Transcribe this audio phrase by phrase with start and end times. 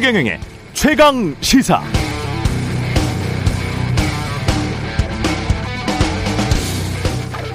[0.00, 0.40] 최경영의
[0.72, 1.82] 최강 시사.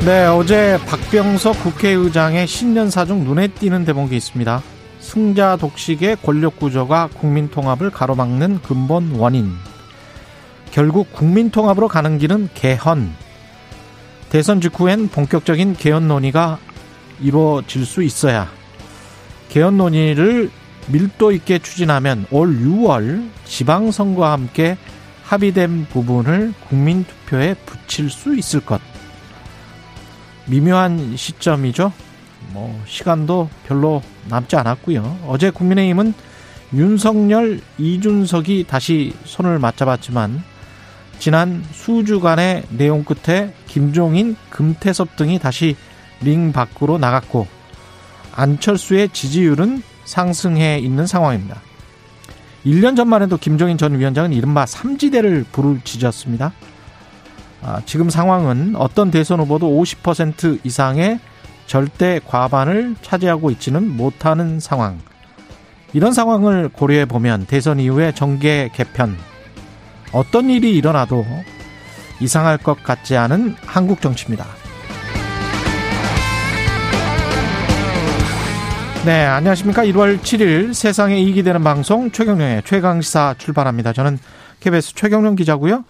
[0.06, 4.62] 네, 어제 박병석 국회의장의 신년 사중 눈에 띄는 대목이 있습니다.
[5.00, 9.50] 승자 독식의 권력 구조가 국민 통합을 가로막는 근본 원인.
[10.70, 13.12] 결국 국민 통합으로 가는 길은 개헌.
[14.30, 16.60] 대선 직후엔 본격적인 개헌 논의가
[17.20, 18.48] 이루어질 수 있어야
[19.50, 20.52] 개헌 논의를
[20.88, 24.78] 밀도 있게 추진하면 올 6월 지방선거와 함께
[25.24, 28.80] 합의된 부분을 국민투표에 붙일 수 있을 것.
[30.46, 31.92] 미묘한 시점이죠.
[32.50, 35.20] 뭐 시간도 별로 남지 않았고요.
[35.28, 36.14] 어제 국민의힘은
[36.74, 40.44] 윤석열, 이준석이 다시 손을 맞잡았지만
[41.18, 45.76] 지난 수주간의 내용 끝에 김종인, 금태섭 등이 다시
[46.22, 47.48] 링 밖으로 나갔고
[48.34, 51.62] 안철수의 지지율은 상승해 있는 상황입니다.
[52.66, 56.52] 1년 전만 해도 김종인 전 위원장은 이른바 삼지대를 부르짖었습니다.
[57.62, 61.20] 아, 지금 상황은 어떤 대선 후보도 50% 이상의
[61.68, 65.00] 절대 과반을 차지하고 있지는 못하는 상황.
[65.94, 69.18] 이런 상황을 고려해 보면 대선 이후에 정계 개편
[70.12, 71.26] 어떤 일이 일어나도
[72.20, 74.46] 이상할 것 같지 않은 한국 정치입니다.
[79.06, 79.84] 네, 안녕하십니까.
[79.84, 83.94] 1월 7일 세상에 이익이 되는 방송 최경령의 최강시사 출발합니다.
[83.94, 84.18] 저는
[84.62, 85.84] KBS 최경령 기자고요.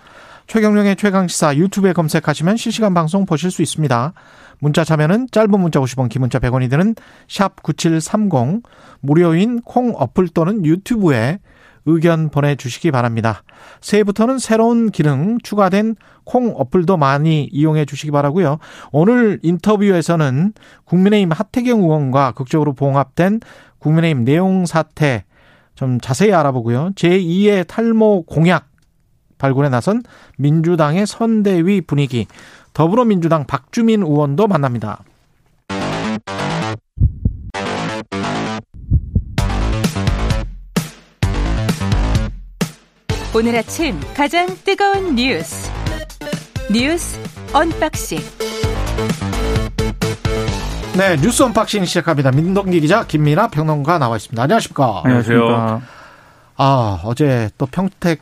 [0.48, 4.12] 최경령의 최강시사 유튜브에 검색하시면 실시간 방송 보실 수 있습니다.
[4.60, 6.94] 문자 참여는 짧은 문자 50원, 긴 문자 100원이 드는
[7.30, 8.64] 샵 9730,
[9.00, 11.40] 무료인 콩 어플 또는 유튜브에
[11.86, 13.44] 의견 보내주시기 바랍니다.
[13.82, 18.58] 새해부터는 새로운 기능 추가된 콩 어플도 많이 이용해 주시기 바라고요.
[18.92, 20.54] 오늘 인터뷰에서는
[20.86, 23.42] 국민의힘 하태경 의원과 극적으로 봉합된
[23.80, 25.26] 국민의힘 내용 사태
[25.76, 26.92] 좀 자세히 알아보고요.
[26.96, 28.70] 제2의 탈모 공약
[29.38, 30.02] 발굴에 나선
[30.38, 32.26] 민주당의 선대위 분위기
[32.74, 35.04] 더불어민주당 박주민 의원도 만납니다.
[43.36, 45.70] 오늘 아침 가장 뜨거운 뉴스
[46.72, 47.20] 뉴스
[47.54, 48.18] unboxing
[50.98, 52.32] 네 뉴스 unboxing 시작합니다.
[52.32, 54.42] 민동기 기자 김민아 평론가 나와 있습니다.
[54.42, 55.02] 안녕하십니까?
[55.04, 55.82] 안녕하세요.
[56.56, 58.22] 아 어제 또 평택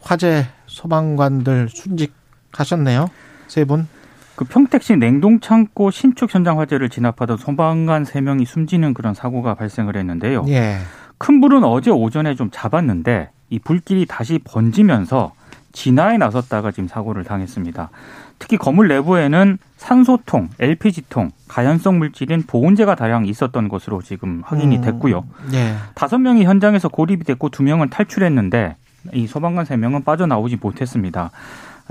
[0.00, 3.08] 화재 소방관들 순직하셨네요.
[3.48, 3.88] 세 분.
[4.36, 10.44] 그 평택시 냉동창고 신축 현장 화재를 진압하던 소방관 3명이 숨지는 그런 사고가 발생을 했는데요.
[10.46, 10.76] 예.
[11.18, 15.32] 큰 불은 어제 오전에 좀 잡았는데 이 불길이 다시 번지면서
[15.72, 17.90] 진화에 나섰다가 지금 사고를 당했습니다.
[18.38, 25.24] 특히 건물 내부에는 산소통, LPG통, 가연성 물질인 보온재가 다량 있었던 것으로 지금 확인이 됐고요.
[25.52, 25.74] 예.
[25.94, 28.76] 다섯 명이 현장에서 고립이 됐고 두 명은 탈출했는데
[29.12, 31.30] 이 소방관 세 명은 빠져나오지 못했습니다.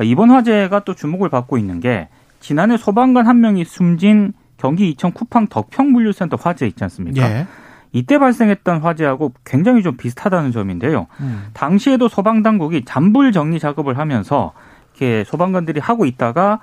[0.04, 5.48] 이번 화재가 또 주목을 받고 있는 게 지난해 소방관 한 명이 숨진 경기 이천 쿠팡
[5.48, 7.30] 덕평물류센터 화재 있지 않습니까?
[7.30, 7.48] 예.
[7.96, 11.08] 이때 발생했던 화재하고 굉장히 좀 비슷하다는 점인데요.
[11.22, 11.46] 음.
[11.54, 14.52] 당시에도 소방 당국이 잔불 정리 작업을 하면서
[14.92, 16.60] 이렇게 소방관들이 하고 있다가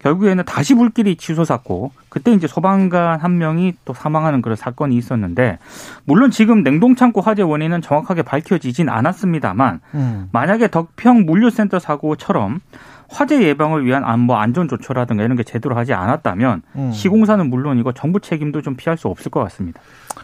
[0.00, 5.58] 결국에는 다시 불길이 치솟았고 그때 이제 소방관 한 명이 또 사망하는 그런 사건이 있었는데
[6.04, 10.28] 물론 지금 냉동창고 화재 원인은 정확하게 밝혀지진 않았습니다만 음.
[10.32, 12.60] 만약에 덕평 물류센터 사고처럼
[13.14, 16.90] 화재 예방을 위한 안- 뭐 안전 조처라든가 이런 게 제대로 하지 않았다면 음.
[16.92, 19.80] 시공사는 물론이고 정부 책임도 좀 피할 수 없을 것 같습니다.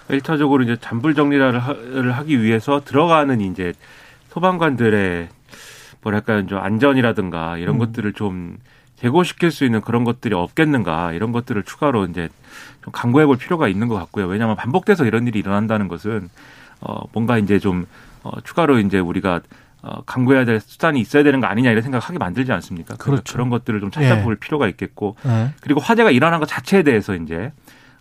[0.09, 1.77] 일차적으로 이제 잔불 정리를 하-
[2.17, 3.73] 하기 위해서 들어가는 이제
[4.31, 5.29] 소방관들의
[6.03, 7.79] 뭐랄까요, 좀 안전이라든가 이런 음.
[7.79, 8.57] 것들을 좀
[8.97, 12.29] 제고시킬 수 있는 그런 것들이 없겠는가 이런 것들을 추가로 이제
[12.83, 14.27] 좀 강구해 볼 필요가 있는 것 같고요.
[14.27, 16.29] 왜냐하면 반복돼서 이런 일이 일어난다는 것은
[16.81, 17.87] 어 뭔가 이제 좀
[18.23, 19.41] 어, 추가로 이제 우리가
[19.83, 22.97] 어, 강구해야 될 수단이 있어야 되는 거 아니냐 이런 생각하기 만들지 않습니까?
[22.97, 23.33] 그렇죠.
[23.33, 24.09] 그런 것들을 좀 예.
[24.09, 25.53] 찾아볼 필요가 있겠고 예.
[25.61, 27.53] 그리고 화재가 일어난 것 자체에 대해서 이제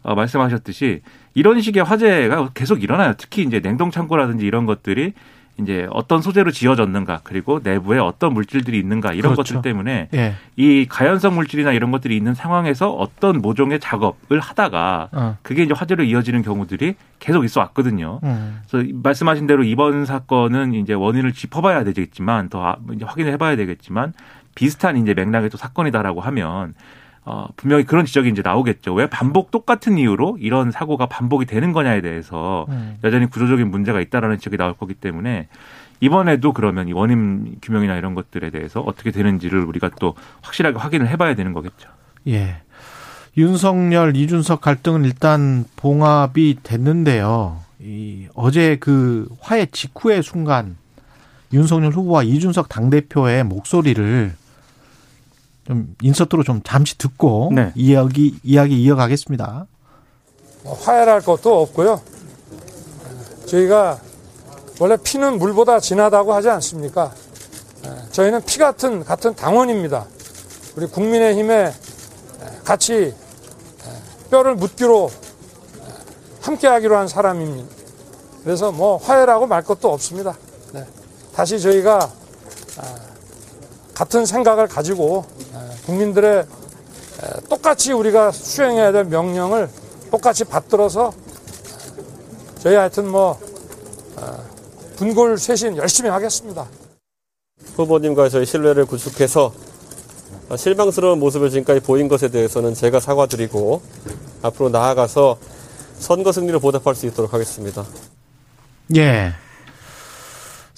[0.01, 1.01] 어, 말씀하셨듯이
[1.33, 3.13] 이런 식의 화재가 계속 일어나요.
[3.17, 5.13] 특히 이제 냉동 창고라든지 이런 것들이
[5.59, 9.55] 이제 어떤 소재로 지어졌는가 그리고 내부에 어떤 물질들이 있는가 이런 그렇죠.
[9.55, 10.35] 것들 때문에 예.
[10.55, 15.37] 이 가연성 물질이나 이런 것들이 있는 상황에서 어떤 모종의 작업을 하다가 어.
[15.41, 18.19] 그게 이제 화재로 이어지는 경우들이 계속 있어 왔거든요.
[18.23, 18.61] 음.
[18.69, 24.13] 그래서 말씀하신 대로 이번 사건은 이제 원인을 짚어봐야 되겠지만 더 아- 확인을 해봐야 되겠지만
[24.55, 26.73] 비슷한 이제 맥락의 또 사건이다라고 하면
[27.29, 28.95] 어, 분명히 그런 지적이 이제 나오겠죠.
[28.95, 32.97] 왜 반복 똑같은 이유로 이런 사고가 반복이 되는 거냐에 대해서 음.
[33.03, 35.47] 여전히 구조적인 문제가 있다라는 지적이 나올 거기 때문에
[35.99, 41.35] 이번에도 그러면 이 원인 규명이나 이런 것들에 대해서 어떻게 되는지를 우리가 또 확실하게 확인을 해봐야
[41.35, 41.89] 되는 거겠죠.
[42.29, 42.61] 예.
[43.37, 47.59] 윤석열, 이준석 갈등은 일단 봉합이 됐는데요.
[47.79, 50.77] 이 어제 그 화해 직후의 순간
[51.53, 54.33] 윤석열 후보와 이준석 당대표의 목소리를
[55.69, 57.71] 좀 인서트로 좀 잠시 듣고 네.
[57.75, 59.67] 이야기 이야기 이어가겠습니다.
[60.63, 62.01] 뭐 화해할 것도 없고요.
[63.45, 63.99] 저희가
[64.79, 67.13] 원래 피는 물보다 진하다고 하지 않습니까?
[67.85, 70.07] 에, 저희는 피 같은 같은 당원입니다.
[70.75, 71.71] 우리 국민의힘에 에,
[72.63, 73.13] 같이 에,
[74.31, 75.83] 뼈를 묻기로 에,
[76.41, 77.69] 함께하기로 한 사람입니다.
[78.43, 80.35] 그래서 뭐 화해라고 말 것도 없습니다.
[80.73, 80.83] 네.
[81.35, 82.09] 다시 저희가
[82.77, 83.08] 아,
[83.99, 89.69] 같은 생각을 가지고 에, 국민들의 에, 똑같이 우리가 수행해야 될 명령을
[90.09, 91.11] 똑같이 받들어서
[92.59, 93.37] 저희 하여튼 뭐
[94.15, 94.43] 어,
[94.95, 96.65] 분골 쇄신 열심히 하겠습니다.
[97.75, 99.51] 후보님과 저희 신뢰를 구축해서
[100.55, 103.81] 실망스러운 모습을 지금까지 보인 것에 대해서는 제가 사과드리고
[104.43, 105.37] 앞으로 나아가서
[105.99, 107.85] 선거 승리로 보답할 수 있도록 하겠습니다.
[108.95, 109.33] 예.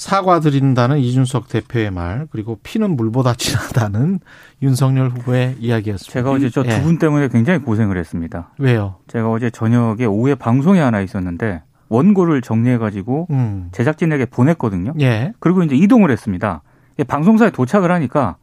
[0.02, 4.20] 사과드린다는 이준석 대표의 말 그리고 피는 물보다 진하다는
[4.64, 6.12] 윤석열 후보의 이야기였습니다.
[6.12, 6.82] 제가 어제 저두 예.
[6.82, 8.50] 분 때문에 굉장히 고생을 했습니다.
[8.58, 8.96] 왜요?
[9.08, 13.70] 제가 어제 저녁에 오후에 방송이 하나 있었는데 원고를 정리해가지고 음.
[13.74, 14.94] 제작진에게 보냈거든요.
[15.02, 15.34] 예.
[15.40, 16.64] 그리고 이제 이동을 했습니다.
[16.98, 18.38] 예, 방송사에 도착을 하니까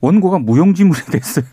[0.00, 1.44] 원고가 무용지물이 됐어요.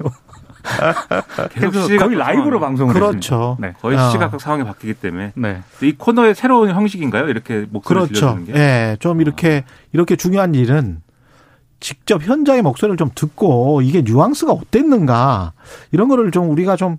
[1.53, 3.57] 계속 그래서 시각 거의 라이브로 방송을 그렇죠.
[3.59, 3.73] 네.
[3.81, 4.09] 거의 어.
[4.09, 5.61] 시각적 상황이 바뀌기 때문에 네.
[5.81, 7.29] 이 코너의 새로운 형식인가요?
[7.29, 8.35] 이렇게 목소리 를 그렇죠.
[8.37, 8.53] 들려주는 게.
[8.55, 8.97] 예.
[8.99, 11.01] 좀 이렇게 이렇게 중요한 일은
[11.79, 15.53] 직접 현장의 목소리를 좀 듣고 이게 뉘앙스가 어땠는가
[15.91, 16.97] 이런 거를 좀 우리가 좀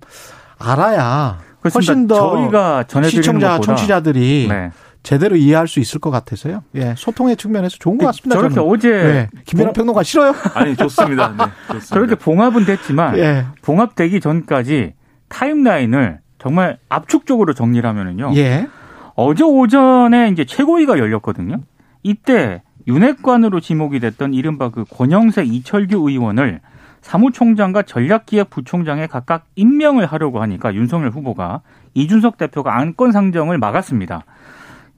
[0.58, 1.74] 알아야 그렇습니다.
[1.74, 4.70] 훨씬 더 저희가 전해드리는 시청자 것보다 청취자들이 네.
[5.02, 6.62] 제대로 이해할 수 있을 것 같아서요.
[6.74, 8.34] 예, 소통의 측면에서 좋은 것 같습니다.
[8.36, 8.68] 저렇게 저는.
[8.70, 10.34] 어제 예, 김연아 봉- 평론가 싫어요?
[10.54, 11.28] 아니 좋습니다.
[11.30, 11.36] 네,
[11.68, 11.86] 좋습니다.
[11.94, 14.94] 저렇게 봉합은 됐지만 예, 봉합되기 전까지
[15.28, 18.32] 타임라인을 정말 압축적으로 정리를 하면은요.
[18.36, 18.68] 예,
[19.14, 21.60] 어제 오전에 이제 최고위가 열렸거든요.
[22.02, 26.60] 이때 윤핵관으로 지목이 됐던 이른바 그 권영세 이철규 의원을
[27.00, 31.60] 사무총장과 전략기획부총장에 각각 임명을 하려고 하니까 윤석열 후보가
[31.94, 34.24] 이준석 대표가 안건 상정을 막았습니다.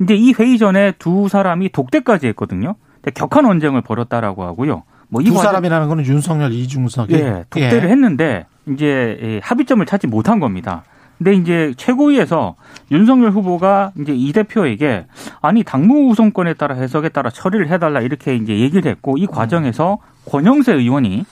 [0.01, 2.75] 근데 이 회의 전에 두 사람이 독대까지 했거든요.
[3.03, 4.85] 근데 격한 언쟁을 벌였다라고 하고요.
[5.11, 10.41] 뭐이 두 과정- 사람이라는 거는 윤석열, 이중석이 예, 독대를 했는데 이제 예, 합의점을 찾지 못한
[10.41, 10.85] 겁니다.
[11.19, 12.55] 근데 이제 최고위에서
[12.91, 15.05] 윤석열 후보가 이제 이 대표에게
[15.43, 20.73] 아니 당무 우선권에 따라 해석에 따라 처리를 해달라 이렇게 이제 얘기를 했고 이 과정에서 권영세
[20.73, 21.27] 의원이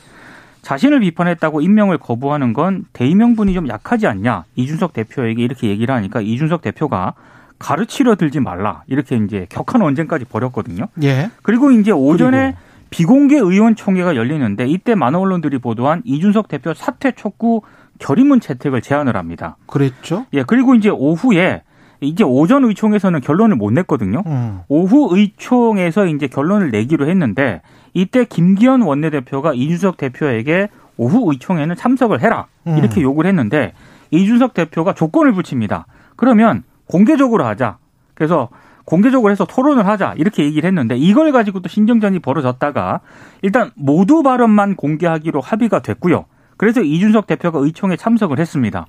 [0.60, 6.60] 자신을 비판했다고 임명을 거부하는 건 대의명분이 좀 약하지 않냐 이준석 대표에게 이렇게 얘기를 하니까 이준석
[6.60, 7.14] 대표가
[7.58, 10.86] 가르치려 들지 말라 이렇게 이제 격한 언쟁까지 벌였거든요.
[11.02, 12.56] 예, 그리고 이제 오전에
[12.90, 17.62] 비공개 의원총회가 열리는데 이때 많은 언론들이 보도한 이준석 대표 사퇴 촉구
[17.98, 19.56] 결의문 채택을 제안을 합니다.
[19.66, 20.26] 그랬죠.
[20.32, 21.62] 예, 그리고 이제 오후에
[22.00, 24.22] 이제 오전 의총에서는 결론을 못 냈거든요.
[24.26, 27.60] 음, 오후 의총에서 이제 결론을 내기로 했는데
[27.92, 33.02] 이때 김기현 원내대표가 이준석 대표에게 오후 의총에는 참석을 해라 이렇게 음.
[33.02, 33.72] 요구를 했는데
[34.10, 35.86] 이준석 대표가 조건을 붙입니다.
[36.16, 37.78] 그러면 공개적으로 하자.
[38.14, 38.48] 그래서
[38.84, 43.00] 공개적으로 해서 토론을 하자 이렇게 얘기를 했는데 이걸 가지고 또 신경전이 벌어졌다가
[43.42, 46.24] 일단 모두 발언만 공개하기로 합의가 됐고요.
[46.56, 48.86] 그래서 이준석 대표가 의총에 참석을 했습니다.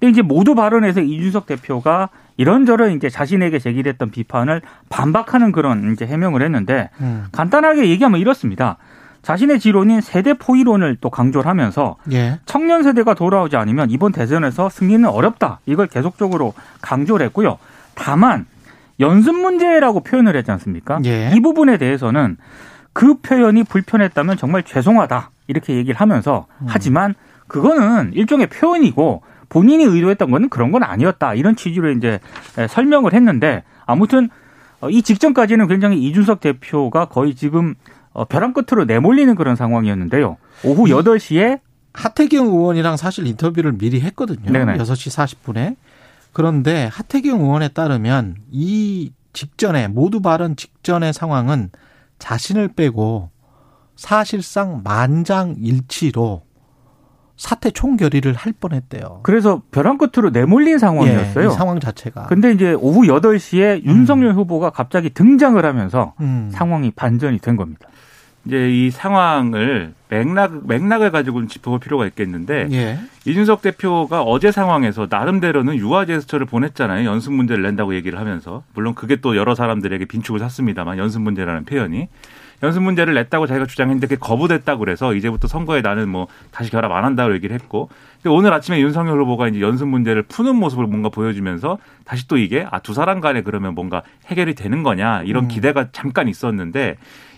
[0.00, 6.42] 근데 이제 모두 발언에서 이준석 대표가 이런저런 이제 자신에게 제기됐던 비판을 반박하는 그런 이제 해명을
[6.42, 8.78] 했는데 음, 간단하게 얘기하면 이렇습니다.
[9.26, 14.68] 자신의 지론인 세대 포 이론을 또 강조를 하면서 예, 청년 세대가 돌아오지 않으면 이번 대선에서
[14.68, 15.58] 승리는 어렵다.
[15.66, 17.58] 이걸 계속적으로 강조를 했고요.
[17.96, 18.46] 다만
[19.00, 21.00] 연습 문제라고 표현을 했지 않습니까?
[21.06, 21.32] 예.
[21.34, 22.36] 이 부분에 대해서는
[22.92, 25.30] 그 표현이 불편했다면 정말 죄송하다.
[25.48, 26.66] 이렇게 얘기를 하면서 음.
[26.68, 27.16] 하지만
[27.48, 31.34] 그거는 일종의 표현이고 본인이 의도했던 거는 그런 건 아니었다.
[31.34, 32.20] 이런 취지로 이제
[32.68, 34.28] 설명을 했는데 아무튼
[34.80, 37.74] 어, 이 직전까지는 굉장히 이준석 대표가 거의 지금
[38.16, 40.38] 어, 벼랑 끝으로 내몰리는 그런 상황이었는데요.
[40.64, 41.60] 오후 8시에
[41.92, 44.50] 하태경 의원이랑 사실 인터뷰를 미리 했거든요.
[44.50, 44.78] 네네.
[44.78, 45.76] 6시 40분에.
[46.32, 51.70] 그런데 하태경 의원에 따르면 이 직전에 모두 발언 직전의 상황은
[52.18, 53.30] 자신을 빼고
[53.96, 56.42] 사실상 만장일치로
[57.36, 59.20] 사퇴 총결의를 할 뻔했대요.
[59.22, 61.44] 그래서 벼랑 끝으로 내몰린 상황이었어요.
[61.44, 62.28] 예, 이 상황 자체가.
[62.28, 66.48] 근데 이제 오후 8시에 윤석열 후보가 갑자기 등장을 하면서 음.
[66.50, 67.90] 상황이 반전이 된 겁니다.
[68.46, 72.98] 이제 이 상황을 맥락 맥락을 가지고 짚어볼 필요가 있겠는데 예.
[73.26, 77.08] 이준석 대표가 어제 상황에서 나름대로는 유화 제스처를 보냈잖아요.
[77.08, 82.06] 연습 문제를 낸다고 얘기를 하면서 물론 그게 또 여러 사람들에게 빈축을 샀습니다만 연습 문제라는 표현이
[82.62, 87.04] 연습 문제를 냈다고 자기가 주장했는데 그게 거부됐다고 그래서 이제부터 선거에 나는 뭐 다시 결합 안
[87.04, 87.90] 한다고 얘기를 했고
[88.22, 92.64] 근데 오늘 아침에 윤석열 후보가 이제 연습 문제를 푸는 모습을 뭔가 보여주면서 다시 또 이게
[92.70, 95.48] 아 두 사람 간에 그러면 뭔가 해결이 되는 거냐 이런 음.
[95.48, 96.96] 기대가 잠깐 있었는데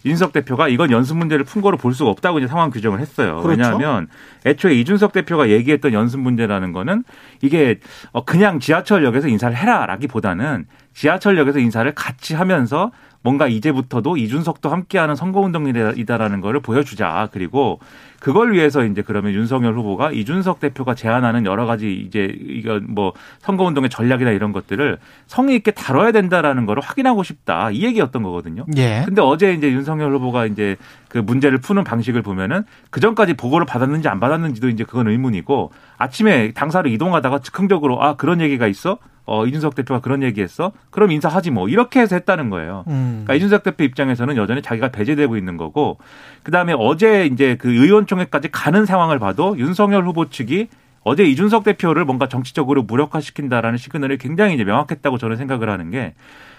[0.08, 3.40] 이준석 대표가 이건 연습 문제를 푼 거로 볼 수가 없다고 이제 상황 규정을 했어요.
[3.42, 3.48] 그렇죠.
[3.50, 4.08] 왜냐하면
[4.46, 7.04] 애초에 이준석 대표가 얘기했던 연습 문제라는 거는
[7.42, 7.78] 이게
[8.12, 12.90] 어, 그냥 지하철역에서 인사를 해라라기보다는 지하철역에서 인사를 같이 하면서
[13.22, 17.28] 뭔가 이제부터도 이준석도 함께하는 선거운동이다라는 거를 보여주자.
[17.32, 17.80] 그리고
[18.20, 23.90] 그걸 위해서 이제 그러면 윤석열 후보가 이준석 대표가 제안하는 여러 가지 이제 이거 뭐 선거운동의
[23.90, 27.70] 전략이나 이런 것들을 성의 있게 다뤄야 된다라는 거를 확인하고 싶다.
[27.70, 28.66] 이 얘기였던 거거든요.
[28.76, 29.02] 예.
[29.04, 30.76] 근데 어제 이제 윤석열 후보가 이제
[31.08, 36.52] 그 문제를 푸는 방식을 보면은 그 전까지 보고를 받았는지 안 받았는지도 이제 그건 의문이고 아침에
[36.52, 38.98] 당사로 이동하다가 즉흥적으로 아 그런 얘기가 있어?
[39.28, 40.72] 어 이준석 대표가 그런 얘기했어?
[40.90, 42.84] 그럼 인사하지 뭐 이렇게 해서 했다는 거예요.
[42.88, 43.24] 음.
[43.24, 45.98] 그러니까 이준석 대표 입장에서는 여전히 자기가 배제되고 있는 거고
[46.42, 50.68] 그 다음에 어제 이제 그 의원총회까지 가는 상황을 봐도 윤석열 후보 측이
[51.04, 56.14] 어제 이준석 대표를 뭔가 정치적으로 무력화시킨다라는 시그널이 굉장히 이제 명확했다고 저는 생각을 하는 게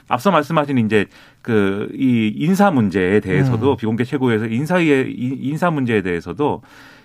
[0.08, 1.06] 앞서 말씀하신 이제
[1.42, 3.78] 그 이 인사 문제에 대해서도 음.
[3.78, 6.62] 비공개 최고에서 인사의 인사 문제에 대해서도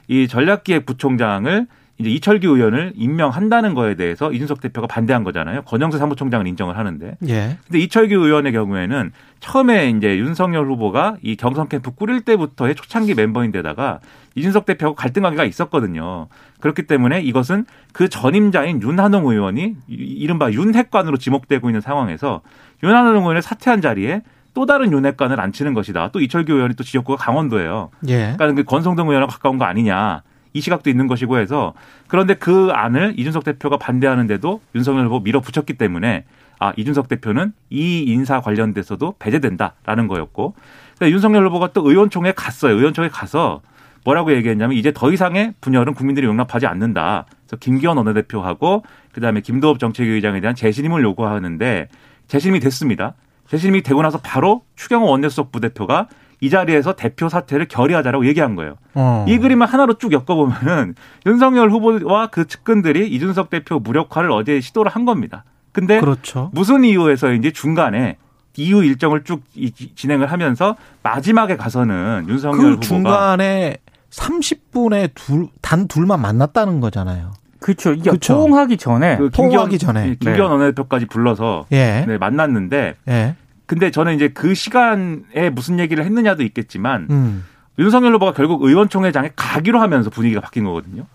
[0.08, 1.66] 이 전략기획 부총장을
[1.98, 5.62] 이제 이철규 의원을 임명한다는 거에 대해서 이준석 대표가 반대한 거잖아요.
[5.62, 7.16] 권영세 사무총장은 인정을 하는데.
[7.28, 7.56] 예.
[7.66, 14.00] 근데 이철규 의원의 경우에는 처음에 이제 윤석열 후보가 이 경선 캠프 꾸릴 때부터의 초창기 멤버인데다가
[14.34, 16.26] 이준석 대표하고 갈등 관계가 있었거든요.
[16.60, 22.40] 그렇기 때문에 이것은 그 전임자인 윤한홍 의원이 이- 이른바 윤핵관으로 지목되고 있는 상황에서
[22.82, 24.22] 윤한홍 의원을 사퇴한 자리에
[24.52, 26.10] 또 다른 윤핵관을 앉히는 것이다.
[26.12, 27.90] 또 이철규 의원이 또 지역구가 강원도예요.
[28.08, 28.34] 예.
[28.36, 30.22] 그러니까 그 권성동 의원하고 가까운 거 아니냐.
[30.54, 31.74] 이 시각도 있는 것이고 해서
[32.06, 36.24] 그런데 그 안을 이준석 대표가 반대하는데도 윤석열 후보 밀어붙였기 때문에
[36.60, 40.54] 아 이준석 대표는 이 인사 관련돼서도 배제된다라는 거였고
[40.96, 42.76] 그러니까 윤석열 후보가 또 의원총회 갔어요.
[42.76, 43.60] 의원총회 가서
[44.04, 47.26] 뭐라고 얘기했냐면 이제 더 이상의 분열은 국민들이 용납하지 않는다.
[47.46, 51.88] 그래서 김기현 원내대표하고 그다음에 김도읍 정책위의장에 대한 재신임을 요구하는데
[52.28, 53.14] 재신임이 됐습니다.
[53.48, 56.06] 재신임이 되고 나서 바로 추경호 원내수석 부대표가
[56.44, 58.74] 이 자리에서 대표 사퇴를 결의하자라고 얘기한 거예요.
[58.92, 59.24] 어.
[59.26, 65.06] 이 그림을 하나로 쭉 엮어보면은 윤석열 후보와 그 측근들이 이준석 대표 무력화를 어제 시도를 한
[65.06, 65.44] 겁니다.
[65.72, 66.50] 근데 그렇죠.
[66.52, 68.18] 무슨 이유에서인지 중간에
[68.58, 73.78] 이후 일정을 쭉 이- 진행을 하면서 마지막에 가서는 윤석열 그 후보가 중간에
[74.10, 77.32] 30분에 둘, 단 둘만 만났다는 거잖아요.
[77.58, 77.94] 그렇죠.
[77.94, 78.34] 이게 그쵸.
[78.34, 80.08] 포옹하기 전에 그 포옹하기 전에.
[80.10, 82.04] 예, 김기현 원내대표까지 불러서 예.
[82.06, 83.34] 네, 만났는데 예.
[83.66, 87.44] 근데 저는 이제 그 시간에 무슨 얘기를 했느냐도 있겠지만 음.
[87.78, 91.06] 윤석열 후보가 결국 의원총회장에 가기로 하면서 분위기가 바뀐 거거든요.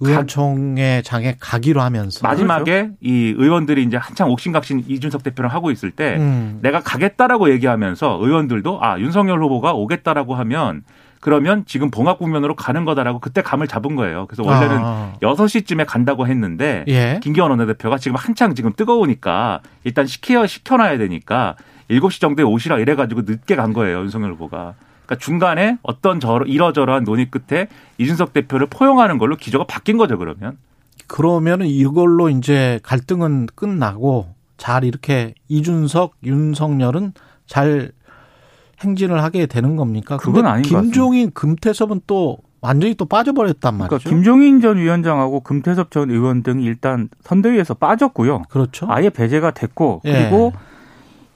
[0.00, 6.16] 의원총회 장에 가기로 하면서 마지막에 이 의원들이 이제 한창 옥신각신 이준석 대표랑 하고 있을 때
[6.18, 6.58] 음.
[6.62, 10.84] 내가 가겠다라고 얘기하면서 의원들도 아 윤석열 후보가 오겠다라고 하면
[11.20, 14.26] 그러면 지금 봉합 국면으로 가는 거다라고 그때 감을 잡은 거예요.
[14.26, 15.12] 그래서 원래는 아.
[15.20, 17.20] 여섯 시쯤에 간다고 했는데 예.
[17.22, 21.56] 김기현 원내대표가 지금 한창 지금 뜨거우니까 일단 시켜 시켜놔야 되니까
[21.90, 24.74] 7시 정도에 오시라 이래가지고 늦게 간 거예요 윤석열 후보가.
[25.04, 27.66] 그러니까 중간에 어떤 저러, 이러저러한 논의 끝에
[27.98, 30.56] 이준석 대표를 포용하는 걸로 기조가 바뀐 거죠 그러면.
[31.08, 37.14] 그러면은 이걸로 이제 갈등은 끝나고 잘 이렇게 이준석, 윤석열은
[37.46, 37.90] 잘
[38.80, 40.16] 행진을 하게 되는 겁니까?
[40.18, 43.88] 그건 아닌 것 김종인, 금태섭은 또 완전히 또 빠져버렸단 말이죠.
[43.88, 48.42] 그러니까 김종인 전 위원장하고 금태섭 전 의원 등이 일단 선대위에서 빠졌고요.
[48.48, 48.86] 그렇죠.
[48.88, 50.12] 아예 배제가 됐고 예.
[50.12, 50.52] 그리고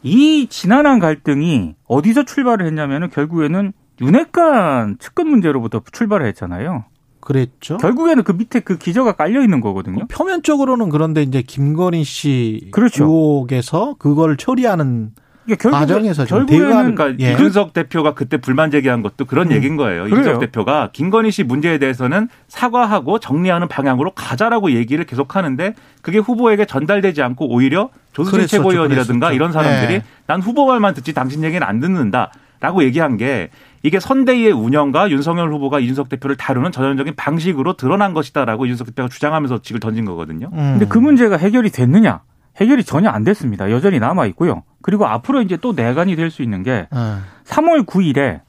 [0.04, 6.84] 이 지난한 갈등이 어디서 출발을 했냐면은 결국에는 윤핵관 측근 문제로부터 출발을 했잖아요.
[7.20, 7.78] 그랬죠.
[7.78, 10.06] 결국에는 그 밑에 그 기저가 깔려 있는 거거든요.
[10.08, 13.04] 표면적으로는 그런데 이제 김건희 씨 그렇죠.
[13.04, 15.12] 의혹에서 그걸 처리하는
[15.58, 17.32] 과정에서 결국에는 그러니까 예.
[17.32, 19.52] 이준석 대표가 그때 불만 제기한 것도 그런 음.
[19.52, 20.04] 얘기인 거예요.
[20.04, 20.20] 그래요.
[20.20, 27.22] 이준석 대표가 김건희 씨 문제에 대해서는 사과하고 정리하는 방향으로 가자라고 얘기를 계속하는데 그게 후보에게 전달되지
[27.22, 29.32] 않고 오히려 조수진 최고위원이라든가.
[29.32, 30.02] 이런 사람들이 예.
[30.26, 33.50] 난 후보 말만 듣지 당신 얘기는 안 듣는다라고 얘기한 게
[33.82, 39.60] 이게 선대위의 운영과 윤석열 후보가 이준석 대표를 다루는 전형적인 방식으로 드러난 것이다라고 이준석 대표가 주장하면서
[39.62, 40.48] 직을 던진 거거든요.
[40.52, 40.78] 음.
[40.78, 42.22] 근데 그 문제가 해결이 됐느냐?
[42.56, 43.70] 해결이 전혀 안 됐습니다.
[43.70, 44.62] 여전히 남아 있고요.
[44.84, 47.16] 그리고 앞으로 이제 또 내관이 될 수 있는 게 예.
[47.44, 48.40] 3월 9일에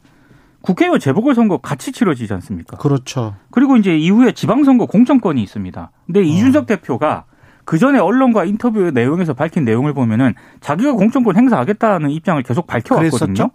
[0.62, 2.76] 국회의원 재보궐선거 같이 치러지지 않습니까?
[2.78, 3.36] 그렇죠.
[3.52, 5.92] 그리고 이제 이후에 지방선거 공천권이 있습니다.
[6.06, 6.24] 근데 어.
[6.24, 7.24] 이준석 대표가
[7.64, 13.10] 그 전에 언론과 인터뷰 내용에서 밝힌 내용을 보면은 자기가 공천권 행사하겠다는 입장을 계속 밝혀왔거든요.
[13.20, 13.52] 그랬었죠?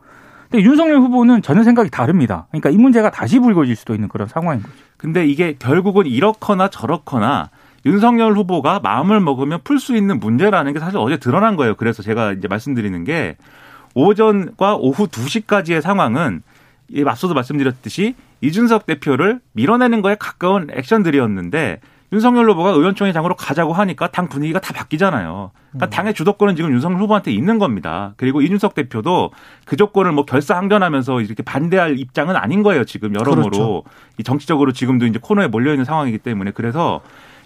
[0.50, 2.46] 근데 윤석열 후보는 전혀 생각이 다릅니다.
[2.50, 4.74] 그러니까 이 문제가 다시 불거질 수도 있는 그런 상황인 거죠.
[4.96, 7.50] 근데 이게 결국은 이렇거나 저렇거나
[7.86, 11.74] 윤석열 후보가 마음을 먹으면 풀 수 있는 문제라는 게 사실 어제 드러난 거예요.
[11.76, 13.36] 그래서 제가 이제 말씀드리는 게
[13.94, 16.42] 오전과 오후 2시까지의 상황은
[16.90, 21.80] 이 앞서도 말씀드렸듯이 이준석 대표를 밀어내는 거에 가까운 액션들이었는데
[22.12, 25.52] 윤석열 후보가 의원총회장으로 가자고 하니까 당 분위기가 다 바뀌잖아요.
[25.70, 25.90] 그러니까 음.
[25.90, 28.14] 당의 주도권은 지금 윤석열 후보한테 있는 겁니다.
[28.16, 29.30] 그리고 이준석 대표도
[29.64, 32.84] 그 조건을 뭐 결사항전하면서 이렇게 반대할 입장은 아닌 거예요.
[32.84, 33.82] 지금 여러모로 그렇죠.
[34.18, 37.00] 이 정치적으로 지금도 이제 코너에 몰려 있는 상황이기 때문에 그래서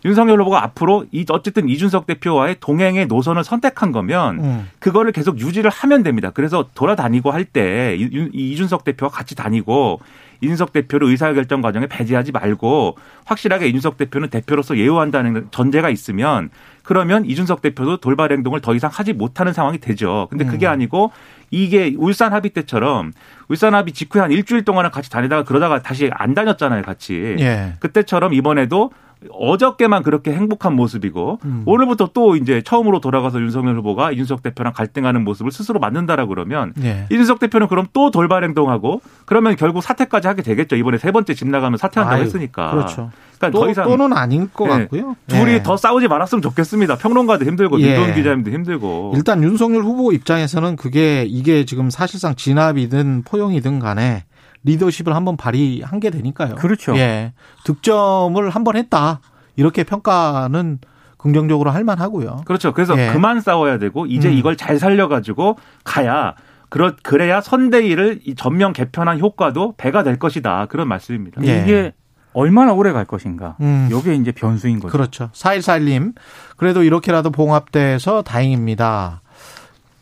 [0.04, 4.68] 윤석열 후보가 앞으로 이 어쨌든 이준석 대표와의 동행의 노선을 선택한 거면 음.
[4.78, 6.30] 그거를 계속 유지를 하면 됩니다.
[6.32, 10.00] 그래서 돌아다니고 할 때 이준석 대표와 같이 다니고
[10.40, 12.96] 이준석 대표를 의사결정 과정에 배제하지 말고
[13.26, 16.50] 확실하게 이준석 대표는 대표로서 예우한다는 전제가 있으면
[16.82, 20.26] 그러면 이준석 대표도 돌발 행동을 더 이상 하지 못하는 상황이 되죠.
[20.30, 20.72] 근데 그게 음.
[20.72, 21.12] 아니고
[21.50, 23.12] 이게 울산 합의 때처럼
[23.48, 27.36] 울산 합의 직후에 한 일주일 동안은 같이 다니다가 그러다가 다시 안 다녔잖아요, 같이.
[27.38, 27.74] 예.
[27.78, 28.90] 그때처럼 이번에도
[29.30, 31.62] 어저께만 그렇게 행복한 모습이고 음.
[31.66, 37.06] 오늘부터 또 이제 처음으로 돌아가서 윤석열 후보가 이준석 대표랑 갈등하는 모습을 스스로 만든다라 그러면 네.
[37.10, 40.76] 이준석 대표는 그럼 또 돌발 행동하고 그러면 결국 사퇴까지 하게 되겠죠.
[40.76, 42.70] 이번에 세 번째 집 나가면 사퇴한다고 아유, 했으니까.
[42.70, 43.10] 그렇죠.
[43.38, 44.70] 그러니까 또, 더 이상 또는 아닌 것 네.
[44.70, 45.16] 같고요.
[45.26, 45.62] 둘이 네.
[45.62, 46.96] 더 싸우지 말았으면 좋겠습니다.
[46.96, 47.98] 평론가도 힘들고 예.
[47.98, 49.12] 민동 기자님도 힘들고.
[49.16, 54.24] 일단 윤석열 후보 입장에서는 그게 이게 지금 사실상 진압이든 포용이든 간에
[54.64, 56.54] 리더십을 한번 발휘한 게 되니까요.
[56.56, 56.96] 그렇죠.
[56.96, 57.32] 예.
[57.64, 59.20] 득점을 한 번 했다.
[59.56, 60.78] 이렇게 평가는
[61.18, 62.42] 긍정적으로 할 만하고요.
[62.44, 62.72] 그렇죠.
[62.72, 63.10] 그래서 예.
[63.12, 64.34] 그만 싸워야 되고 이제 음.
[64.34, 66.34] 이걸 잘 살려가지고 가야
[66.70, 70.66] 그렇 그래야 선대위를 전면 개편한 효과도 배가 될 것이다.
[70.66, 71.42] 그런 말씀입니다.
[71.44, 71.62] 예.
[71.62, 71.92] 이게
[72.32, 73.56] 얼마나 오래 갈 것인가.
[73.60, 73.88] 음.
[73.92, 74.90] 이게 이제 변수인 거죠.
[74.92, 75.30] 그렇죠.
[75.32, 76.14] 4141님.
[76.56, 79.22] 그래도 이렇게라도 봉합돼서 다행입니다.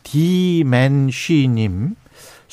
[0.03, 1.95] 디맨쉬님.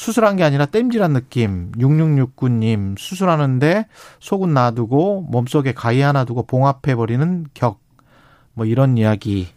[0.01, 1.73] 수술한 게 아니라 땜질한 느낌.
[1.73, 3.85] 6669님 수술하는데
[4.19, 7.81] 속은 놔두고 몸속에 가위 하나 두고 봉합해버리는 격.
[8.55, 9.49] 뭐 이런 이야기.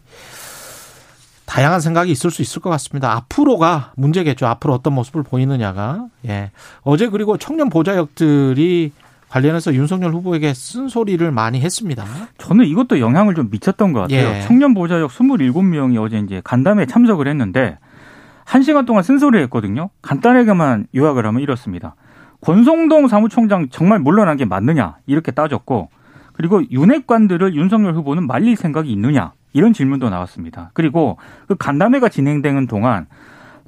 [1.45, 3.13] 다양한 생각이 있을 수 있을 것 같습니다.
[3.13, 4.45] 앞으로가 문제겠죠.
[4.45, 6.07] 앞으로 어떤 모습을 보이느냐가.
[6.27, 6.51] 예.
[6.81, 8.91] 어제 그리고 청년 보좌역들이
[9.29, 12.03] 관련해서 윤석열 후보에게 쓴소리를 많이 했습니다.
[12.38, 14.27] 저는 이것도 영향을 좀 미쳤던 것 같아요.
[14.27, 14.41] 예.
[14.41, 17.77] 청년 보좌역 27명이 어제 이제 간담회 참석을 했는데
[18.45, 19.89] 한 시간 동안 쓴소리를 했거든요.
[20.01, 21.95] 간단하게만 요약을 하면 이렇습니다.
[22.41, 25.89] 권성동 사무총장 정말 물러난 게 맞느냐 이렇게 따졌고
[26.34, 30.71] 그리고 윤핵관들을 윤석열 후보는 말릴 생각이 있느냐 이런 질문도 나왔습니다.
[30.73, 33.06] 그리고 그 간담회가 진행되는 동안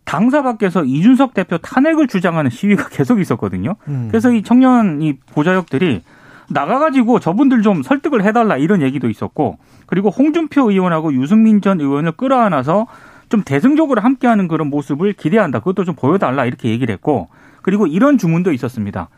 [0.03, 3.75] 당사 밖에서 이준석 대표 탄핵을 주장하는 시위가 계속 있었거든요.
[3.87, 4.07] 음.
[4.09, 6.01] 그래서 이 청년 이 보좌역들이
[6.49, 9.57] 나가가지고 저분들 좀 설득을 해달라 이런 얘기도 있었고
[9.87, 12.85] 그리고 홍준표 의원하고 유승민 전 의원을 끌어안아서
[13.29, 15.59] 좀 대승적으로 함께하는 그런 모습을 기대한다.
[15.59, 17.29] 그것도 좀 보여달라 이렇게 얘기를 했고
[17.61, 19.09] 그리고 이런 주문도 있었습니다.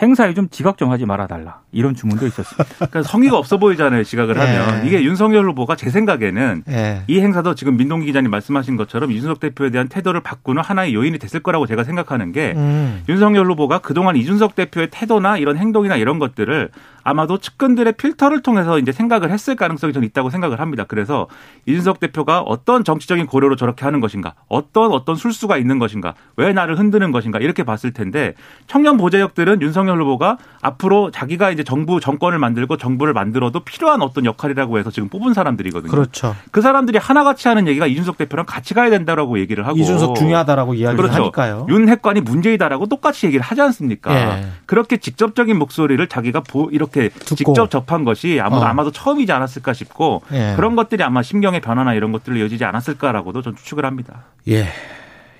[0.00, 2.64] 행사에 좀 지각 좀 하지 말아달라 이런 주문도 있었습니다.
[2.76, 4.02] 그러니까 성의가 없어 보이잖아요.
[4.02, 4.40] 지각을 예.
[4.40, 7.02] 하면 이게 윤석열 후보가 제 생각에는 예.
[7.06, 11.40] 이 행사도 지금 민동기 기자님 말씀하신 것처럼 이준석 대표에 대한 태도를 바꾸는 하나의 요인이 됐을
[11.40, 13.02] 거라고 제가 생각하는 게 음.
[13.08, 16.70] 윤석열 후보가 그동안 이준석 대표의 태도나 이런 행동이나 이런 것들을
[17.02, 20.84] 아마도 측근들의 필터를 통해서 이제 생각을 했을 가능성이 좀 있다고 생각을 합니다.
[20.86, 21.28] 그래서
[21.66, 26.78] 이준석 대표가 어떤 정치적인 고려로 저렇게 하는 것인가, 어떤 어떤 술수가 있는 것인가, 왜 나를
[26.78, 28.34] 흔드는 것인가 이렇게 봤을 텐데
[28.66, 34.78] 청년 보좌역들은 윤석열 후보가 앞으로 자기가 이제 정부 정권을 만들고 정부를 만들어도 필요한 어떤 역할이라고
[34.78, 35.90] 해서 지금 뽑은 사람들이거든요.
[35.90, 36.36] 그렇죠.
[36.50, 40.96] 그 사람들이 하나같이 하는 얘기가 이준석 대표랑 같이 가야 된다라고 얘기를 하고 이준석 중요하다라고 이야기를
[40.96, 41.22] 그렇죠.
[41.22, 41.66] 하니까요.
[41.68, 44.14] 윤 핵관이 문제이다라고 똑같이 얘기를 하지 않습니까?
[44.14, 44.46] 예.
[44.66, 47.34] 그렇게 직접적인 목소리를 자기가 이렇게 듣고.
[47.34, 48.68] 직접 접한 것이 아마도 어.
[48.68, 50.54] 아마도 처음이지 않았을까 싶고 예.
[50.56, 54.24] 그런 것들이 아마 심경의 변화나 이런 것들을 이어지지 않았을까라고도 좀 추측을 합니다.
[54.48, 54.66] 예.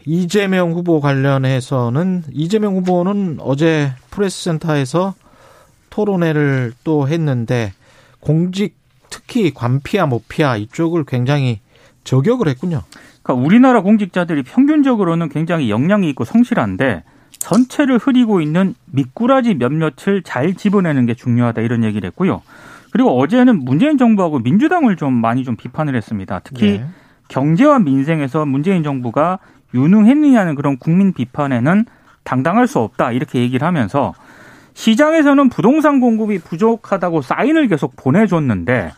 [0.07, 5.15] 이재명 후보 관련해서는 이재명 후보는 어제 프레스센터에서
[5.91, 7.73] 토론회를 또 했는데
[8.21, 8.77] 공직
[9.11, 11.61] 특히 관피아 모피아 이쪽을 굉장히
[12.05, 12.83] 저격을 했군요.
[13.23, 17.03] 그러니까 우리나라 공직자들이 평균적으로는 굉장히 역량이 있고 성실한데
[17.41, 22.43] 전체를 흐리고 있는 미꾸라지 몇몇을 잘 집어내는 게 중요하다 이런 얘기를 했고요.
[22.93, 26.41] 그리고 어제는 문재인 정부하고 민주당을 좀 많이 좀 비판을 했습니다.
[26.45, 26.87] 특히 네.
[27.29, 29.39] 경제와 민생에서 문재인 정부가
[29.75, 31.87] 유능했느냐는 그런 국민 비판에는
[32.25, 34.15] 당당할 수 없다 이렇게 얘기를 하면서
[34.75, 38.93] 시장에서는 부동산 공급이 부족하다고 사인을 계속 보내줬는데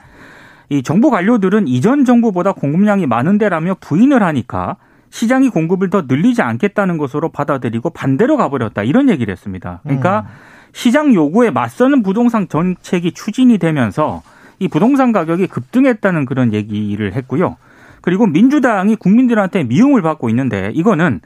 [0.71, 4.77] 이 정부 관료들은 이전 정부보다 공급량이 많은데라며 부인을 하니까
[5.13, 9.81] 시장이 공급을 더 늘리지 않겠다는 것으로 받아들이고 반대로 가버렸다 이런 얘기를 했습니다.
[9.83, 10.27] 그러니까 음.
[10.73, 14.23] 시장 요구에 맞서는 부동산 정책이 추진이 되면서
[14.59, 17.59] 이 부동산 가격이 급등했다는 그런 얘기를 했고요.
[18.01, 21.21] 그리고 민주당이 국민들한테 미움을 받고 있는데 이거는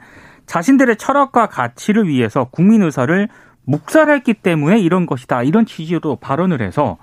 [0.47, 3.29] 자신들의 철학과 가치를 위해서 국민 의사를
[3.63, 5.43] 묵살했기 때문에 이런 것이다.
[5.43, 6.97] 이런 취지로 발언을 해서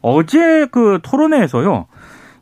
[0.00, 1.86] 어제 그 토론회에서요.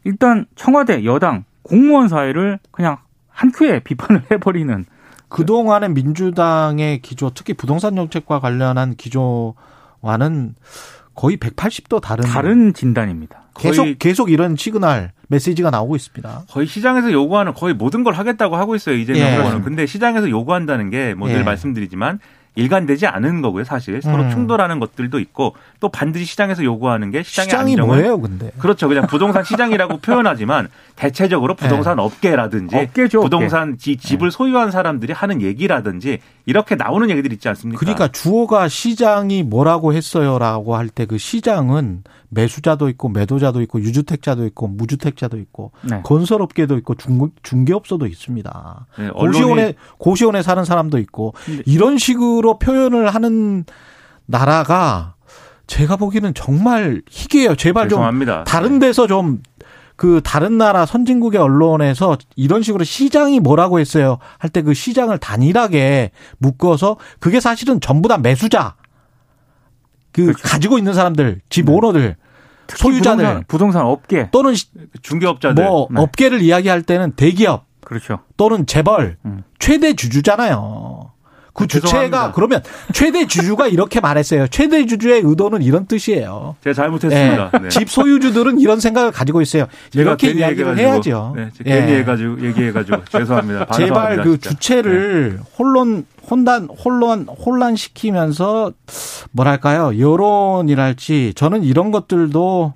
[0.04, 2.98] 일단 청와대 여당 공무원 사회를 그냥
[3.38, 4.84] 한 큐에 비판을 해버리는
[5.28, 10.56] 그동안의 민주당의 기조, 특히 부동산 정책과 관련한 기조와는
[11.14, 13.42] 거의 180도 다른 다른 진단입니다.
[13.54, 16.44] 계속 계속 이런 시그널 메시지가 나오고 있습니다.
[16.48, 19.36] 거의 시장에서 요구하는 거의 모든 걸 하겠다고 하고 있어요 이재명 예.
[19.36, 19.62] 후보는.
[19.62, 21.42] 근데 시장에서 요구한다는 게 뭐늘 예.
[21.42, 22.20] 말씀드리지만
[22.58, 24.30] 일관되지 않은 거고요 사실 서로 음.
[24.30, 28.50] 충돌하는 것들도 있고 또 반드시 시장에서 요구하는 게 시장의 시장이 안정을 뭐예요, 근데?
[28.58, 28.88] 그렇죠.
[28.88, 30.68] 그냥 부동산 시장이라고 표현하지만
[30.98, 33.26] 대체적으로 부동산 업계라든지 업계죠, 업계.
[33.26, 37.78] 부동산 지- 집을 소유한 사람들이 하는 얘기라든지 이렇게 나오는 얘기들이 있지 않습니까?
[37.78, 44.66] 그러니까 주어가 시장이 뭐라고 했어요라고 할 때 그 시장은 매수자도 있고 매도자도 있고 유주택자도 있고
[44.68, 46.00] 무주택자도 있고 네.
[46.02, 48.86] 건설업계도 있고 중, 중개업소도 있습니다.
[48.98, 51.34] 네, 고시원에 고시원에 사는 사람도 있고
[51.64, 53.64] 이런 식으로 표현을 하는
[54.26, 55.14] 나라가
[55.66, 57.54] 제가 보기에는 정말 희귀해요.
[57.54, 58.44] 제발 좀 죄송합니다.
[58.44, 59.42] 다른 데서 좀
[59.98, 66.12] 그 다른 나라 선진국의 언론에서 이런 식으로 시장이 뭐라고 했어요 할 때 그 시장을 단일하게
[66.38, 68.76] 묶어서 그게 사실은 전부 다 매수자
[70.12, 72.14] 그 가지고 있는 사람들 집 오너들
[72.68, 74.68] 소유자들 부동산, 부동산 업계 또는 시-
[75.02, 76.00] 중개업자들 뭐 네.
[76.00, 78.20] 업계를 이야기할 때는 대기업 그렇죠.
[78.36, 79.42] 또는 재벌 음.
[79.58, 81.10] 최대 주주잖아요.
[81.58, 82.32] 그 주체가 죄송합니다.
[82.32, 84.46] 그러면 최대 주주가 이렇게 말했어요.
[84.46, 86.54] 최대 주주의 의도는 이런 뜻이에요.
[86.62, 87.50] 제가 잘못했습니다.
[87.52, 87.58] 예.
[87.58, 87.68] 네.
[87.68, 89.66] 집 소유주들은 이런 생각을 가지고 있어요.
[89.92, 91.32] 이렇게 괜히 이야기를 해야죠.
[91.36, 91.80] 네, 제가 예.
[91.80, 93.66] 괜히 해가지고 얘기해가지고 죄송합니다.
[93.74, 94.50] 제발 그 진짜.
[94.50, 98.72] 주체를 혼란 혼란 혼란 혼란시키면서
[99.32, 102.74] 뭐랄까요 여론이랄지 저는 이런 것들도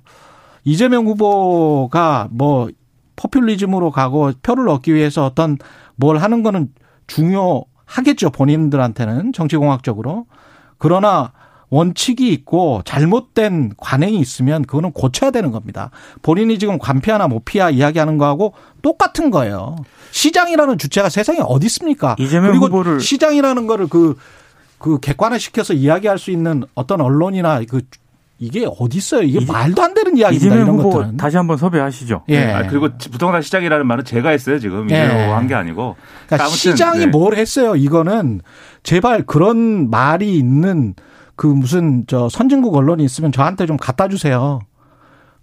[0.65, 2.69] 이재명 후보가 뭐
[3.15, 5.57] 포퓰리즘으로 가고 표를 얻기 위해서 어떤
[5.95, 6.69] 뭘 하는 거는
[7.07, 10.25] 중요 하겠죠 본인들한테는 정치공학적으로
[10.79, 11.31] 그러나
[11.69, 15.89] 원칙이 있고 잘못된 관행이 있으면 그거는 고쳐야 되는 겁니다.
[16.21, 18.53] 본인이 지금 관피하나 모피하 이야기하는 거하고
[18.83, 19.75] 똑같은 거예요.
[20.11, 22.15] 시장이라는 주체가 세상에 어디 있습니까?
[22.51, 24.15] 그리고 후보를- 시장이라는 거를 그,
[24.77, 27.81] 그 객관화 시켜서 이야기할 수 있는 어떤 언론이나 그
[28.39, 29.21] 이게 어디 있어요?
[29.21, 30.55] 이게 이재- 말도 안 되는 이야기입니다.
[30.55, 31.17] 이재명 이런 후보 것들은.
[31.17, 32.23] 다시 한번 섭외하시죠.
[32.29, 32.51] 예.
[32.51, 34.95] 아, 그리고 부동산 시장이라는 말은 제가 했어요 지금 예.
[35.05, 35.95] 이재명 한게 아니고.
[36.27, 37.05] 그러니까 아무튼, 시장이 네.
[37.07, 37.75] 뭘 했어요?
[37.75, 38.41] 이거는
[38.83, 40.93] 제발 그런 말이 있는
[41.35, 44.59] 그 무슨 저 선진국 언론이 있으면 저한테 좀 갖다 주세요.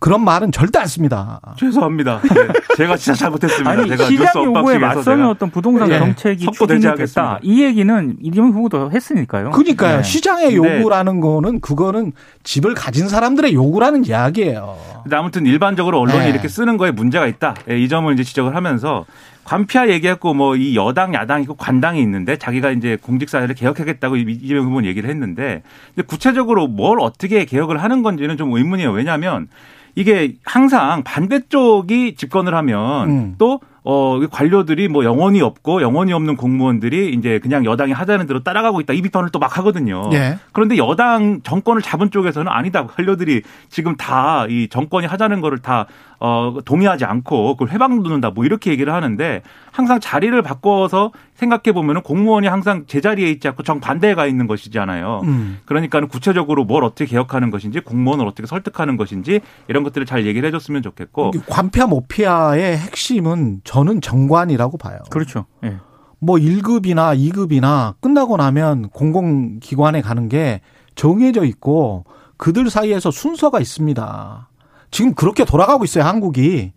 [0.00, 1.40] 그런 말은 절대 안 씁니다.
[1.58, 2.22] 죄송합니다.
[2.22, 3.70] 네, 제가 진짜 잘못했습니다.
[3.70, 5.98] 아니 제가 시장 뉴스 요구에 맞서는 어떤 부동산 예.
[5.98, 7.38] 정책이 추진됐다.
[7.42, 9.50] 이 얘기는 이재명 후보도 했으니까요.
[9.50, 9.98] 그러니까요.
[9.98, 10.02] 네.
[10.02, 12.12] 시장의 요구라는 거는 그거는
[12.44, 14.78] 집을 가진 사람들의 요구라는 이야기예요.
[15.02, 16.30] 근데 아무튼 일반적으로 언론이 네.
[16.30, 17.54] 이렇게 쓰는 거에 문제가 있다.
[17.68, 19.04] 예, 이 점을 이제 지적을 하면서
[19.44, 24.64] 관피아 얘기했고 뭐 이 여당 야당 있고 관당이 있는데 자기가 이제 공직사회를 개혁하겠다고 이- 이재명
[24.66, 25.62] 후보는 얘기를 했는데
[25.94, 28.92] 근데 구체적으로 뭘 어떻게 개혁을 하는 건지는 좀 의문이에요.
[28.92, 29.48] 왜냐하면
[29.94, 33.34] 이게 항상 반대쪽이 집권을 하면 음.
[33.38, 38.80] 또 어, 관료들이 뭐 영혼이 없고 영혼이 없는 공무원들이 이제 그냥 여당이 하자는 대로 따라가고
[38.80, 38.92] 있다.
[38.92, 40.10] 이 비판을 또 막 하거든요.
[40.12, 40.36] 예.
[40.52, 42.86] 그런데 여당 정권을 잡은 쪽에서는 아니다.
[42.86, 45.86] 관료들이 지금 다 이 정권이 하자는 거를 다
[46.18, 48.30] 어, 동의하지 않고 그걸 회방 두는다.
[48.30, 49.40] 뭐 이렇게 얘기를 하는데
[49.72, 55.22] 항상 자리를 바꿔서 생각해 보면은 공무원이 항상 제자리에 있지 않고 정반대에 가 있는 것이잖아요.
[55.24, 55.58] 음.
[55.64, 60.82] 그러니까는 구체적으로 뭘 어떻게 개혁하는 것인지 공무원을 어떻게 설득하는 것인지 이런 것들을 잘 얘기를 해줬으면
[60.82, 64.98] 좋겠고 관피아 모피아의 핵심은 저는 정관이라고 봐요.
[65.10, 65.46] 그렇죠.
[65.62, 65.76] 예.
[66.18, 70.60] 뭐 1급이나 2급이나 끝나고 나면 공공기관에 가는 게
[70.96, 72.04] 정해져 있고
[72.36, 74.48] 그들 사이에서 순서가 있습니다.
[74.90, 76.72] 지금 그렇게 돌아가고 있어요, 한국이.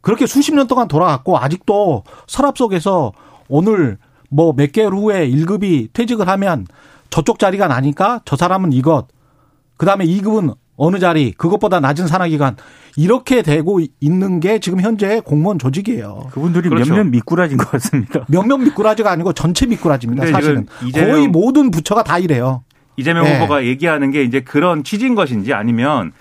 [0.00, 3.10] 그렇게 수십 년 동안 돌아갔고 아직도 서랍 속에서
[3.48, 3.98] 오늘
[4.30, 6.68] 뭐 몇 개월 후에 1급이 퇴직을 하면
[7.10, 9.08] 저쪽 자리가 나니까 저 사람은 이것.
[9.76, 12.56] 그다음에 2급은 어느 자리, 그것보다 낮은 산하기관
[12.96, 16.28] 이렇게 되고 있는 게 지금 현재 공무원 조직이에요.
[16.30, 16.94] 그분들이 그렇죠.
[16.94, 18.24] 몇몇 미꾸라진 것 같습니다.
[18.30, 20.26] 몇몇 미꾸라지가 아니고 전체 미꾸라지입니다.
[20.28, 22.62] 사실은 거의 모든 부처가 다 이래요.
[22.96, 23.34] 이재명 네.
[23.34, 26.12] 후보가 얘기하는 게 이제 그런 취지인 것인지 아니면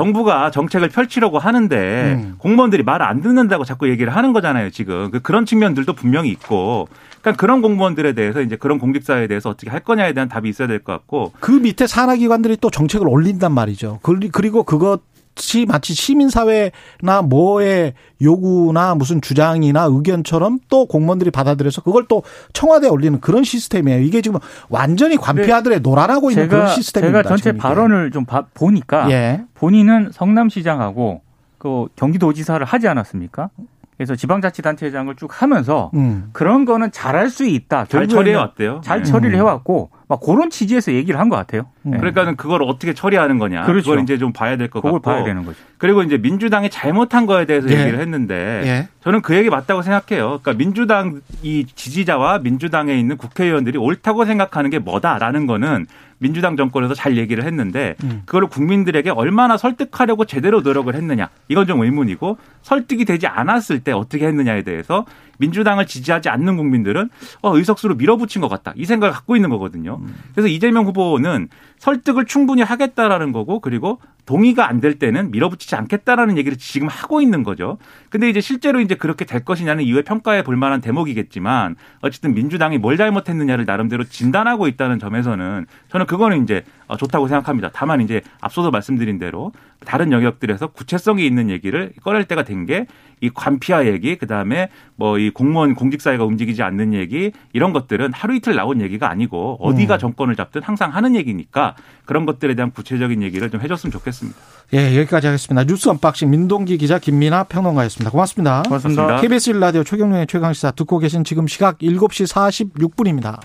[0.00, 2.34] 정부가 정책을 펼치려고 하는데 음.
[2.36, 5.10] 공무원들이 말을 안 듣는다고 자꾸 얘기를 하는 거잖아요, 지금.
[5.10, 6.86] 그- 그런 측면들도 분명히 있고.
[7.22, 10.80] 그러니까 그런 공무원들에 대해서 이제 그런 공직사회에 대해서 어떻게 할 거냐에 대한 답이 있어야 될
[10.80, 14.00] 것 같고 그 밑에 산하기관들이 또 정책을 올린단 말이죠.
[14.02, 15.00] 그리- 그리고 그것
[15.36, 22.22] 이 마치 시민사회나 뭐의 요구나 무슨 주장이나 의견처럼 또 공무원들이 받아들여서 그걸 또
[22.54, 24.00] 청와대에 올리는 그런 시스템이에요.
[24.00, 24.38] 이게 지금
[24.70, 27.22] 완전히 관피아들의 노란하고 있는 그런 시스템입니다.
[27.22, 27.52] 제가 전체.
[27.52, 29.42] 발언을 좀 봐- 보니까 예.
[29.54, 31.20] 본인은 성남시장하고
[31.58, 33.50] 그 경기도지사를 하지 않았습니까?
[33.96, 36.28] 그래서 지방자치단체장을 쭉 하면서 음.
[36.32, 37.86] 그런 거는 잘할 수 있다.
[37.86, 38.80] 잘 결국에는 처리해 왔대요.
[38.84, 39.04] 잘 네.
[39.04, 41.66] 처리를 해왔고 막 그런 취지에서 얘기를 한 것 같아요.
[41.82, 41.92] 음.
[41.92, 41.98] 네.
[41.98, 43.62] 그러니까는 그걸 어떻게 처리하는 거냐.
[43.64, 43.90] 그렇죠.
[43.90, 45.10] 그걸 이제 좀 봐야 될것 그걸 같고.
[45.10, 45.58] 봐야 되는 거죠.
[45.78, 47.80] 그리고 이제 민주당이 잘못한 거에 대해서 예.
[47.80, 48.88] 얘기를 했는데 예.
[49.02, 50.40] 저는 그 얘기 맞다고 생각해요.
[50.42, 55.86] 그러니까 민주당 이 지지자와 민주당에 있는 국회의원들이 옳다고 생각하는 게 뭐다라는 거는
[56.18, 58.22] 민주당 정권에서 잘 얘기를 했는데 음.
[58.26, 64.26] 그걸 국민들에게 얼마나 설득하려고 제대로 노력을 했느냐 이건 좀 의문이고 설득이 되지 않았을 때 어떻게
[64.26, 65.04] 했느냐에 대해서
[65.38, 67.10] 민주당을 지지하지 않는 국민들은
[67.42, 70.00] 어, 의석수로 밀어붙인 것 같다 이 생각을 갖고 있는 거거든요.
[70.32, 76.58] 그래서 이재명 후보는 설득을 충분히 하겠다라는 거고 그리고 동의가 안 될 때는 밀어붙이지 않겠다라는 얘기를
[76.58, 77.78] 지금 하고 있는 거죠.
[78.10, 82.96] 근데 이제 실제로 이제 그렇게 될 것이냐는 이후에 평가해 볼 만한 대목이겠지만 어쨌든 민주당이 뭘
[82.96, 87.70] 잘못했느냐를 나름대로 진단하고 있다는 점에서는 저는 그거는 이제 어, 좋다고 생각합니다.
[87.72, 89.52] 다만 이제 앞서도 말씀드린 대로
[89.84, 92.86] 다른 영역들에서 구체성이 있는 얘기를 꺼낼 때가 된 게
[93.20, 98.12] 이 관피아 얘기, 그 다음에 뭐 이 공무원 공직 사회가 움직이지 않는 얘기 이런 것들은
[98.12, 99.98] 하루 이틀 나온 얘기가 아니고 어디가 음.
[99.98, 104.38] 정권을 잡든 항상 하는 얘기니까 그런 것들에 대한 구체적인 얘기를 좀 해줬으면 좋겠습니다.
[104.74, 105.64] 예, 여기까지 하겠습니다.
[105.64, 108.10] 뉴스 unboxing 민동기 기자 김민아 평론가였습니다.
[108.10, 108.62] 고맙습니다.
[108.64, 109.16] 고맙습니다.
[109.22, 112.30] KBS 1라디오 최경영의 최강시사 듣고 계신 지금 시각 7시
[112.74, 113.40] 46분입니다.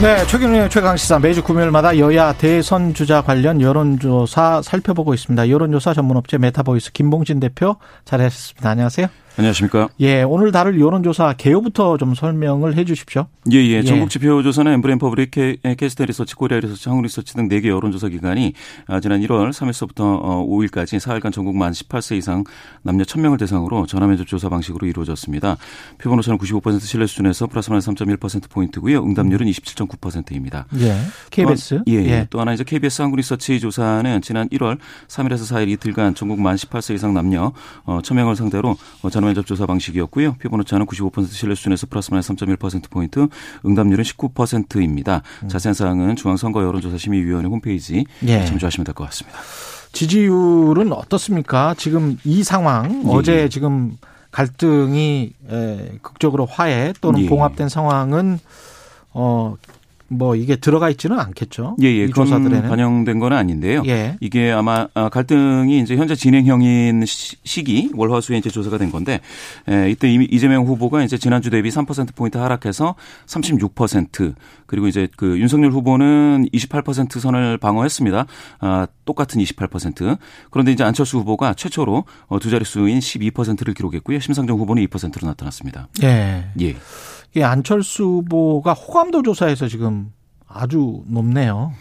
[0.00, 5.48] 네, 최경영의 최강시사 매주 금요일마다 여야 대선 주자 관련 여론조사 살펴보고 있습니다.
[5.50, 8.70] 여론조사 전문업체 메타보이스 김봉신 대표 자리하셨습니다.
[8.70, 9.08] 안녕하세요.
[9.38, 9.88] 안녕하십니까.
[10.00, 13.28] 예, 오늘 다룰 여론조사 개요부터 좀 설명을 해 주십시오.
[13.52, 13.74] 예, 예.
[13.74, 13.82] 예.
[13.84, 15.30] 전국 지표조사는 엠브레인 퍼블릭,
[15.76, 18.54] 케이스탯 리서치, 코리아 리서치, 한국 리서치 등 4개 여론조사 기관이
[18.88, 22.42] 아, 지난 1월 3일서부터 5일까지 4일간 전국 만 18세 이상
[22.82, 25.56] 남녀 1000명을 대상으로 전화면접 조사 방식으로 이루어졌습니다.
[25.98, 29.04] 표본 오차는 95% 신뢰 수준에서 플러스 마이너스 3.1%포인트고요.
[29.04, 30.66] 응답률은 27.9%입니다.
[30.80, 30.96] 예.
[31.30, 31.82] KBS.
[31.86, 32.26] 예, 예.
[32.30, 36.96] 또 하나 이제 KBS 한국 리서치 조사는 지난 1월 3일에서 4일 이틀간 전국 만 18세
[36.96, 37.52] 이상 남녀
[37.84, 40.36] 어, 1000명을 상대로 어, 전화 면접 조사 방식이었고요.
[40.50, 43.28] 오차는 95% 신뢰 수준에서 플러스 마이너스 3.1%포인트,
[43.64, 45.22] 응답률은 19%입니다.
[45.48, 48.44] 자세한 사항은 중앙선거 여론조사 심의위원회 홈페이지 예.
[48.44, 49.38] 참조하시면 될 것 같습니다.
[49.92, 51.74] 지지율은 어떻습니까?
[51.78, 53.48] 지금 이 상황, 예, 어제 예.
[53.48, 53.96] 지금
[54.30, 57.28] 갈등이 에, 극적으로 화해 또는 예.
[57.28, 58.38] 봉합된 상황은
[59.12, 59.54] 어,
[60.10, 61.76] 뭐 이게 들어가 있지는 않겠죠.
[61.82, 62.04] 예, 예.
[62.04, 62.68] 이 그건 조사들에는.
[62.68, 63.82] 반영된 건 아닌데요.
[63.86, 64.16] 예.
[64.20, 69.20] 이게 아마 아, 갈등이 이제 현재 진행형인 시- 시기 월화수에 이제 조사가 된 건데
[69.68, 72.94] 에, 이때 이재명 후보가 이제 지난주 대비 3% 포인트 하락해서
[73.26, 74.34] 36%
[74.66, 78.26] 그리고 이제 그 윤석열 후보는 28% 선을 방어했습니다.
[78.60, 80.18] 아, 똑같은 28%.
[80.50, 84.20] 그런데 이제 안철수 후보가 최초로 어, 두 자릿수인 12%를 기록했고요.
[84.20, 85.88] 심상정 후보는 2%로 나타났습니다.
[86.02, 86.46] 예.
[86.60, 86.76] 예.
[87.36, 90.12] 이 안철수 후보가 호감도 조사에서 지금
[90.46, 91.72] 아주 높네요.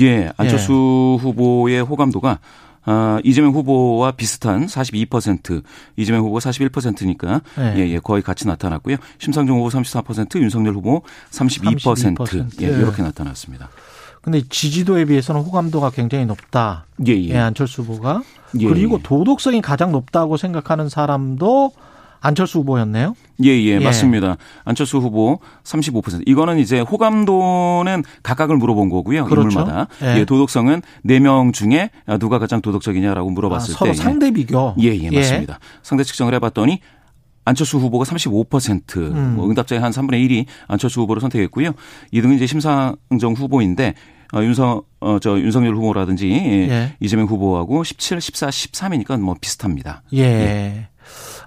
[0.00, 2.38] 예, 안철수 후보의 호감도가
[2.84, 5.62] 아, 이재명 후보와 비슷한 42%,
[5.96, 7.74] 이재명 후보가 41%니까 네.
[7.76, 8.96] 예, 예, 거의 같이 나타났고요.
[9.18, 11.78] 심상정 후보 34%, 윤석열 후보 32%,
[12.16, 12.62] 32%.
[12.62, 12.78] 예, 예.
[12.78, 13.68] 이렇게 나타났습니다.
[14.22, 16.86] 근데 지지도에 비해서는 호감도가 굉장히 높다.
[17.06, 17.38] 예, 예, 예.
[17.38, 18.22] 안철수 후보가.
[18.58, 19.02] 예, 그리고 예.
[19.02, 21.72] 도덕성이 가장 높다고 생각하는 사람도
[22.20, 23.14] 안철수 후보였네요.
[23.44, 23.78] 예, 예, 예.
[23.78, 24.36] 맞습니다.
[24.64, 26.22] 안철수 후보 35%.
[26.26, 29.24] 이거는 이제 호감도는 각각을 물어본 거고요.
[29.24, 29.60] 그렇죠.
[29.60, 29.88] 인물마다.
[30.02, 30.20] 예.
[30.20, 34.74] 예, 도덕성은 4명 중에 누가 가장 도덕적이냐라고 아, 물어봤을 서로 때 상대 비교.
[34.80, 35.58] 예, 예, 맞습니다.
[35.82, 36.80] 상대 측정을 해 봤더니
[37.44, 39.34] 안철수 후보가 35%, 음.
[39.36, 41.72] 뭐 응답자의 한 3분의 1이 안철수 후보를 선택했고요.
[42.12, 43.94] 2등은 이제 심상정 후보인데
[44.32, 46.92] 어, 윤석 어, 저 윤석열 후보라든지 예, 예.
[47.00, 50.02] 이재명 후보하고 17, 14, 13이니까 뭐 비슷합니다.
[50.14, 50.88] 예.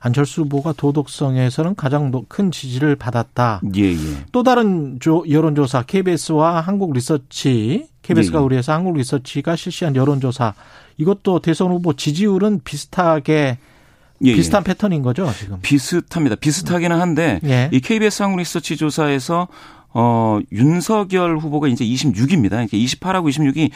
[0.05, 3.61] 안철수 후보가 도덕성에서는 가장 노- 큰 지지를 받았다.
[3.77, 3.97] 예, 예.
[4.33, 8.45] 또 다른 조, 여론조사 KBS와 한국 리서치, KBS가 예, 예.
[8.45, 10.55] 우리에서 한국 리서치가 실시한 여론조사
[10.97, 13.57] 이것도 대선 후보 지지율은 비슷하게
[14.25, 14.35] 예, 예.
[14.35, 15.59] 비슷한 패턴인 거죠 지금.
[15.61, 16.35] 비슷합니다.
[16.35, 17.69] 비슷하기는 한데 예.
[17.71, 19.47] 이 KBS 한국 리서치 조사에서
[19.95, 22.49] 어 윤석열 후보가 이제 26입니다.
[22.49, 23.69] 그러니까 28하고 26이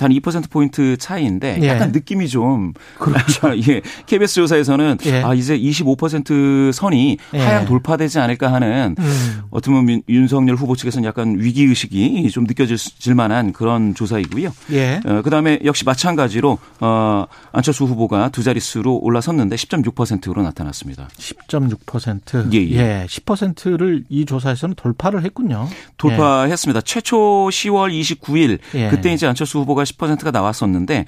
[0.00, 1.68] 단 2%포인트 차이인데 예.
[1.68, 2.72] 약간 느낌이 좀.
[2.98, 3.52] 그렇죠.
[3.68, 3.82] 예.
[4.06, 5.22] KBS 조사에서는 예.
[5.22, 7.38] 아, 이제 25% 선이 예.
[7.38, 9.42] 하향 돌파되지 않을까 하는 음.
[9.50, 14.50] 어떻게 보면 윤석열 후보 측에서는 약간 위기의식이 좀 느껴질 만한 그런 조사이고요.
[14.72, 15.02] 예.
[15.04, 21.08] 어, 그 다음에 역시 마찬가지로 어, 안철수 후보가 두 자릿수로 올라섰는데 10.6%로 나타났습니다.
[21.18, 22.54] 10.6%.
[22.54, 23.06] 예, 예.
[23.06, 25.68] 10%를 이 조사에서는 돌파를 했군요.
[25.98, 26.80] 돌파했습니다.
[26.80, 27.18] 최초
[27.50, 28.88] 10월 29일 예.
[28.88, 31.04] 그때 이제 안철수 후보가 10%가 나왔었는데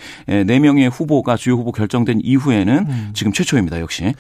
[0.47, 3.11] 네 명의 후보가 주요 후보 결정된 이후에는 음.
[3.15, 3.81] 지금 최초입니다.
[3.81, 4.15] 역시.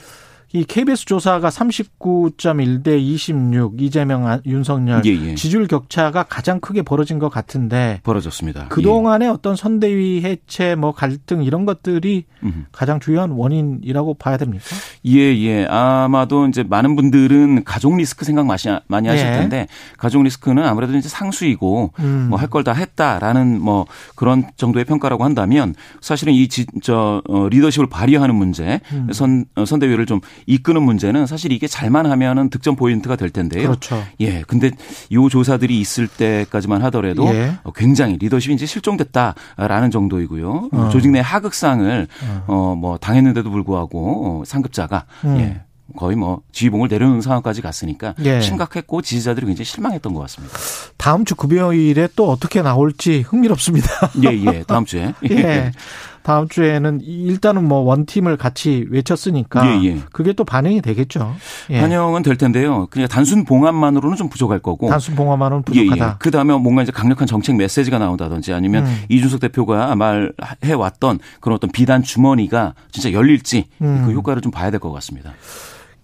[0.55, 5.35] 이 KBS 조사가 39.1 대 26 이재명 안- 윤석열 예, 예.
[5.35, 8.67] 지지율 격차가 가장 크게 벌어진 것 같은데 벌어졌습니다.
[8.69, 12.47] 그 동안의 어떤 선대위 해체 뭐 갈등 이런 것들이 예.
[12.47, 12.67] 음.
[12.73, 14.65] 가장 중요한 원인이라고 봐야 됩니까?
[15.07, 15.65] 예, 예.
[15.67, 19.33] 아마도 이제 많은 분들은 가족 리스크 생각 많이, 하실 예.
[19.33, 22.27] 텐데 가족 리스크는 아무래도 이제 상수이고 음.
[22.31, 27.89] 뭐할 걸 다 했다라는 뭐 그런 정도의 평가라고 한다면 사실은 이 지, 저, 어, 리더십을
[27.89, 29.09] 발휘하는 문제, 음.
[29.13, 33.69] 선, 어, 선대위를 좀 이끄는 문제는 사실 이게 잘만 하면은 득점 포인트가 될 텐데요.
[33.69, 34.03] 그렇죠.
[34.21, 34.43] 예.
[34.47, 34.71] 근데
[35.13, 37.55] 요 조사들이 있을 때까지만 하더라도 예.
[37.63, 40.69] 어, 굉장히 리더십이 이제 실종됐다라는 정도이고요.
[40.73, 40.89] 어.
[40.93, 42.09] 조직 내 하극상을
[42.47, 45.39] 어, 뭐 당했는데도 불구하고 어, 상급자가 음.
[45.39, 45.61] 예.
[45.97, 48.41] 거의 뭐 지휘봉을 내려놓는 상황까지 갔으니까 예.
[48.41, 50.57] 심각했고 지지자들이 굉장히 실망했던 것 같습니다.
[50.97, 53.89] 다음 주 금요일에 또 어떻게 나올지 흥미롭습니다.
[54.25, 54.65] 예, 예.
[54.67, 55.13] 다음 주에.
[55.31, 55.73] 예.
[56.23, 59.99] 다음 주에는 일단은 뭐 원팀을 같이 외쳤으니까 예, 예.
[60.13, 61.35] 그게 또 반영이 되겠죠.
[61.71, 61.81] 예.
[61.81, 62.87] 반영은 될 텐데요.
[62.91, 64.89] 그냥 단순 봉합만으로는 좀 부족할 거고.
[64.89, 66.07] 단순 봉화만은 예, 부족하다.
[66.09, 66.15] 예.
[66.19, 69.03] 그 다음에 뭔가 이제 강력한 정책 메시지가 나온다든지 아니면 음.
[69.09, 74.05] 이준석 대표가 말해 왔던 그런 어떤 비단 주머니가 진짜 열릴지 음.
[74.07, 75.33] 그 효과를 좀 봐야 될 것 같습니다.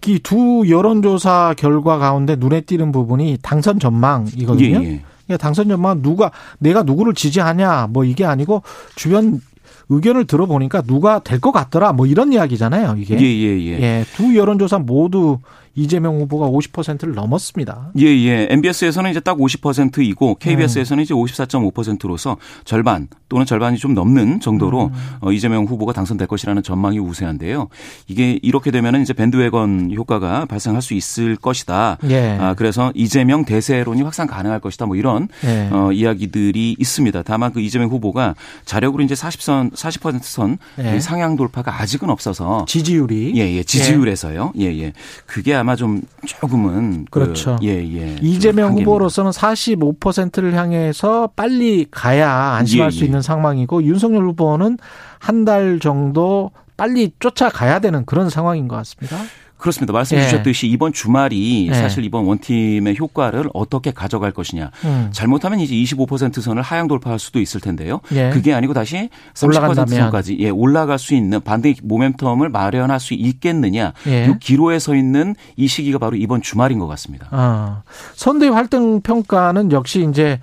[0.05, 4.79] 이두 여론조사 결과 가운데 눈에 띄는 부분이 당선 전망이거든요.
[4.83, 5.01] 예, 예.
[5.27, 8.63] 그러니까 당선 전망 누가 내가 누구를 지지하냐 뭐 이게 아니고
[8.95, 9.41] 주변
[9.89, 12.95] 의견을 들어보니까 누가 될 것 같더라 뭐 이런 이야기잖아요.
[12.99, 13.81] 이게 예, 예, 예.
[13.81, 15.39] 예, 두 여론조사 모두
[15.75, 17.91] 이재명 후보가 50%를 넘었습니다.
[17.99, 18.47] 예, 예.
[18.49, 25.17] MBS에서는 이제 딱 50%이고 KBS에서는 이제 54.5%로서 절반 또는 절반이 좀 넘는 정도로 음.
[25.21, 27.69] 어, 이재명 후보가 당선될 것이라는 전망이 우세한데요.
[28.07, 31.97] 이게 이렇게 되면은 이제 밴드웨건 효과가 발생할 수 있을 것이다.
[32.09, 32.37] 예.
[32.39, 34.87] 아, 그래서 이재명 대세론이 확산 가능할 것이다.
[34.87, 35.69] 뭐 이런 예.
[35.71, 37.21] 어, 이야기들이 있습니다.
[37.23, 40.99] 다만 그 이재명 후보가 자력으로 이제 40선, 40%선 예.
[40.99, 44.53] 상향 돌파가 아직은 없어서 지지율이 예, 예, 지지율에서요.
[44.59, 44.93] 예, 예.
[45.25, 47.57] 그게 아마 좀 조금은 그 그렇죠.
[47.63, 48.15] 예, 예.
[48.15, 48.73] 좀 이재명.
[48.77, 53.05] 후보로서는 45%를 향해서 빨리 가야 안심할 예, 수 예.
[53.05, 54.77] 있는 상황이고 윤석열 후보는
[55.19, 59.17] 한 달 정도 빨리 쫓아가야 되는 그런 상황인 것 같습니다.
[59.59, 59.91] 그렇습니다.
[59.93, 60.25] 말씀해 예.
[60.25, 61.73] 주셨듯이 이번 주말이 예.
[61.73, 64.71] 사실 이번 원팀의 효과를 어떻게 가져갈 것이냐.
[64.85, 65.09] 음.
[65.11, 67.99] 잘못하면 이제 25% 선을 하향 돌파할 수도 있을 텐데요.
[68.13, 68.29] 예.
[68.31, 69.09] 그게 아니고 다시
[69.43, 69.85] 올라간다면.
[69.85, 73.93] 30% 선까지 예, 올라갈 수 있는 반대 모멘텀을 마련할 수 있겠느냐.
[74.07, 74.25] 예.
[74.25, 77.27] 이 기로에 서 있는 이 시기가 바로 이번 주말인 것 같습니다.
[77.31, 77.83] 아,
[78.15, 80.39] 선대 활동 평가는 역시 이제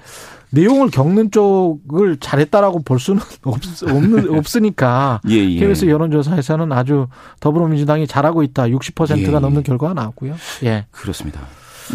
[0.57, 5.21] 내용을 겪는 쪽을 잘했다라고 볼 수는 없, 없는, 없으니까.
[5.29, 5.61] 예, 예.
[5.61, 7.09] KBS 여론조사에서는 아주
[7.41, 8.65] 더불어민주당이 잘하고 있다.
[8.65, 9.63] 60%가 예, 넘는 예.
[9.63, 10.35] 결과가 나왔고요.
[10.65, 10.87] 예.
[10.91, 11.41] 그렇습니다.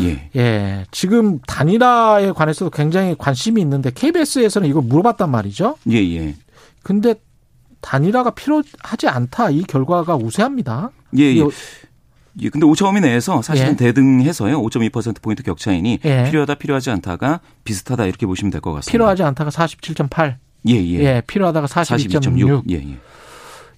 [0.02, 0.30] 예.
[0.36, 0.86] 예.
[0.92, 5.76] 지금 단일화에 관해서도 굉장히 관심이 있는데 KBS에서는 이걸 물어봤단 말이죠.
[5.90, 6.36] 예, 예.
[6.84, 7.16] 근데
[7.82, 9.50] 단일화가 필요하지 않다.
[9.50, 10.92] 이 결과가 우세합니다.
[11.18, 11.44] 예, 예.
[12.40, 13.76] 예, 근데 오차범위 내에서 사실은 예.
[13.76, 14.62] 대등해서요.
[14.62, 16.24] 5.2%포인트 격차이니 예.
[16.26, 18.92] 필요하다 필요하지 않다가 비슷하다 이렇게 보시면 될 것 같습니다.
[18.92, 20.36] 필요하지 않다가 47.8.
[20.70, 21.00] 예, 예.
[21.00, 21.22] 예.
[21.26, 22.22] 필요하다가 42.6.
[22.22, 22.64] 42.6.
[22.72, 22.98] 예, 예.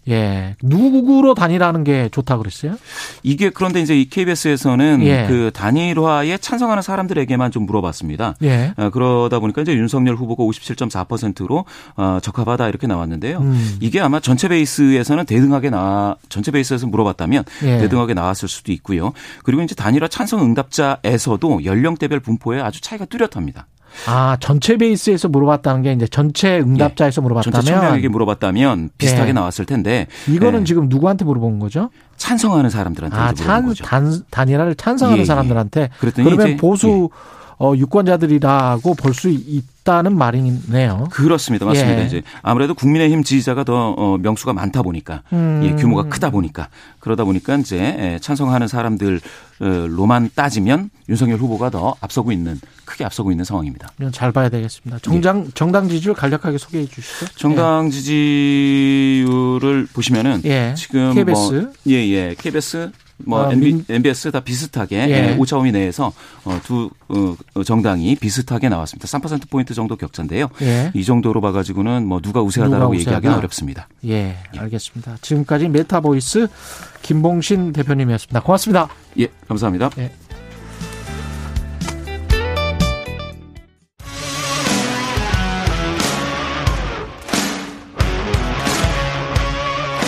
[0.10, 0.56] 예.
[0.62, 2.76] 누구로 단일화하는 게 좋다 그랬어요?
[3.24, 5.26] 이게 그런데 이제 이 KBS에서는 예.
[5.28, 8.36] 그 단일화에 찬성하는 사람들에게만 좀 물어봤습니다.
[8.44, 8.74] 예.
[8.78, 13.40] 어, 그러다 보니까 이제 윤석열 후보가 57.4%로 어, 적합하다 이렇게 나왔는데요.
[13.40, 13.78] 음.
[13.80, 17.78] 이게 아마 전체 베이스에서는 대등하게 나 전체 베이스에서 물어봤다면 예.
[17.80, 19.14] 대등하게 나왔을 수도 있고요.
[19.44, 23.68] 그리고 이제 단일화 찬성 응답자에서도 연령대별 분포에 아주 차이가 뚜렷합니다.
[24.08, 29.34] 아, 전체 베이스에서 물어봤다는 게 이제 전체 응답자에서 전체 물어봤다면 청명에게 물어봤다면 비슷하게 예.
[29.34, 31.90] 나왔을 텐데 이거는 예, 지금 누구한테 물어본 거죠?
[32.18, 33.84] 찬성하는 사람들한테 아, 찬, 거죠.
[33.84, 35.26] 단, 단일화를 찬성하는 예, 예.
[35.26, 37.10] 사람들한테 그랬더니 그러면 보수
[37.60, 39.30] 어, 유권자들이라고 볼 수
[39.84, 41.08] 있다는 말이네요.
[41.12, 41.66] 그렇습니다.
[41.66, 42.02] 맞습니다.
[42.02, 42.06] 예.
[42.06, 45.62] 이제 아무래도 국민의힘 지지자가 더 어, 명수가 많다 보니까 음.
[45.64, 46.70] 예, 규모가 크다 보니까
[47.00, 53.44] 그러다 보니까 이제 예, 찬성하는 사람들로만 따지면 윤석열 후보가 더 앞서고 있는 크게 앞서고 있는
[53.46, 53.90] 상황입니다.
[54.12, 55.00] 잘 봐야 되겠습니다.
[55.02, 57.28] 정당 정당 지지율 간략하게 소개해 주시죠.
[57.36, 60.74] 정당 지지율을 보시면은 예.
[60.78, 61.52] 지금 KBS.
[61.52, 62.92] 뭐 예 예 KBS
[63.26, 65.32] 뭐 아, NB, 민- NBS 다 비슷하게 예.
[65.32, 65.36] 예.
[65.38, 66.12] 오차범위 내에서
[66.46, 69.08] 어, 두 어, 어, 정당이 비슷하게 나왔습니다.
[69.08, 70.50] 3% 포인트 정도 격차인데요.
[70.62, 70.92] 예.
[70.94, 73.38] 이 정도로 봐가지고는 뭐 누가 우세하다라고 얘기하기는 우세하다.
[73.38, 73.88] 어렵습니다.
[74.08, 75.18] 예, 알겠습니다.
[75.22, 76.48] 지금까지 메타보이스
[77.02, 78.42] 김봉신 대표님이었습니다.
[78.42, 78.88] 고맙습니다.
[79.20, 79.90] 예, 감사합니다.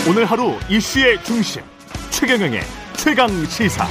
[0.08, 1.64] 오늘 하루 이슈의 중심
[2.12, 2.62] 최경영의
[3.06, 3.86] 최강 시사.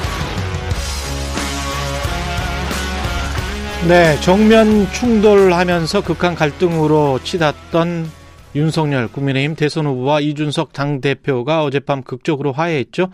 [3.86, 8.10] 네, 정면 충돌하면서 극한 갈등으로 치닫던
[8.56, 13.10] 윤석열 국민의힘 대선 후보와 이준석 당대표가 어젯밤 극적으로 화해했죠.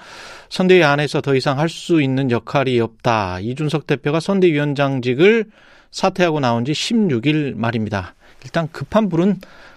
[0.49, 3.41] 선대위 안에서 더 이상 할 수 있는 역할이 없다.
[3.41, 5.51] 이준석 대표가 선대위원장직을
[5.91, 8.15] 사퇴하고 나온 지 16일 말입니다.
[8.45, 9.37] 일단 급한 불은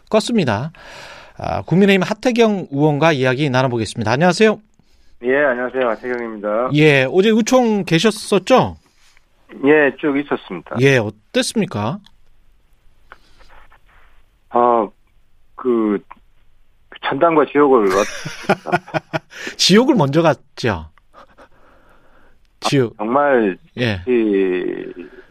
[0.10, 0.72] 껐습니다.
[1.36, 4.10] 아, 국민의힘 하태경 의원과 이야기 나눠보겠습니다.
[4.10, 4.62] 안녕하세요.
[5.24, 5.88] 예, 안녕하세요.
[5.90, 6.70] 하태경입니다.
[6.74, 8.76] 예, 어제 의총 계셨었죠?
[9.66, 10.76] 예, 쭉 있었습니다.
[10.82, 12.00] 예, 어땠습니까?
[14.50, 14.88] 아,
[15.56, 15.98] 그,
[17.04, 17.88] 천당과 지옥을
[19.58, 20.90] 지옥을 먼저 갔죠.
[22.62, 22.96] 지옥.
[22.98, 24.02] 정말 예,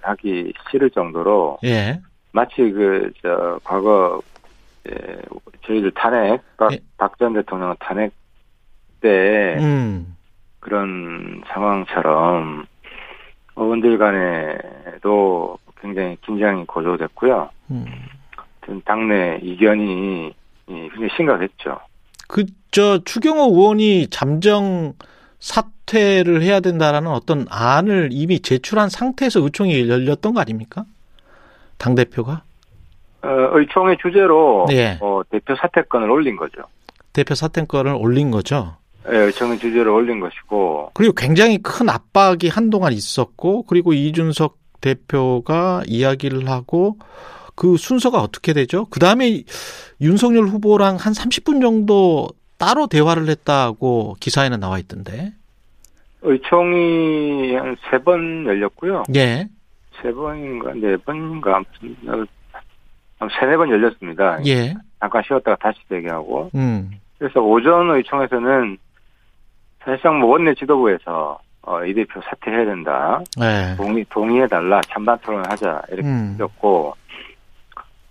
[0.02, 2.00] 하기 싫을 정도로 예,
[2.32, 4.20] 마치 그 저 과거
[4.90, 4.94] 예,
[5.66, 6.78] 저희들 탄핵 예.
[6.98, 8.12] 박전 대통령 탄핵
[9.02, 10.16] 때 음,
[10.60, 12.64] 그런 상황처럼
[13.56, 17.50] 의원들 간에도 굉장히 긴장이 고조됐고요.
[17.72, 17.84] 음.
[18.84, 20.32] 당내 이견이
[20.68, 21.80] 이, 굉장히 심각했죠.
[22.28, 24.94] 그, 저, 추경호 의원이 잠정
[25.40, 30.84] 사퇴를 해야 된다라는 어떤 안을 이미 제출한 상태에서 의총이 열렸던 거 아닙니까?
[31.76, 32.42] 당 대표가?
[33.22, 34.98] 어, 의총의 주제로 예.
[35.00, 36.62] 어, 대표 사퇴권을 올린 거죠.
[37.12, 38.76] 대표 사퇴권을 올린 거죠.
[39.10, 46.48] 예, 의총의 주제를 올린 것이고 그리고 굉장히 큰 압박이 한동안 있었고, 그리고 이준석 대표가 이야기를
[46.48, 46.98] 하고,
[47.54, 48.86] 그 순서가 어떻게 되죠?
[48.90, 49.42] 그 다음에
[50.00, 52.28] 윤석열 후보랑 한 30분 정도
[52.58, 55.32] 따로 대화를 했다고 기사에는 나와 있던데.
[56.22, 59.02] 의총이 한 세 번 열렸고요.
[59.16, 59.48] 예,
[60.00, 61.96] 세 번인가 네 번인가 아무튼
[63.18, 64.38] 한 세네 번 열렸습니다.
[64.46, 68.78] 예, 잠깐 쉬었다가 다시 대기하고 음, 그래서 오전 의총에서는
[69.84, 73.20] 사실상 뭐 원내 지도부에서 어, 이 대표 사퇴해야 된다.
[73.40, 74.80] 예, 동의, 동의해달라.
[74.88, 75.82] 찬반 토론을 하자.
[75.92, 76.32] 이렇게 음.
[76.34, 76.94] 했었고,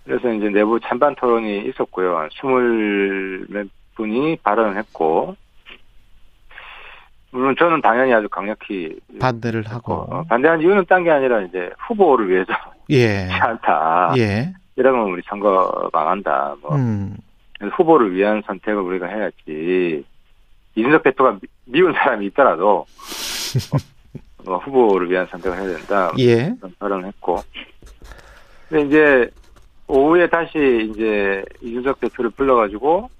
[0.04, 2.16] 그래서 이제 내부 찬반 토론이 있었고요.
[2.16, 5.36] 한 스물 몇 분이 발언을 했고,
[7.30, 10.06] 물론 저는 당연히 아주 강력히 반대를 하고.
[10.10, 12.52] 어, 반대한 이유는 딴 게 아니라 이제 후보를 위해서
[12.88, 13.26] 예.
[13.26, 14.14] 그렇지 않다.
[14.16, 14.52] 예.
[14.76, 16.54] 이러면 우리 선거 망한다.
[16.62, 17.16] 뭐 음.
[17.60, 20.04] 후보를 위한 선택을 우리가 해야지.
[20.74, 22.86] 이준석 대표가 미- 미운 사람이 있더라도
[23.72, 23.76] 어,
[24.44, 26.12] 뭐 후보를 위한 선택을 해야 된다.
[26.18, 26.54] 예.
[26.58, 27.38] 그런 발언을 했고.
[28.68, 29.30] 근데 이제
[29.86, 33.10] 오후에 다시 이제 이준석 대표를 불러가지고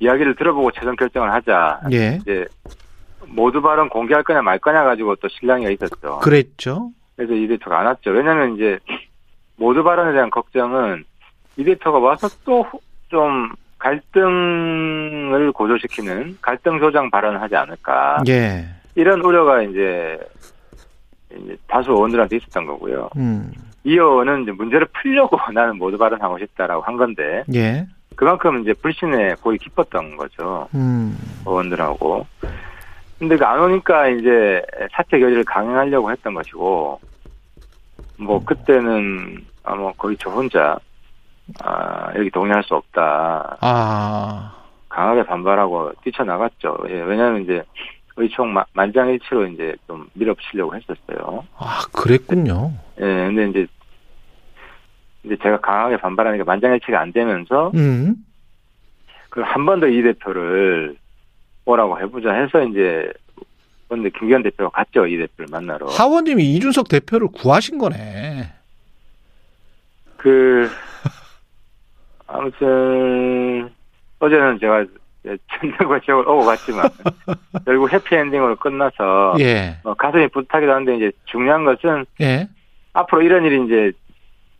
[0.00, 1.80] 이야기를 들어보고 최종 결정을 하자.
[1.92, 2.18] 예.
[2.20, 2.44] 이제
[3.26, 6.18] 모두 발언 공개할 거냐 말 거냐 가지고 또 실랑이가 있었죠.
[6.18, 6.90] 그랬죠.
[7.16, 8.10] 그래서 이 대표가 안 왔죠.
[8.10, 8.78] 왜냐하면 이제
[9.56, 11.04] 모두 발언에 대한 걱정은
[11.56, 12.64] 이 대표가 와서 또
[13.10, 18.22] 좀 갈등을 고조시키는 갈등 조장 발언을 하지 않을까.
[18.28, 18.66] 예.
[18.94, 20.18] 이런 우려가 이제,
[21.30, 23.10] 이제 다수 의원들한테 있었던 거고요.
[23.16, 23.52] 음.
[23.84, 27.86] 이 의원은 이제 문제를 풀려고 나는 모두 발언하고 싶다라고 한 건데 예.
[28.16, 30.68] 그만큼 이제 불신에 거의 깊었던 거죠.
[30.74, 31.16] 음.
[31.46, 32.26] 의원들하고.
[33.20, 34.60] 근데 그안 오니까 이제
[34.92, 37.00] 사퇴 결의를 강행하려고 했던 것이고,
[38.16, 40.76] 뭐 그때는 아마 거의 저 혼자
[41.62, 44.54] 아 여기 동의할 수 없다 아.
[44.88, 46.76] 강하게 반발하고 뛰쳐나갔죠.
[46.88, 47.62] 예, 왜냐하면 이제
[48.16, 51.44] 의총 마- 만장일치로 이제 좀 밀어붙이려고 했었어요.
[51.56, 52.72] 아, 그랬군요.
[52.98, 53.66] 예, 근데 이제
[55.24, 58.16] 이제 제가 강하게 반발하니까 만장일치가 안 되면서 음.
[59.30, 60.96] 그럼 한번 더 이 대표를
[61.64, 63.12] 오라고 해보자 해서 이제
[63.88, 68.52] 근데 김기현 대표가 갔죠 이 대표를 만나러 하원님이 이준석 대표를 구하신 거네.
[70.16, 70.68] 그
[72.28, 73.68] 아무튼
[74.20, 74.84] 어제는 제가
[75.50, 76.88] 천장과 지역을 오고 갔지만
[77.64, 79.78] 결국 해피엔딩으로 끝나서 예.
[79.82, 82.48] 어, 가슴이 뿌듯하기도 한데 이제 중요한 것은 예.
[82.92, 83.92] 앞으로 이런 일이 이제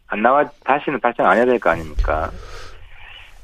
[0.08, 2.30] 안 나와 다시는 발생 안 해야 될 거 아닙니까?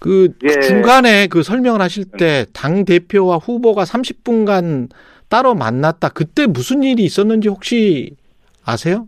[0.00, 0.60] 그 예.
[0.60, 4.90] 중간에 그 설명을 하실 때 당 대표와 후보가 30분간
[5.28, 6.10] 따로 만났다.
[6.10, 8.16] 그때 무슨 일이 있었는지 혹시
[8.64, 9.06] 아세요?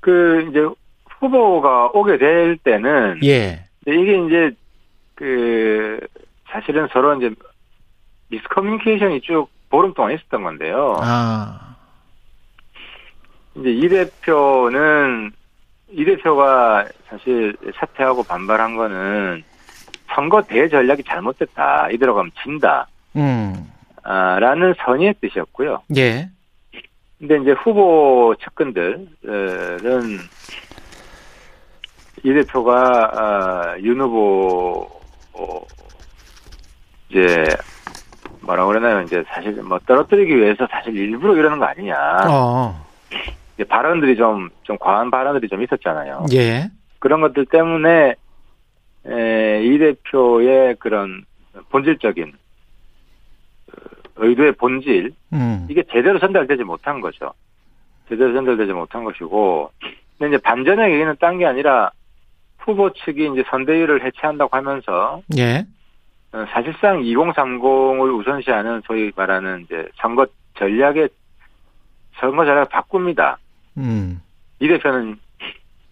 [0.00, 0.60] 그 이제
[1.18, 3.64] 후보가 오게 될 때는 예.
[3.86, 4.50] 이게 이제
[5.14, 5.98] 그
[6.48, 7.30] 사실은 서로 이제
[8.28, 10.98] 미스커뮤니케이션이 쭉 보름 동안 있었던 건데요.
[11.00, 11.76] 아.
[13.54, 15.32] 이제 이 대표는
[15.90, 19.42] 이 대표가 사실 사퇴하고 반발한 거는
[20.08, 21.90] 선거 대전략이 잘못됐다.
[21.90, 22.86] 이대로 가면 진다.
[23.16, 23.72] 음.
[24.02, 25.82] 아, 라는 선의의 뜻이었고요.
[25.96, 26.28] 예.
[27.18, 29.08] 근데 이제 후보 측근들은
[32.26, 34.84] 이 대표가 아, 윤 후보
[35.32, 35.60] 어,
[37.08, 37.44] 이제
[38.40, 39.00] 뭐라 그러나요?
[39.02, 41.94] 이제 사실 뭐 떨어뜨리기 위해서 사실 일부러 이러는 거 아니냐.
[42.28, 42.84] 어.
[43.54, 46.26] 이제 발언들이 좀 좀 과한 발언들이 좀 있었잖아요.
[46.32, 46.68] 예.
[46.98, 48.16] 그런 것들 때문에
[49.06, 51.24] 에, 이 대표의 그런
[51.70, 52.32] 본질적인
[53.70, 53.80] 그
[54.16, 55.68] 의도의 본질 음.
[55.70, 57.32] 이게 제대로 전달되지 못한 거죠.
[58.08, 59.70] 제대로 전달되지 못한 것이고,
[60.18, 61.92] 근데 이제 반전의 얘기는 딴 게 아니라
[62.66, 65.64] 후보 측이 이제 선대위를 해체한다고 하면서 예.
[66.32, 70.26] 어, 사실상 2030을 우선시하는 소위 말하는 이제 선거
[70.58, 71.08] 전략의
[72.20, 73.38] 선거 전략을 바꿉니다.
[73.78, 74.20] 음.
[74.58, 75.18] 이 대표는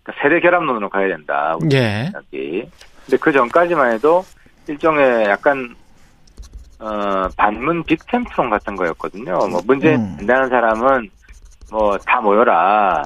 [0.03, 1.57] 그러니까 세대 결합론으로 가야 된다.
[1.72, 2.05] 예.
[2.05, 2.68] 생각이.
[3.07, 4.25] 근데 그 전까지만 해도
[4.66, 5.75] 일종의 약간
[6.81, 9.33] 어 반문 빅템프론 같은 거였거든요.
[9.49, 10.16] 뭐 문제 음.
[10.18, 11.09] 된다는 사람은
[11.70, 13.05] 뭐 다 모여라.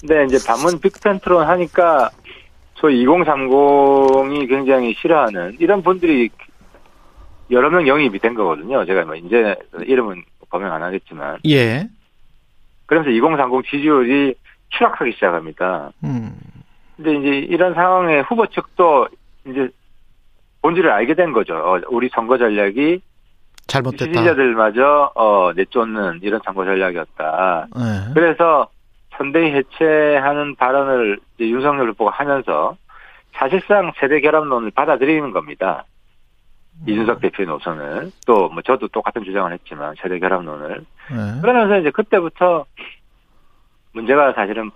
[0.00, 2.10] 근데 이제 반문 빅텐트론 하니까
[2.80, 6.30] 소위 2030이 굉장히 싫어하는 이런 분들이
[7.50, 8.84] 여러 명 영입이 된 거거든요.
[8.84, 11.88] 제가 뭐 이제 이름은 범행 안 하겠지만 예.
[12.86, 14.34] 그러면서 2030 지지율이
[14.70, 15.90] 추락하기 시작합니다.
[16.04, 16.36] 음.
[16.96, 19.08] 근데 이제 이런 상황에 후보 측도
[19.46, 19.68] 이제
[20.62, 21.54] 본질을 알게 된 거죠.
[21.54, 23.00] 어, 우리 선거 전략이
[23.66, 24.04] 잘못됐다.
[24.04, 27.66] 지지자들마저 어, 내쫓는 이런 선거 전략이었다.
[27.76, 28.14] 예.
[28.14, 28.68] 그래서
[29.18, 32.76] 선대위 해체하는 발언을 윤석열 후보가 하면서
[33.34, 35.84] 사실상 세대 결합론을 받아들이는 겁니다.
[36.86, 41.40] 이준석 대표의 노선을 또 뭐 저도 똑같은 주장을 했지만 세대 결합론을 예.
[41.40, 42.64] 그러면서 이제 그때부터
[43.92, 44.70] 문제가 사실은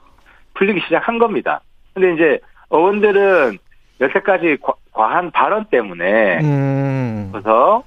[0.55, 1.61] 풀리기 시작한 겁니다.
[1.95, 2.41] 근데 이제
[2.71, 3.59] 의원들은
[4.01, 7.29] 여태까지 과, 과한 발언 때문에 음.
[7.31, 7.85] 그래서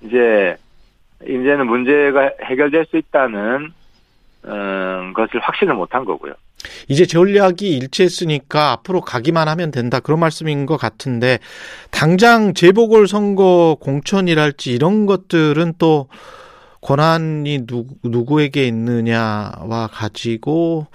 [0.00, 0.56] 이제
[1.22, 3.72] 이제는 문제가 해결될 수 있다는
[4.44, 6.34] 음, 것을 확신을 못한 거고요.
[6.88, 11.38] 이제 전략이 일치했으니까 앞으로 가기만 하면 된다 그런 말씀인 것 같은데
[11.90, 16.08] 당장 재보궐 선거 공천이랄지 이런 것들은 또
[16.80, 20.86] 권한이 누, 누구에게 있느냐와 가지고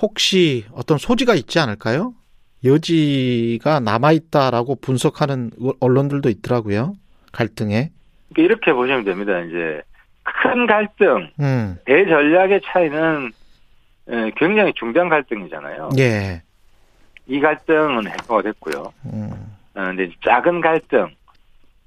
[0.00, 2.14] 혹시 어떤 소지가 있지 않을까요?
[2.62, 6.94] 여지가 남아있다라고 분석하는 언론들도 있더라고요.
[7.32, 7.90] 갈등에.
[8.32, 9.40] 그러니까 이렇게 보시면 됩니다.
[9.40, 9.82] 이제
[10.42, 11.76] 큰 갈등, 음.
[11.84, 13.32] 대전략의 차이는
[14.10, 15.90] 예, 굉장히 중대한 갈등이잖아요.
[15.98, 16.42] 예.
[17.26, 18.92] 이 갈등은 해소가 됐고요.
[19.12, 19.30] 음.
[19.74, 21.08] 어, 근데 작은 갈등,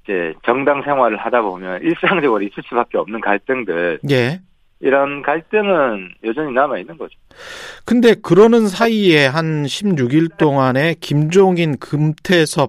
[0.02, 4.40] 이제 정당 생활을 하다 보면 일상적으로 있을 수밖에 없는 갈등들, 예.
[4.80, 7.14] 이런 갈등은 여전히 남아 있는 거죠.
[7.84, 12.68] 근데 그러는 사이에 한 16일 동안에 김종인 금태섭은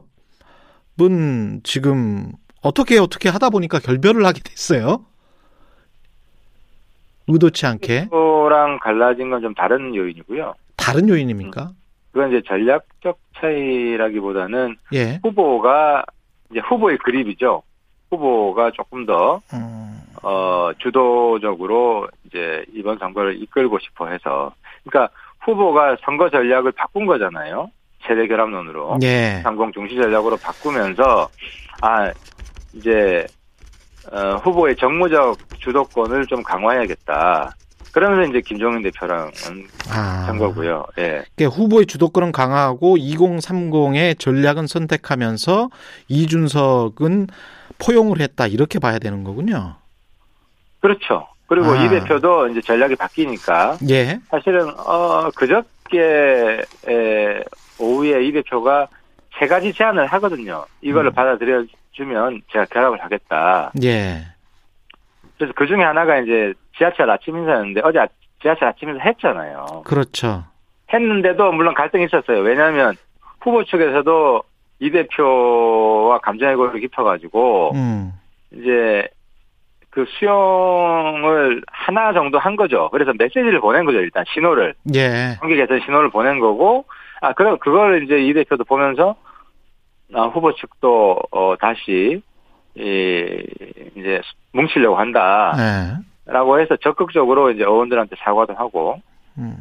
[1.64, 5.06] 지금 어떻게 어떻게 하다 보니까 결별을 하게 됐어요.
[7.28, 10.54] 의도치 않게 그거랑 갈라진 건 좀 다른 요인이고요.
[10.78, 11.72] 다른 요인입니까?
[12.12, 15.20] 그건 이제 전략적 차이라기보다는 예.
[15.24, 16.04] 후보가
[16.52, 17.62] 이제 후보의 그립이죠.
[18.12, 24.54] 후보가 조금 더 음, 어, 주도적으로 이제 이번 선거를 이끌고 싶어 해서.
[24.86, 27.70] 그러니까 후보가 선거 전략을 바꾼 거잖아요.
[28.08, 29.00] 세대 결합론으로.
[29.04, 29.40] 예.
[29.44, 31.28] 상공 중시 전략으로 바꾸면서,
[31.82, 32.12] 아,
[32.74, 33.26] 이제,
[34.12, 37.56] 어, 후보의 정무적 주도권을 좀 강화해야겠다.
[37.91, 39.32] 그러면서 이제 김종인 대표랑은
[39.89, 40.26] 아.
[40.28, 40.86] 한 거고요.
[40.97, 41.24] 예.
[41.36, 45.70] 그러니까 후보의 주도권은 강화하고 2030의 전략은 선택하면서
[46.10, 47.28] 이준석은
[47.80, 49.76] 포용을 했다 이렇게 봐야 되는 거군요.
[50.82, 51.28] 그렇죠.
[51.47, 51.84] 그리고 아.
[51.84, 54.20] 이 대표도 이제 전략이 바뀌니까 예.
[54.30, 57.43] 사실은 어 그저께 에,
[57.80, 58.88] 오후에 이 대표가
[59.39, 60.66] 세 가지 제안을 하거든요.
[60.82, 61.14] 이거를 음.
[61.14, 61.64] 받아들여
[61.96, 63.72] 주면 제가 결합을 하겠다.
[63.84, 64.20] 예.
[65.38, 68.08] 그래서 그 중에 하나가 이제 지하철 아침 인사였는데 어제 아-
[68.41, 69.84] 지하철 아침 인사 했잖아요.
[69.86, 70.43] 그렇죠.
[70.93, 72.39] 했는데도 물론 갈등이 있었어요.
[72.41, 72.93] 왜냐하면
[73.41, 74.43] 후보 측에서도
[74.80, 78.14] 이 대표와 감정의 골이 깊어가지고 음.
[78.52, 79.08] 이제
[79.89, 82.89] 그 수용을 하나 정도 한 거죠.
[82.91, 84.00] 그래서 메시지를 보낸 거죠.
[84.00, 85.38] 일단 신호를 예.
[85.39, 86.86] 관계 개선 신호를 보낸 거고
[87.22, 89.25] 아 그럼 그걸 이제 이 대표도 보면서 아,
[90.14, 92.22] 후보 측도 어 다시
[92.76, 93.43] 이
[93.95, 95.53] 이제 뭉치려고 한다
[96.26, 96.64] 라고 예.
[96.64, 99.01] 해서 적극적으로 이제 의원들한테 사과도 하고
[99.38, 99.56] 음.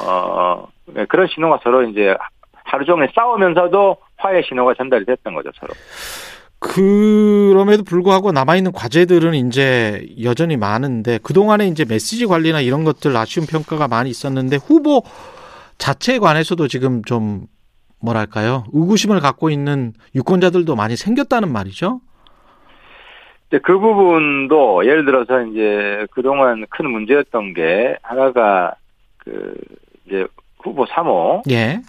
[0.00, 2.14] 어 네, 그런 신호가 서로 이제
[2.52, 5.72] 하루 종일 싸우면서도 화해 신호가 전달이 됐던 거죠 서로.
[6.60, 13.88] 그럼에도 불구하고 남아있는 과제들은 이제 여전히 많은데 그동안에 이제 메시지 관리나 이런 것들 아쉬운 평가가
[13.88, 15.02] 많이 있었는데 후보
[15.78, 17.46] 자체에 관해서도 지금 좀
[18.00, 22.00] 뭐랄까요 의구심을 갖고 있는 유권자들도 많이 생겼다는 말이죠.
[23.48, 28.74] 이제 그 부분도 예를 들어서 이제 그동안 큰 문제였던 게 하나가
[29.18, 29.54] 그
[30.06, 30.26] 이제
[30.58, 31.80] 후보 3호 예.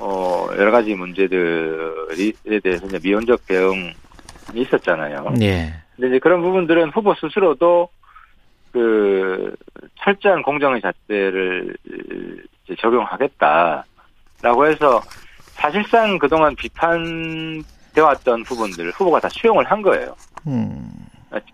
[0.00, 3.92] 어 여러 가지 문제들에 대해서 이제 미온적 대응이
[4.54, 5.34] 있었잖아요.
[5.42, 5.74] 예.
[5.96, 7.88] 근데 이제 그런 부분들은 후보 스스로도
[8.72, 9.56] 그
[10.04, 11.76] 철저한 공정의 잣대를
[12.78, 15.00] 적용하겠다라고 해서
[15.58, 20.14] 사실상 그동안 비판돼 왔던 부분들 후보가 다 수용을 한 거예요.
[20.46, 20.88] 음.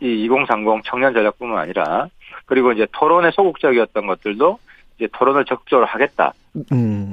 [0.01, 2.09] 이 2030 청년 전략뿐만 아니라
[2.47, 4.59] 그리고 이제 토론에 소극적이었던 것들도
[4.97, 6.33] 이제 토론을 적극적으로 하겠다.
[6.71, 7.11] 음.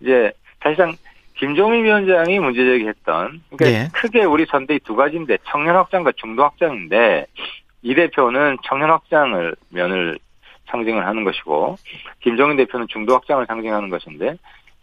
[0.00, 0.96] 이제 사실상
[1.36, 3.88] 김종인 위원장이 문제 제기했던 그러니까 예.
[3.92, 7.26] 크게 우리 선대위 두 가지인데 청년 확장과 중도 확장인데
[7.82, 10.18] 이 대표는 청년 확장을 면을
[10.66, 11.76] 상징을 하는 것이고
[12.20, 14.36] 김종인 대표는 중도 확장을 상징하는 것인데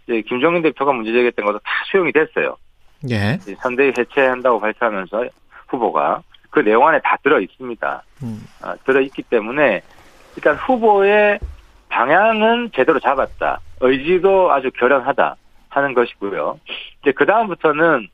[0.08, 2.56] 이제 김종인 대표가 문제 제기했던 것도 다 수용이 됐어요.
[3.10, 3.38] 예.
[3.62, 5.26] 선대위 해체한다고 발표하면서
[5.68, 8.04] 후보가 그 내용 안에 다 들어 있습니다.
[8.24, 8.46] 음.
[8.62, 9.82] 아, 들어 있기 때문에
[10.36, 11.40] 일단 후보의
[11.90, 13.60] 방향은 제대로 잡았다.
[13.82, 15.36] 의지도 아주 결연하다
[15.70, 16.60] 하는 것이고요.
[17.02, 18.08] 이제 그 다음부터는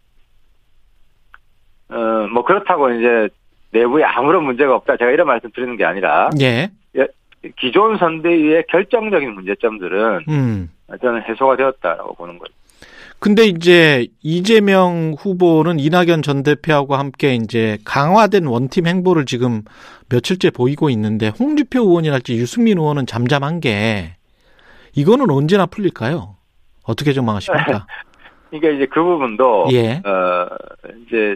[1.90, 3.30] 어 뭐 그렇다고 이제
[3.72, 4.98] 내부에 아무런 문제가 없다.
[4.98, 6.70] 제가 이런 말씀 드리는 게 아니라 예.
[7.58, 10.70] 기존 선대위의 결정적인 문제점들은 음.
[11.00, 12.54] 저는 해소가 되었다라고 보는 거죠.
[13.20, 19.62] 근데 이제 이재명 후보는 이낙연 전 대표하고 함께 이제 강화된 원팀 행보를 지금
[20.10, 24.16] 며칠째 보이고 있는데 홍준표 의원이랄지 유승민 의원은 잠잠한 게
[24.96, 26.36] 이거는 언제나 풀릴까요?
[26.84, 27.86] 어떻게 전망하십니까?
[28.50, 30.02] 그러니까 이제 그 부분도 예.
[30.04, 30.50] 어
[31.06, 31.36] 이제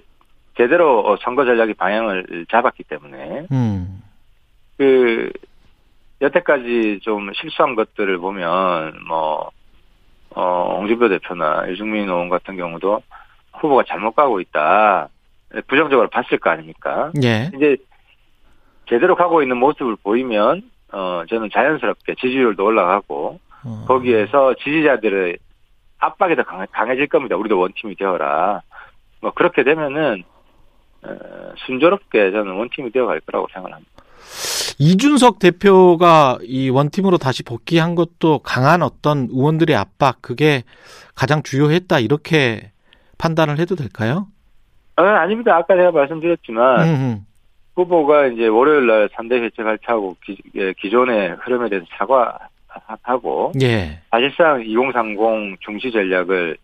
[0.57, 4.01] 제대로 선거 전략의 방향을 잡았기 때문에 음.
[4.77, 5.29] 그
[6.25, 9.51] 여태까지 좀 실수한 것들을 보면 뭐
[10.31, 13.01] 어, 홍준표 대표나 유승민 의원 같은 경우도
[13.53, 15.09] 후보가 잘못 가고 있다.
[15.67, 17.11] 부정적으로 봤을 거 아닙니까?
[17.23, 17.49] 예.
[17.55, 17.77] 이제
[18.89, 23.85] 제대로 가고 있는 모습을 보이면 어 저는 자연스럽게 지지율도 올라가고 어.
[23.87, 25.37] 거기에서 지지자들의
[25.99, 27.35] 압박이 더 강해, 강해질 겁니다.
[27.35, 28.61] 우리도 원팀이 되어라.
[29.21, 30.23] 뭐 그렇게 되면은
[31.03, 33.91] 어, 순조롭게 저는 원팀이 되어갈 거라고 생각합니다.
[34.77, 40.63] 이준석 대표가 이 원팀으로 다시 복귀한 것도 강한 어떤 의원들의 압박 그게
[41.15, 42.71] 가장 주요했다 이렇게
[43.17, 44.27] 판단을 해도 될까요?
[44.97, 45.55] 어, 아닙니다.
[45.55, 47.25] 아까 제가 말씀드렸지만 음,
[47.75, 53.99] 후보가 이제 월요일 날 3대 회체 발표하고 기, 예, 기존의 흐름에 대해서 사과하고 예.
[54.11, 56.57] 사실상 2030 중시 전략을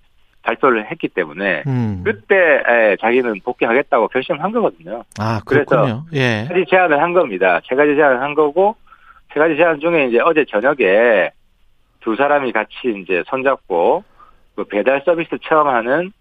[0.44, 2.02] 발표를 했기 때문에 음.
[2.04, 2.36] 그때
[2.68, 5.04] 에, 자기는 복귀하겠다고 결심한 거거든요.
[5.20, 6.04] 아, 그래서 그렇군요.
[6.14, 6.46] 예.
[6.48, 7.62] 세 가지 제안을 한 겁니다.
[7.68, 8.76] 세 가지 제안을 한 거고
[9.34, 11.32] 세 가지 제안 중에 이제 어제 저녁에
[12.02, 14.04] 두 사람이 같이 이제 손잡고
[14.56, 16.12] 그 배달 서비스 체험하는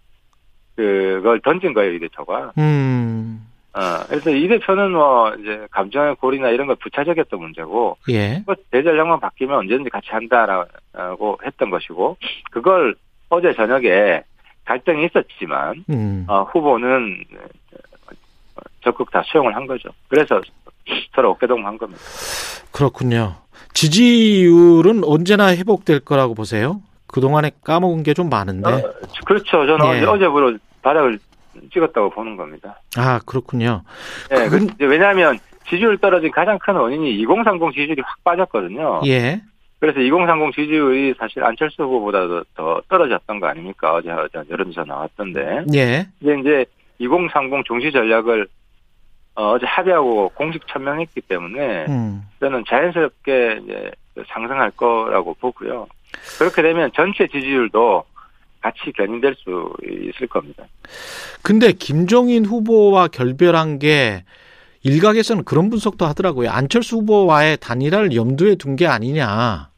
[0.77, 2.53] 그걸 던진 거예요, 이 대표가.
[2.59, 3.47] 음.
[3.73, 8.43] 어, 그래서 이 대표는 뭐 이제 감정의 골이나 이런 걸 부차적이었던 문제고 예.
[8.45, 12.16] 뭐 대전략만 바뀌면 언제든지 같이 한다라고 했던 것이고
[12.51, 12.97] 그걸
[13.31, 14.22] 어제 저녁에
[14.66, 16.24] 갈등이 있었지만 음.
[16.28, 17.24] 어, 후보는
[18.85, 19.89] 적극 다 수용을 한 거죠.
[20.09, 20.41] 그래서
[21.14, 22.01] 서로 어깨동무한 겁니다.
[22.72, 23.37] 그렇군요.
[23.74, 26.81] 지지율은 언제나 회복될 거라고 보세요?
[27.07, 28.68] 그동안에 까먹은 게 좀 많은데.
[28.70, 28.93] 어,
[29.26, 29.66] 그렇죠.
[29.66, 29.91] 저는 예.
[29.99, 31.18] 어제 어제부로 바닥을
[31.72, 32.81] 찍었다고 보는 겁니다.
[32.97, 33.83] 아, 그렇군요.
[34.33, 39.03] 예, 그건- 왜냐하면 지지율 떨어진 가장 큰 원인이 2030 지지율이 확 빠졌거든요.
[39.07, 39.41] 예.
[39.81, 43.95] 그래서 2030 지지율이 사실 안철수 후보보다도 더 떨어졌던 거 아닙니까?
[43.95, 45.64] 어제, 어제 여론조사 나왔던데.
[45.74, 46.07] 예.
[46.20, 46.64] 이제 이제
[46.99, 48.47] 2030 중시 전략을
[49.37, 52.22] 어, 어제 합의하고 공식 천명했기 때문에 음.
[52.41, 53.91] 저는 자연스럽게 이제
[54.28, 55.87] 상승할 거라고 보고요.
[56.39, 58.05] 그렇게 되면 전체 지지율도
[58.61, 60.64] 같이 견인될 수 있을 겁니다.
[61.43, 64.24] 근데 김종인 후보와 결별한 게
[64.83, 66.51] 일각에서는 그런 분석도 하더라고요.
[66.51, 69.70] 안철수 후보와의 단일화를 염두에 둔 게 아니냐.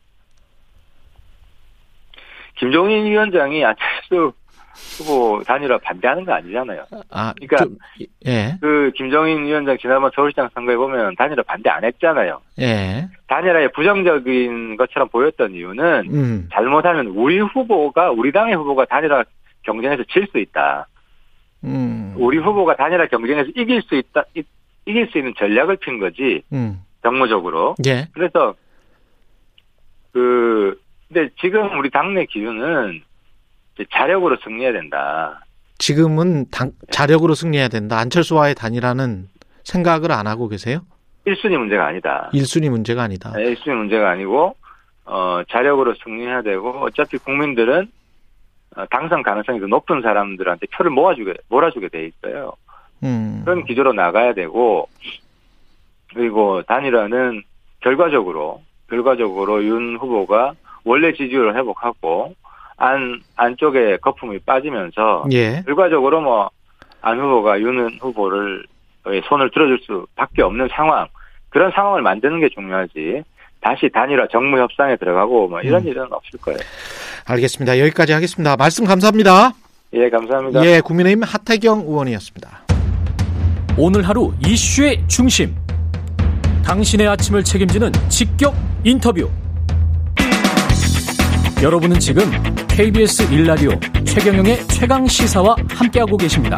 [2.62, 4.32] 김종인 위원장이 안철수
[4.96, 6.84] 후보 단일화 반대하는 거 아니잖아요.
[7.10, 7.76] 아, 그러니까 좀,
[8.24, 8.56] 예.
[8.60, 12.40] 그 김종인 위원장 지난번 서울시장 선거에 보면 단일화 반대 안 했잖아요.
[12.60, 13.08] 예.
[13.26, 16.48] 단일화에 부정적인 것처럼 보였던 이유는 음.
[16.52, 19.24] 잘못하면 우리 후보가 우리 당의 후보가 단일화
[19.62, 20.86] 경쟁에서 질 수 있다.
[21.64, 22.14] 음.
[22.16, 24.24] 우리 후보가 단일화 경쟁에서 이길 수 있다.
[24.36, 24.44] 이,
[24.86, 26.80] 이길 수 있는 전략을 핀 거지 음.
[27.02, 27.74] 정무적으로.
[27.86, 28.06] 예.
[28.12, 28.54] 그래서
[30.12, 30.80] 그
[31.12, 33.02] 근데 지금 우리 당내 기준은
[33.90, 35.44] 자력으로 승리해야 된다.
[35.78, 37.98] 지금은 당, 자력으로 승리해야 된다.
[37.98, 39.28] 안철수와의 단일화는
[39.64, 40.80] 생각을 안 하고 계세요?
[41.26, 42.30] 1순위 문제가 아니다.
[42.32, 43.32] 1순위 문제가 아니다.
[43.36, 44.56] 네, 1순위 문제가 아니고
[45.04, 47.90] 어 자력으로 승리해야 되고 어차피 국민들은
[48.76, 52.52] 어, 당선 가능성이 더 높은 사람들한테 표를 모아주게 몰아주게 돼 있어요.
[53.02, 53.42] 음.
[53.44, 54.88] 그런 기조로 나가야 되고
[56.14, 57.42] 그리고 단일화는
[57.80, 60.54] 결과적으로 결과적으로 윤 후보가
[60.84, 62.34] 원래 지지율을 회복하고
[62.76, 65.62] 안 안쪽에 거품이 빠지면서 예.
[65.64, 66.50] 결과적으로 뭐
[67.02, 68.64] 안 후보가 윤 후보를
[69.28, 71.08] 손을 들어줄 수밖에 없는 상황
[71.50, 73.22] 그런 상황을 만드는 게 중요하지
[73.60, 75.88] 다시 단일화 정무 협상에 들어가고 뭐 이런 음.
[75.88, 76.58] 일은 없을 거예요.
[77.26, 77.78] 알겠습니다.
[77.80, 78.56] 여기까지 하겠습니다.
[78.56, 79.52] 말씀 감사합니다.
[79.92, 80.64] 예, 감사합니다.
[80.64, 82.48] 예, 국민의힘 하태경 의원이었습니다.
[83.76, 85.54] 오늘 하루 이슈의 중심.
[86.64, 88.54] 당신의 아침을 책임지는 직격
[88.84, 89.28] 인터뷰.
[91.62, 92.24] 여러분은 지금
[92.66, 96.56] KBS 1라디오 최경영의 최강 시사와 함께하고 계십니다.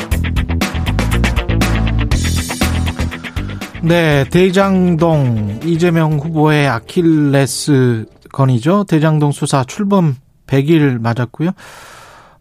[3.82, 8.84] 네, 대장동 이재명 후보의 아킬레스 건이죠.
[8.84, 11.50] 대장동 수사 출범 100일 맞았고요.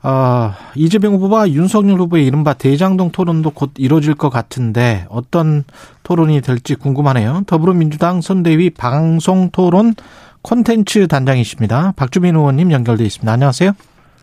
[0.01, 5.65] 아, 이재명 후보와 윤석열 후보의 이른바 대장동 토론도 곧 이뤄질 것 같은데 어떤
[6.03, 7.43] 토론이 될지 궁금하네요.
[7.45, 9.95] 더불어민주당 선대위 방송 토론
[10.43, 11.93] 콘텐츠 단장이십니다.
[11.95, 13.31] 박주민 의원님 연결돼 있습니다.
[13.31, 13.71] 안녕하세요.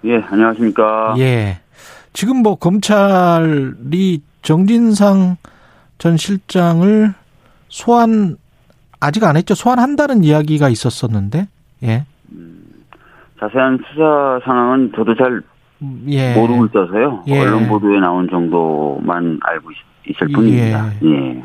[0.05, 1.15] 예, 안녕하십니까.
[1.19, 1.59] 예.
[2.13, 5.37] 지금 뭐 검찰이 정진상
[5.99, 7.13] 전 실장을
[7.69, 8.37] 소환
[9.01, 9.55] 아직 안 했죠.
[9.55, 11.49] 소환한다는 이야기가 있었었는데.
[11.85, 12.05] 예.
[13.41, 15.41] 자세한 수사 상황은 저도 잘
[16.09, 16.35] 예.
[16.35, 17.25] 모르고 있어서요.
[17.29, 17.39] 예.
[17.41, 20.91] 언론 보도에 나온 정도만 알고 있, 을 뿐입니다.
[21.05, 21.43] 예.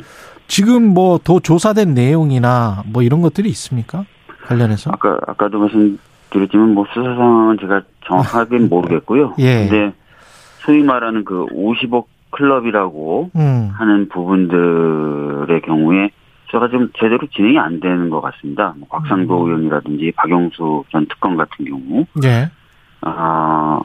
[0.48, 4.04] 지금 뭐 더 조사된 내용이나 뭐 이런 것들이 있습니까?
[4.46, 4.90] 관련해서?
[4.92, 9.34] 아까 아까도 말씀드렸지만 뭐 수사 상황은 제가 정확하게는 모르겠고요.
[9.38, 9.68] 예.
[9.68, 9.92] 근데
[10.60, 13.70] 소위 말하는 그 50억 클럽이라고 음.
[13.74, 16.10] 하는 부분들의 경우에
[16.46, 18.74] 수사가 좀 제대로 진행이 안 되는 것 같습니다.
[18.76, 19.46] 뭐 곽상도 음.
[19.46, 22.04] 의원이라든지 박영수 전 특검 같은 경우.
[22.24, 22.50] 예.
[23.00, 23.80] 아,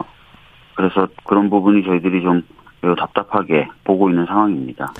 [0.76, 2.44] 그래서 그런 부분이 저희들이 좀
[2.82, 4.92] 매우 답답하게 보고 있는 상황입니다.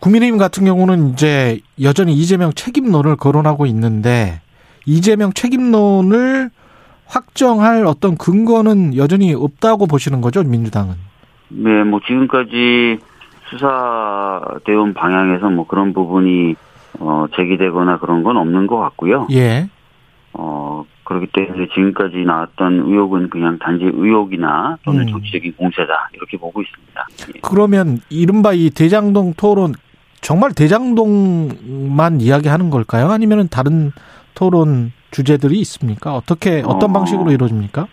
[0.00, 4.40] 국민의힘 같은 경우는 이제 여전히 이재명 책임론을 거론하고 있는데
[4.86, 6.50] 이재명 책임론을
[7.06, 10.94] 확정할 어떤 근거는 여전히 없다고 보시는 거죠, 민주당은?
[11.48, 12.98] 네, 뭐 지금까지
[13.50, 16.54] 수사대원 방향에서 뭐 그런 부분이
[17.00, 19.26] 어, 제기되거나 그런 건 없는 것 같고요.
[19.32, 19.68] 예.
[20.32, 25.08] 어, 그렇기 때문에 지금까지 나왔던 의혹은 그냥 단지 의혹이나 또는 음.
[25.08, 27.06] 정치적인 공세다 이렇게 보고 있습니다.
[27.34, 27.40] 예.
[27.42, 29.74] 그러면 이른바 이 대장동 토론
[30.20, 33.10] 정말 대장동만 이야기하는 걸까요?
[33.10, 33.90] 아니면 다른
[34.40, 36.14] 토론 주제들이 있습니까?
[36.16, 36.92] 어떻게 어떤 어.
[36.94, 37.86] 방식으로 이루어집니까?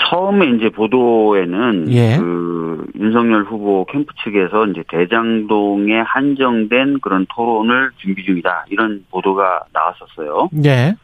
[0.00, 2.16] 처음에 이제 보도에는 예.
[2.16, 10.48] 그 윤석열 후보 캠프 측에서 이제 대장동에 한정된 그런 토론을 준비 중이다 이런 보도가 나왔었어요.
[10.64, 10.96] 예.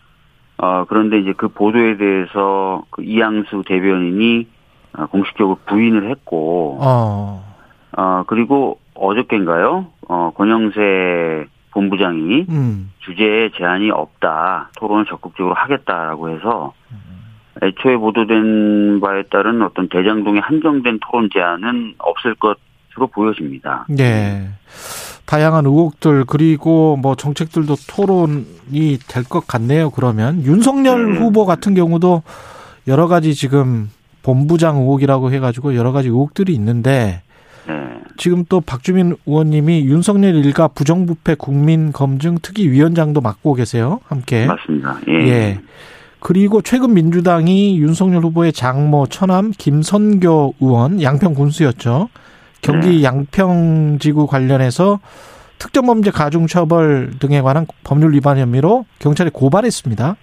[0.57, 4.47] 어 그런데 이제 그 보도에 대해서 그 이양수 대변인이
[4.95, 7.45] 어, 공식적으로 부인을 했고 어.
[7.99, 9.87] 어 그리고 어저께인가요?
[10.09, 12.91] 어 권영세 본부장이 음.
[13.01, 16.73] 주제에 제한이 없다 토론을 적극적으로 하겠다라고 해서
[17.63, 23.87] 애초에 보도된 바에 따른 어떤 대장동에 한정된 토론 제한은 없을 것으로 보여집니다.
[23.99, 24.49] 예.
[25.27, 29.91] 다양한 의혹들 그리고 뭐 정책들도 토론이 될 것 같네요.
[29.91, 31.19] 그러면 윤석열 네.
[31.19, 32.23] 후보 같은 경우도
[32.89, 33.89] 여러 가지 지금
[34.23, 37.23] 본부장 의혹이라고 해가지고 여러 가지 의혹들이 있는데
[37.67, 37.75] 네.
[38.17, 44.01] 지금 또 박주민 의원님이 윤석열 일가 부정부패 국민검증 특위위원장도 맡고 계세요.
[44.07, 44.47] 함께.
[44.47, 44.99] 맞습니다.
[45.09, 45.13] 예.
[45.13, 45.61] 예.
[46.21, 52.09] 그리고 최근 민주당이 윤석열 후보의 장모 처남 김선교 의원 양평 군수였죠.
[52.61, 53.03] 경기 네.
[53.03, 55.01] 양평 지구 관련해서
[55.59, 60.17] 특정범죄 가중처벌 등에 관한 법률 위반 혐의로 경찰에 고발했습니다.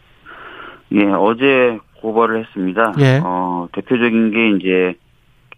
[0.93, 2.93] 예, 어제 고발을 했습니다.
[2.99, 3.21] 예.
[3.23, 4.95] 어, 대표적인 게 이제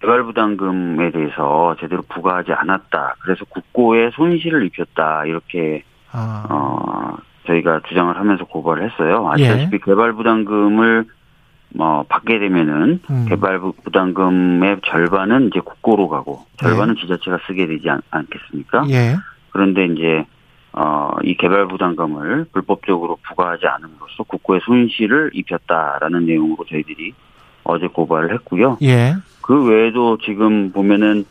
[0.02, 3.16] 개발부담금에 대해서 제대로 부과하지 않았다.
[3.20, 5.26] 그래서 국고에 손실을 입혔다.
[5.26, 9.32] 이렇게 아, 어, 저희가 주장을 하면서 고발을 했어요.
[9.38, 9.48] 예.
[9.48, 11.06] 아시다시피 개발부담금을
[11.74, 13.26] 뭐 받게 되면은 음.
[13.30, 18.86] 개발 부담금의 절반은 이제 국고로 가고 절반은 지자체가 쓰게 되지 않, 않겠습니까?
[18.90, 19.16] 예.
[19.52, 20.26] 그런데 이제
[20.74, 27.14] 어, 이 개발 부담금을 불법적으로 부과하지 않음으로써 국고에 손실을 입혔다라는 내용으로 저희들이
[27.64, 28.78] 어제 고발을 했고요.
[28.82, 29.16] 예.
[29.42, 31.26] 그 외에도 지금 보면은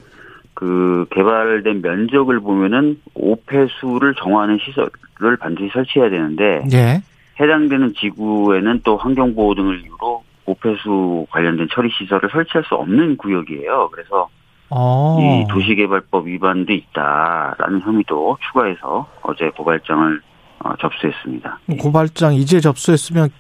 [0.54, 7.02] 그 개발된 면적을 보면은 오폐수를 정화하는 시설을 반드시 설치해야 되는데 예.
[7.40, 13.88] 해당되는 지구에는 또 환경 보호 등을 이유로 오폐수 관련된 처리 시설을 설치할 수 없는 구역이에요.
[13.92, 14.28] 그래서
[14.68, 15.18] 어.
[15.20, 20.20] 이 도시개발법 위반도 있다라는 혐의도 추가해서 어제 고발장을
[20.62, 21.60] 어, 접수했습니다.
[21.80, 23.34] 고발장 이제 접수했으면 크,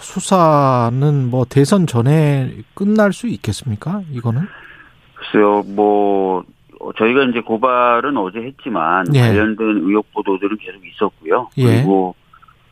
[0.00, 4.02] 수사는 뭐 대선 전에 끝날 수 있겠습니까?
[4.10, 4.42] 이거는?
[5.14, 6.44] 글쎄요, 뭐
[6.80, 9.20] 어, 저희가 이제 고발은 어제 했지만 예.
[9.20, 11.48] 관련된 의혹 보도들은 계속 있었고요.
[11.58, 11.64] 예.
[11.64, 12.14] 그리고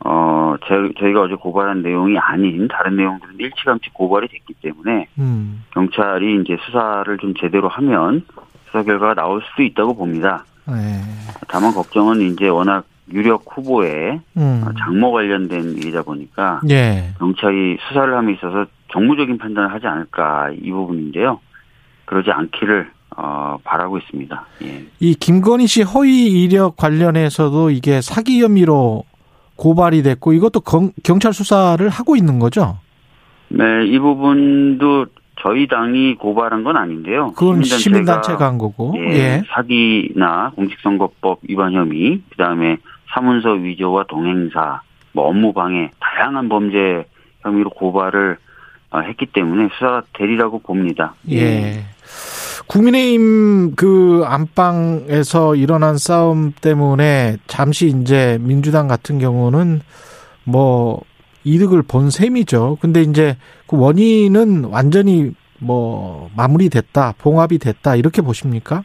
[0.04, 5.64] 어 저, 저희가 어제 고발한 내용이 아닌 다른 내용들은 일찌감치 고발이 됐기 때문에 음.
[5.72, 8.24] 경찰이 이제 수사를 좀 제대로 하면
[8.66, 10.44] 수사 결과가 나올 수도 있다고 봅니다.
[10.70, 11.00] 예.
[11.48, 14.64] 다만 걱정은 이제 워낙 유력 후보의 음.
[14.78, 17.14] 장모 관련된 일이다 보니까 예.
[17.18, 21.40] 경찰이 수사를 함에 있어서 정무적인 판단을 하지 않을까 이 부분인데요.
[22.04, 24.46] 그러지 않기를 어, 바라고 있습니다.
[24.62, 24.86] 예.
[25.00, 29.04] 이 김건희 씨 허위 이력 관련해서도 이게 사기 혐의로
[29.56, 32.78] 고발이 됐고 이것도 경, 경찰 수사를 하고 있는 거죠?
[33.48, 35.06] 네, 이 부분도
[35.40, 37.32] 저희 당이 고발한 건 아닌데요.
[37.36, 38.94] 그건 시민단체가 한 거고.
[38.96, 39.42] 예, 예.
[39.48, 42.78] 사기나 공직선거법 위반 혐의, 그 다음에
[43.14, 44.80] 사문서 위조와 동행사,
[45.12, 47.04] 뭐 업무 방해, 다양한 범죄
[47.42, 48.36] 혐의로 고발을
[48.90, 51.14] 어, 했기 때문에 수사가 되리라고 봅니다.
[51.30, 51.84] 예.
[52.66, 59.80] 국민의힘 그 안방에서 일어난 싸움 때문에 잠시 이제 민주당 같은 경우는
[60.44, 61.02] 뭐
[61.44, 62.78] 이득을 본 셈이죠.
[62.80, 63.36] 근데 이제
[63.66, 68.84] 그 원인은 완전히 뭐 마무리됐다, 봉합이 됐다 이렇게 보십니까?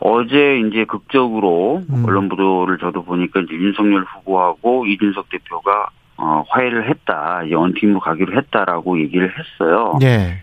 [0.00, 2.04] 어제 이제 극적으로 음.
[2.06, 8.36] 언론 보도를 저도 보니까 이제 윤석열 후보하고 이준석 대표가 어, 화해를 했다, 이제 원팀으로 가기로
[8.36, 9.98] 했다라고 얘기를 했어요.
[10.02, 10.42] 예.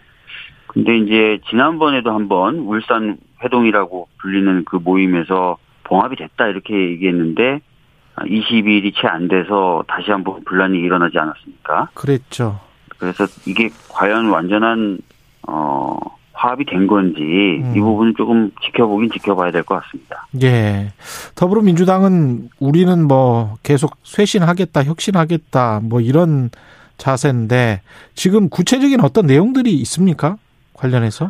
[0.68, 7.60] 근데 이제 지난번에도 한번 울산 회동이라고 불리는 그 모임에서 봉합이 됐다 이렇게 얘기했는데
[8.18, 11.90] 20일이 채 안 돼서 다시 한번 분란이 일어나지 않았습니까?
[11.94, 12.60] 그랬죠.
[12.98, 15.00] 그래서 이게 과연 완전한
[15.48, 15.98] 어
[16.42, 17.74] 화합이 된 건지 음.
[17.76, 20.26] 이 부분은 조금 지켜보긴 지켜봐야 될 것 같습니다.
[20.42, 20.92] 예.
[21.36, 26.50] 더불어민주당은 우리는 뭐 계속 쇄신하겠다, 혁신하겠다, 뭐 이런
[26.98, 27.82] 자세인데
[28.16, 30.38] 지금 구체적인 어떤 내용들이 있습니까?
[30.74, 31.30] 관련해서?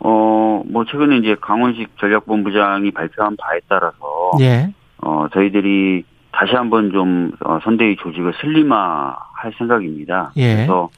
[0.00, 3.96] 어, 뭐 최근에 이제 강원식 전략본부장이 발표한 바에 따라서
[4.40, 4.74] 예.
[4.98, 10.32] 어, 저희들이 다시 한번 좀 어, 선대위 조직을 슬림화할 생각입니다.
[10.36, 10.54] 예.
[10.56, 10.90] 그래서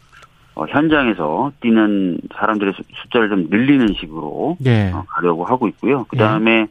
[0.55, 4.91] 어, 현장에서 뛰는 사람들의 수- 숫자를 좀 늘리는 식으로 예.
[4.93, 6.05] 어, 가려고 하고 있고요.
[6.09, 6.67] 그 다음에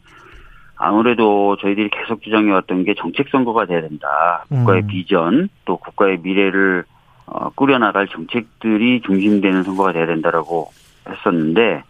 [0.75, 4.45] 아무래도 저희들이 계속 주장해왔던 게 정책 선거가 돼야 된다.
[4.49, 4.87] 국가의 음.
[4.87, 6.83] 비전 또 국가의 미래를
[7.27, 10.71] 어, 꾸려나갈 정책들이 중심되는 선거가 돼야 된다라고
[11.07, 11.83] 했었는데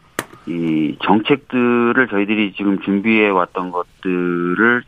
[0.47, 4.83] 이 정책들을 저희들이 지금 준비해 왔던 것들을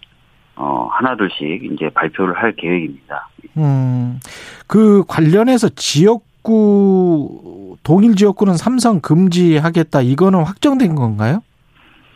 [0.56, 3.30] 어, 하나둘씩 이제 발표를 할 계획입니다.
[3.58, 4.20] 음,
[4.68, 10.02] 그 관련해서 지역 구, 동일 지역구는 삼성 금지하겠다.
[10.02, 11.41] 이거는 확정된 건가요?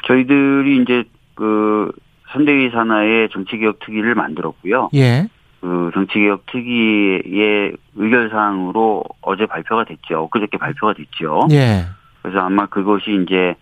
[0.06, 1.04] 저희들이 이제
[1.34, 1.92] 그
[2.32, 4.90] 선대위 산하의 정치개혁 특위를 만들었고요.
[4.96, 5.28] 예.
[5.62, 10.24] 그 정치개혁 특위의 의결 사항으로 어제 발표가 됐죠.
[10.24, 11.48] 엊그저께 발표가 됐죠.
[11.52, 11.86] 예.
[12.22, 13.56] 그래서 아마 그것이 이제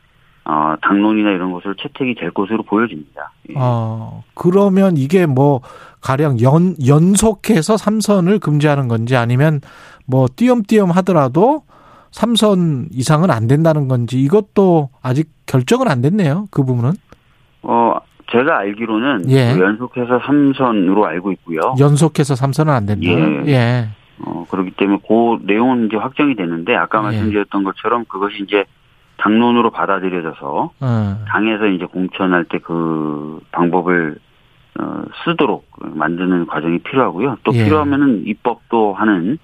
[0.48, 3.32] 어, 당론이나 이런 것으로 채택이 될 것으로 보여집니다.
[3.50, 3.54] 예.
[3.58, 5.62] 어, 그러면 이게 뭐,
[6.02, 9.62] 가령 연, 연속해서 삼선을 금지하는 건지 아니면
[10.06, 11.64] 뭐, 띄엄띄엄 하더라도
[12.12, 16.48] 삼선 이상은 안 된다는 건지 이것도 아직 결정은 안 됐네요.
[16.52, 16.92] 그 부분은.
[17.64, 17.96] 어,
[18.32, 19.54] 제가 알기로는 예.
[19.54, 21.60] 그 연속해서 3선으로 알고 있고요.
[21.80, 23.08] 연속해서 삼선은 안 된다.
[23.08, 23.44] 예.
[23.48, 23.90] 예.
[24.26, 27.04] 어, 그렇기 때문에 그 내용은 이제 확정이 되는데 아까 예.
[27.04, 28.64] 말씀드렸던 것처럼 그것이 이제
[29.18, 31.24] 당론으로 받아들여져서 어.
[31.28, 34.18] 당에서 이제 공천할 때 그 방법을
[34.80, 37.38] 어, 쓰도록 만드는 과정이 필요하고요.
[37.44, 37.64] 또 예.
[37.64, 39.38] 필요하면은 입법도 하는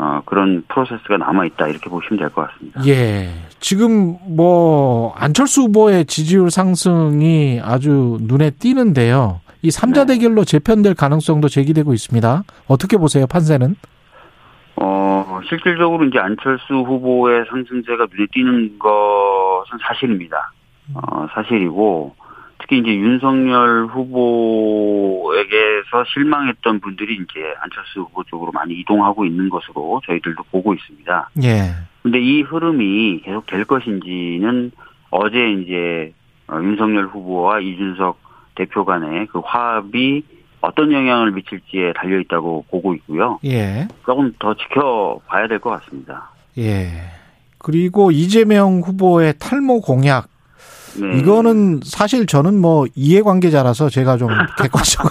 [0.00, 2.80] 어, 그런 프로세스가 남아 있다 이렇게 보시면 될 것 같습니다.
[2.86, 3.28] 예.
[3.58, 9.40] 지금 뭐 안철수 후보의 지지율 상승이 아주 눈에 띄는데요.
[9.62, 10.14] 이 삼자 네.
[10.14, 12.44] 대결로 재편될 가능성도 제기되고 있습니다.
[12.68, 13.74] 어떻게 보세요, 판세는?
[14.76, 20.52] 어, 실질적으로 이제 안철수 후보의 상승세가 눈에 띄는 것은 사실입니다.
[20.94, 22.14] 어, 사실이고,
[22.68, 30.42] 특히 이제 윤석열 후보에게서 실망했던 분들이 이제 안철수 후보 쪽으로 많이 이동하고 있는 것으로 저희들도
[30.50, 31.30] 보고 있습니다.
[31.44, 31.70] 예.
[32.02, 34.70] 근데 이 흐름이 계속 될 것인지는
[35.10, 36.12] 어제 이제
[36.48, 38.18] 어, 윤석열 후보와 이준석
[38.54, 40.22] 대표 간의 그 화합이
[40.60, 43.38] 어떤 영향을 미칠지에 달려 있다고 보고 있고요.
[43.46, 43.88] 예.
[44.04, 46.30] 조금 더 지켜봐야 될 것 같습니다.
[46.58, 46.88] 예.
[47.56, 50.28] 그리고 이재명 후보의 탈모 공약
[51.00, 51.18] 네.
[51.18, 54.28] 이거는 사실 저는 뭐 이해관계자라서 제가 좀
[54.58, 55.10] 객관적으로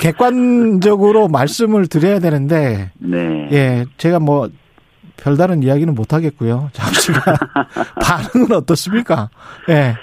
[0.00, 3.48] 객관적으로 말씀을 드려야 되는데 네.
[3.52, 4.48] 예, 제가 뭐
[5.16, 6.70] 별다른 이야기는 못 하겠고요.
[6.72, 7.20] 잠시만
[8.02, 9.30] 반응은 어떻습니까?
[9.68, 9.94] 예.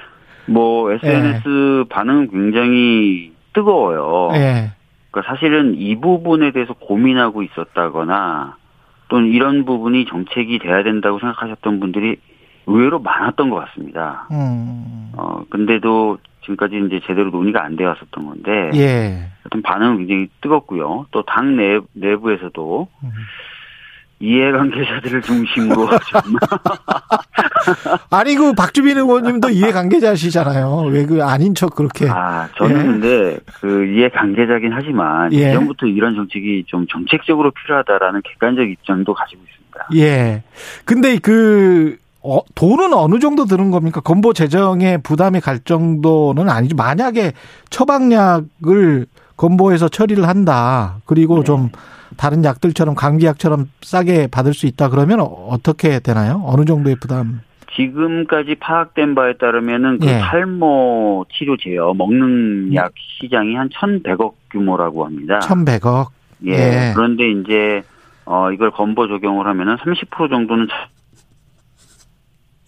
[0.45, 4.29] 뭐 SNS 반응은 굉장히 뜨거워요.
[4.35, 4.71] 예.
[5.11, 8.55] 그러니까 사실은 이 부분에 대해서 고민하고 있었다거나
[9.09, 12.17] 또는 이런 부분이 정책이 돼야 된다고 생각하셨던 분들이
[12.69, 14.27] 의외로 많았던 것 같습니다.
[14.31, 15.11] 음.
[15.17, 18.71] 어, 근데도 지금까지 이제 제대로 논의가 안 되어 왔었던 건데.
[18.75, 19.29] 예.
[19.43, 21.05] 하여튼 반응은 굉장히 뜨겁고요.
[21.11, 23.09] 또 당 내, 내부에서도 음.
[24.21, 26.21] 이해관계자들을 중심으로 좀
[28.11, 30.87] 아니 그 박주민 의원님도 이해관계자시잖아요.
[30.91, 32.07] 왜 그 아닌 척 그렇게.
[32.09, 32.83] 아, 저는 예.
[32.83, 35.47] 근데 그 이해관계자긴 하지만 예.
[35.49, 39.41] 예전부터 이런 정책이 좀 정책적으로 필요하다라는 객관적 입장도 가지고.
[39.41, 39.87] 있습니다.
[39.95, 40.43] 예.
[40.85, 44.01] 근데 그 어, 돈은 어느 정도 드는 겁니까?
[44.01, 46.75] 건보 재정에 부담이 갈 정도는 아니죠.
[46.75, 47.33] 만약에
[47.69, 49.05] 처방약을
[49.37, 50.97] 건보에서 처리를 한다.
[51.05, 51.43] 그리고 네.
[51.43, 51.69] 좀
[52.17, 54.89] 다른 약들처럼 감기약처럼 싸게 받을 수 있다.
[54.89, 56.43] 그러면 어떻게 되나요?
[56.45, 57.41] 어느 정도의 부담?
[57.75, 60.19] 지금까지 파악된 바에 따르면은 그 예.
[60.19, 62.91] 탈모 치료 제어 먹는 약
[63.21, 65.39] 시장이 한 1,100억 규모라고 합니다.
[65.39, 66.07] 1,100억.
[66.47, 66.51] 예.
[66.51, 66.93] 예.
[66.95, 67.81] 그런데 이제
[68.25, 70.67] 어 이걸 건보 적용을 하면은 30% 정도는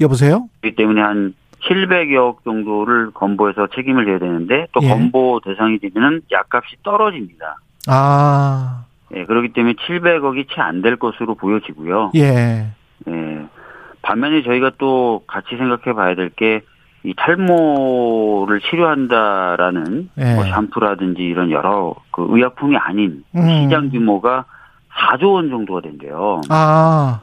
[0.02, 0.48] 여보세요?
[0.64, 1.34] 기 때문에 한
[1.64, 4.90] 700억 정도를 건보에서 책임을 져야 되는데 또 예.
[4.90, 7.58] 건보 대상이 되면은 약값이 떨어집니다.
[7.88, 8.84] 아,
[9.16, 12.12] 예, 그렇기 때문에 700억이 채 안 될 것으로 보여지고요.
[12.16, 12.68] 예.
[13.08, 13.46] 예.
[14.02, 16.62] 반면에 저희가 또 같이 생각해 봐야 될 게
[17.04, 20.36] 이 탈모를 치료한다라는 예.
[20.36, 23.64] 뭐 샴푸라든지 이런 여러 그 의약품이 아닌 음.
[23.64, 24.46] 시장 규모가
[24.94, 26.42] 4조 원 정도가 된대요.
[26.50, 27.22] 아,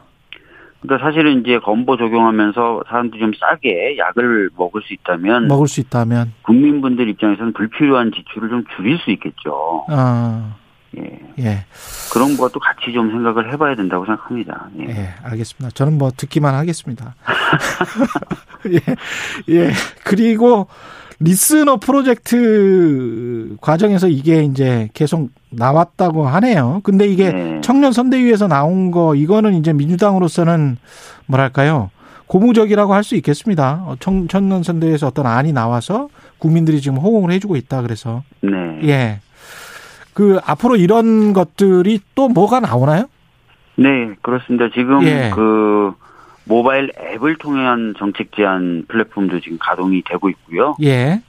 [0.80, 6.34] 그러니까 사실은 이제 건보 적용하면서 사람들이 좀 싸게 약을 먹을 수 있다면 먹을 수 있다면.
[6.42, 9.84] 국민분들 입장에서는 불필요한 지출을 좀 줄일 수 있겠죠.
[9.88, 10.54] 아,
[10.96, 11.20] 예.
[11.40, 11.64] 예.
[12.12, 14.68] 그런 것도 같이 좀 생각을 해봐야 된다고 생각합니다.
[14.78, 14.84] 예.
[14.88, 15.74] 예, 알겠습니다.
[15.74, 17.14] 저는 뭐 듣기만 하겠습니다.
[18.70, 19.70] 예, 예.
[20.04, 20.68] 그리고
[21.20, 26.80] 리스너 프로젝트 과정에서 이게 이제 계속 나왔다고 하네요.
[26.84, 27.60] 근데 이게 네.
[27.60, 30.76] 청년 선대위에서 나온 거 이거는 이제 민주당으로서는
[31.26, 31.90] 뭐랄까요?
[32.28, 33.82] 고무적이라고 할 수 있겠습니다.
[33.86, 36.08] 어, 청, 청년 선대위에서 어떤 안이 나와서
[36.38, 38.50] 국민들이 지금 호응을 해주고 있다 그래서 네.
[38.84, 39.20] 예.
[40.14, 43.06] 그 앞으로 이런 것들이 또 뭐가 나오나요?
[43.76, 43.88] 네,
[44.22, 44.68] 그렇습니다.
[44.74, 45.30] 지금 예.
[45.34, 45.92] 그
[46.48, 50.74] 모바일 앱을 통한 정책 제안 플랫폼도 지금 가동이 되고 있고요.
[50.82, 51.20] 예.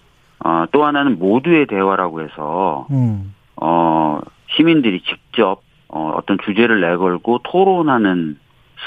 [0.44, 3.36] 어, 또 하나는 모두의 대화라고 해서 음.
[3.58, 4.20] 어,
[4.56, 8.38] 시민들이 직접 어, 어떤 주제를 내걸고 토론하는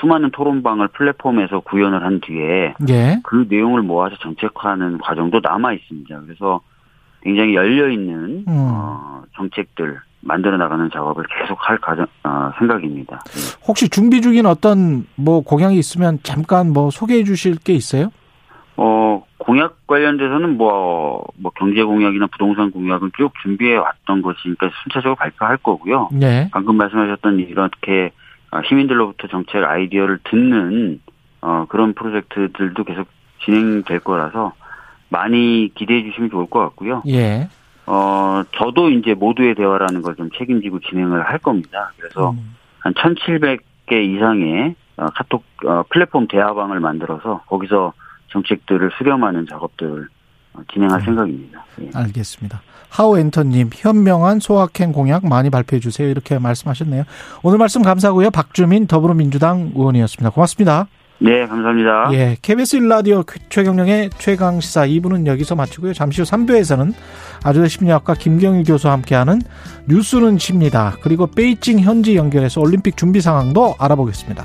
[0.01, 3.21] 수많은 토론방을 플랫폼에서 구현을 한 뒤에 예.
[3.23, 6.21] 그 내용을 모아서 정책화하는 과정도 남아 있습니다.
[6.23, 6.61] 그래서
[7.23, 8.71] 굉장히 열려 있는 음.
[8.73, 13.21] 어, 정책들 만들어 나가는 작업을 계속 할 가정 어, 생각입니다.
[13.67, 18.11] 혹시 준비 중인 어떤 뭐 공약이 있으면 잠깐 뭐 소개해 주실 게 있어요?
[18.77, 25.59] 어 공약 관련돼서는 뭐, 뭐 경제 공약이나 부동산 공약은 쭉 준비해 왔던 것이니까 순차적으로 발표할
[25.59, 26.09] 거고요.
[26.13, 26.49] 네.
[26.53, 28.13] 방금 말씀하셨던 이렇게
[28.53, 31.01] 어, 시민들로부터 정책 아이디어를 듣는
[31.41, 33.09] 어, 그런 프로젝트들도 계속
[33.45, 34.53] 진행될 거라서
[35.09, 37.03] 많이 기대해 주시면 좋을 것 같고요.
[37.09, 37.49] 예.
[37.87, 41.93] 어, 저도 이제 모두의 대화라는 걸 좀 책임지고 진행을 할 겁니다.
[41.99, 42.55] 그래서 음.
[42.81, 47.93] 한 1,700개 이상의 어, 카톡 어, 플랫폼 대화방을 만들어서 거기서
[48.29, 50.09] 정책들을 수렴하는 작업들을
[50.55, 51.05] 어, 진행할 음.
[51.05, 51.65] 생각입니다.
[51.81, 51.91] 예.
[51.95, 52.61] 알겠습니다.
[52.91, 56.09] 하우 엔터님 현명한 소확행 공약 많이 발표해 주세요.
[56.09, 57.05] 이렇게 말씀하셨네요.
[57.43, 58.31] 오늘 말씀 감사하고요.
[58.31, 60.31] 박주민 더불어민주당 의원이었습니다.
[60.31, 60.87] 고맙습니다.
[61.23, 62.11] 네, 감사합니다.
[62.15, 65.93] 예, KBS 일라디오 최경령의 최강 시사 2부는 여기서 마치고요.
[65.93, 66.93] 잠시 후 3부에서는
[67.45, 69.41] 아주대 심리학과 김경일 교수와 함께하는
[69.87, 70.97] 뉴스는 칩니다.
[71.01, 74.45] 그리고 베이징 현지 연결해서 올림픽 준비 상황도 알아보겠습니다.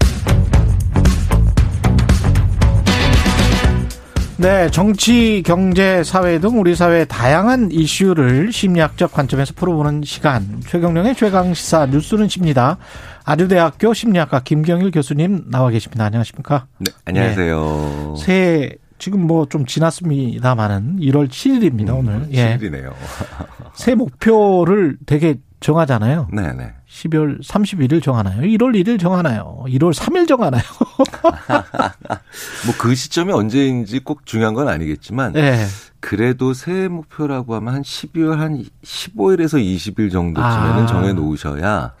[4.41, 10.61] 네, 정치, 경제, 사회 등 우리 사회의 다양한 이슈를 심리학적 관점에서 풀어보는 시간.
[10.65, 12.77] 최경령의 최강 시사 뉴스는 십니다.
[13.23, 16.05] 아주대학교 심리학과 김경일 교수님 나와 계십니다.
[16.05, 16.65] 안녕하십니까?
[16.79, 18.15] 네, 안녕하세요.
[18.17, 22.25] 새해 지금 뭐 좀 지났습니다만은 1월 7일입니다, 오늘.
[22.31, 22.57] 예.
[22.57, 22.93] 7일이네요.
[23.75, 26.29] 새 목표를 되게 정하잖아요.
[26.33, 26.71] 네, 네.
[26.91, 28.41] 12월 31일 정하나요?
[28.41, 29.63] 1월 1일 정하나요?
[29.67, 30.61] 1월 3일 정하나요?
[32.65, 35.65] 뭐 그 시점이 언제인지 꼭 중요한 건 아니겠지만 네.
[35.99, 40.85] 그래도 새해 목표라고 하면 한 12월 한 15일에서 20일 정도쯤에는 아.
[40.85, 41.93] 정해 놓으셔야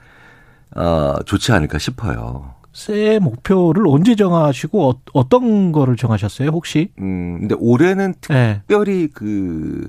[0.75, 2.53] 어, 좋지 않을까 싶어요.
[2.73, 6.91] 새해 목표를 언제 정하시고 어떤 거를 정하셨어요, 혹시?
[6.99, 8.61] 음, 근데 올해는 네.
[8.67, 9.87] 특별히 그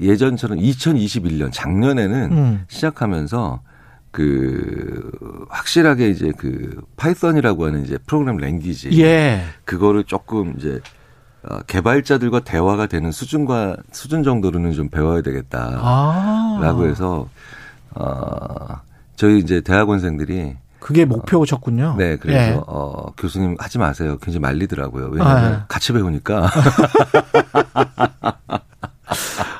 [0.00, 2.64] 예전처럼 2021년 작년에는 음.
[2.68, 3.60] 시작하면서
[4.12, 5.10] 그
[5.48, 9.42] 확실하게 이제 그 Python이라고 하는 이제 프로그램 language 예.
[9.64, 10.80] 그거를 조금 이제
[11.42, 16.84] 어, 개발자들과 대화가 되는 수준과 수준 정도로는 좀 배워야 되겠다라고 아.
[16.84, 17.28] 해서
[17.94, 18.80] 어
[19.16, 21.94] 저희 이제 대학원생들이 그게 목표셨군요.
[21.96, 22.60] 네, 그래서 예.
[22.66, 24.18] 어, 교수님 하지 마세요.
[24.20, 25.10] 굉장히 말리더라고요.
[25.12, 25.64] 왜냐하면 아.
[25.68, 26.50] 같이 배우니까.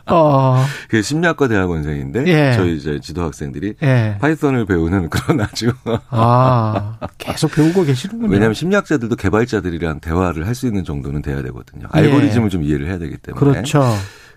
[0.07, 0.65] 어.
[0.89, 2.53] 그 심리학과 대학원생인데 예.
[2.57, 4.17] 저희 이제 지도 학생들이 예.
[4.21, 5.73] 파이썬을 배우는 그런 아주
[6.11, 8.31] 아, 계속 배우고 계시는군요.
[8.31, 11.89] 왜냐하면 심리학자들도 개발자들이랑 대화를 할 수 있는 정도는 돼야 되거든요.
[11.97, 11.99] 예.
[12.01, 13.41] 알고리즘을 좀 이해를 해야 되기 때문에.
[13.53, 13.83] 그렇죠.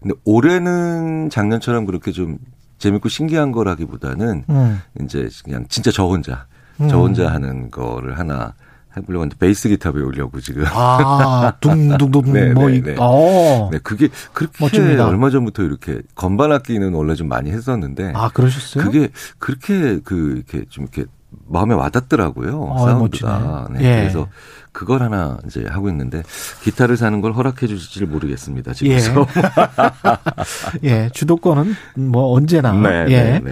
[0.01, 2.38] 근데 올해는 작년처럼 그렇게 좀
[2.78, 4.82] 재밌고 신기한 거라기보다는 음.
[5.01, 6.45] 이제 그냥 진짜 저 혼자
[6.80, 6.88] 음.
[6.88, 8.53] 저 혼자 하는 거를 하나
[8.98, 10.64] 해보려고 하는데 베이스 기타 배우려고 지금.
[10.68, 12.96] 아, 둥둥둥 네, 뭐 네, 이- 네.
[13.00, 13.70] 어.
[13.72, 15.08] 네, 그게 그렇게 멋집니다.
[15.08, 18.14] 얼마 전부터 이렇게 건반 악기는 원래 좀 많이 했었는데.
[18.16, 18.84] 아, 그러셨어요?
[18.84, 21.06] 그게 그렇게 그 이렇게 좀 이렇게
[21.48, 22.74] 마음에 와닿더라고요.
[22.74, 23.68] 아, 사운드가.
[23.70, 23.80] 멋지네.
[23.80, 24.00] 네, 예.
[24.02, 24.28] 그래서
[24.72, 26.24] 그걸 하나 이제 하고 있는데
[26.64, 28.72] 기타를 사는 걸 허락해 주실지 모르겠습니다.
[28.72, 28.74] 예.
[28.74, 29.26] 집에서.
[30.84, 32.72] 예, 주도권은 뭐 언제나.
[32.74, 33.22] 네, 예.
[33.24, 33.52] 네, 네.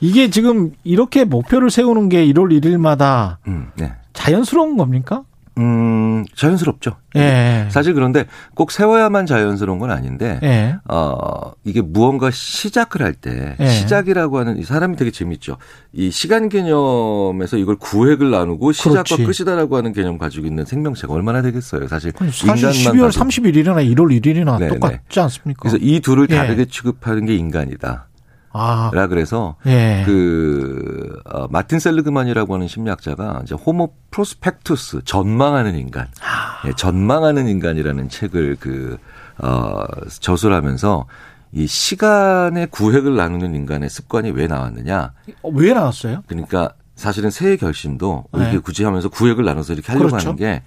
[0.00, 3.92] 이게 지금 이렇게 목표를 세우는 게 1월 1일마다 음, 네.
[4.22, 5.24] 자연스러운 겁니까?
[5.58, 6.96] 음, 자연스럽죠.
[7.16, 7.66] 예.
[7.70, 10.76] 사실 그런데 꼭 세워야만 자연스러운 건 아닌데, 예.
[10.88, 13.66] 어, 이게 무언가 시작을 할 때, 예.
[13.66, 15.58] 시작이라고 하는 이 사람이 되게 재밌죠.
[15.92, 19.24] 이 시간 개념에서 이걸 구획을 나누고 시작과 그렇지.
[19.24, 21.86] 끝이다라고 하는 개념 가지고 있는 생명체가 얼마나 되겠어요.
[21.86, 22.12] 사실.
[22.16, 23.24] 사실 인간만 12월 가지고.
[23.24, 25.60] 30일이나 1월 1일이나 네, 똑같지 않습니까?
[25.60, 26.36] 그래서 이 둘을 예.
[26.36, 28.06] 다르게 취급하는 게 인간이다.
[28.52, 30.02] 아, 라 그래서 예.
[30.04, 36.66] 그 어, 마틴 셀르그만이라고 하는 심리학자가 이제 호모 프로스펙투스 전망하는 인간, 아.
[36.68, 38.98] 예, 전망하는 인간이라는 책을 그
[39.38, 39.84] 어,
[40.20, 41.06] 저술하면서
[41.52, 45.12] 이 시간의 구획을 나누는 인간의 습관이 왜 나왔느냐?
[45.42, 46.22] 어, 왜 나왔어요?
[46.26, 48.42] 그러니까 사실은 새해 결심도 네.
[48.42, 50.28] 이렇게 굳이 하면서 구획을 나눠서 이렇게 하려고 그렇죠.
[50.28, 50.62] 하는 게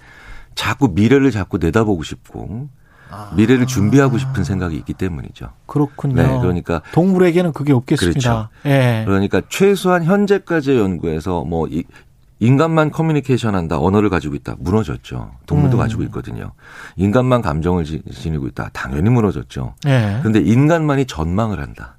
[0.53, 2.69] 자꾸 미래를 자꾸 내다보고 싶고
[3.36, 5.49] 미래를 준비하고 싶은 생각이 있기 때문이죠.
[5.66, 6.16] 그렇군요.
[6.16, 8.49] 네, 그러니까 동물에게는 그게 없겠습니다.
[8.66, 9.03] 예.
[9.05, 11.84] 그러니까 최소한 현재까지의 연구에서 뭐 이,
[12.39, 15.32] 인간만 커뮤니케이션 한다, 언어를 가지고 있다, 무너졌죠.
[15.45, 15.80] 동물도 음.
[15.80, 16.51] 가지고 있거든요.
[16.97, 19.76] 인간만 감정을 지, 지니고 있다, 당연히 무너졌죠.
[19.88, 20.18] 예.
[20.20, 21.97] 그런데 인간만이 전망을 한다.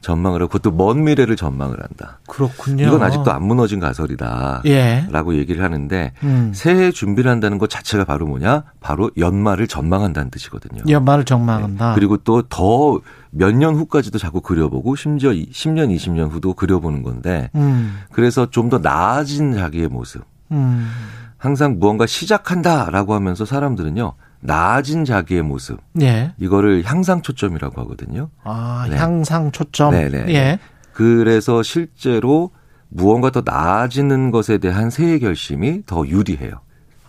[0.00, 2.20] 전망을 하고 그것도 먼 미래를 전망을 한다.
[2.28, 2.86] 그렇군요.
[2.86, 4.62] 이건 아직도 안 무너진 가설이다.
[4.66, 5.06] 예.
[5.10, 6.52] 라고 얘기를 하는데 음.
[6.54, 8.62] 새해 준비를 한다는 것 자체가 바로 뭐냐?
[8.80, 10.82] 바로 연말을 전망한다는 뜻이거든요.
[10.88, 11.88] 연말을 전망한다.
[11.90, 11.94] 네.
[11.94, 17.98] 그리고 또 더 몇 년 후까지도 자꾸 그려보고 심지어 10년, 20년 후도 그려보는 건데 음.
[18.12, 20.22] 그래서 좀 더 나아진 자기의 모습.
[20.52, 20.90] 음.
[21.36, 24.12] 항상 무언가 시작한다라고 하면서 사람들은요.
[24.40, 25.80] 나아진 자기의 모습.
[26.00, 26.32] 예.
[26.38, 28.30] 이거를 향상 초점이라고 하거든요.
[28.44, 28.96] 아, 네.
[28.96, 29.92] 향상 초점.
[29.92, 30.34] 네네.
[30.34, 30.58] 예.
[30.92, 32.50] 그래서 실제로
[32.88, 36.52] 무언가 더 나아지는 것에 대한 새해 결심이 더 유리해요.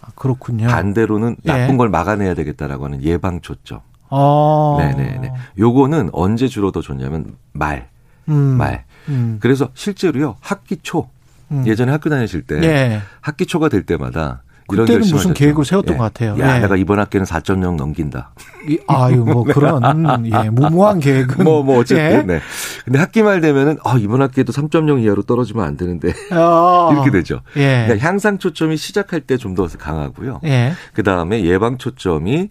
[0.01, 0.67] 아, 그렇군요.
[0.67, 1.51] 반대로는 예.
[1.51, 3.79] 나쁜 걸 막아내야 되겠다라고 하는 예방 초점.
[4.09, 4.77] 어.
[4.79, 5.33] 네네네.
[5.59, 7.89] 요거는 언제 주로 더 좋냐면 말,
[8.27, 8.33] 음.
[8.57, 8.85] 말.
[9.07, 9.37] 음.
[9.39, 11.09] 그래서 실제로요 학기 초
[11.51, 11.65] 음.
[11.65, 13.01] 예전에 학교 다니실 때 예.
[13.21, 14.43] 학기 초가 될 때마다
[14.77, 15.33] 그때는 무슨.
[15.33, 15.97] 계획을 세웠던 예.
[15.97, 16.37] 것 같아요.
[16.39, 16.59] 야, 예.
[16.61, 18.31] 내가 이번 학기는 4.0 넘긴다.
[18.67, 19.81] 이- 아유, 뭐 그런
[20.31, 22.21] 예, 무모한 계획은 뭐, 뭐, 어쨌든, 예.
[22.23, 22.39] 네.
[22.85, 26.13] 근데 학기 말 되면은, 아, 이번 학기에도 3.0 이하로 떨어지면 안 되는데.
[26.31, 26.89] 어.
[26.93, 27.41] 이렇게 되죠.
[27.57, 27.85] 예.
[27.87, 30.41] 그러니까 향상 초점이 시작할 때 좀 더 강하고요.
[30.45, 30.73] 예.
[30.93, 32.49] 그 다음에 예방 초점이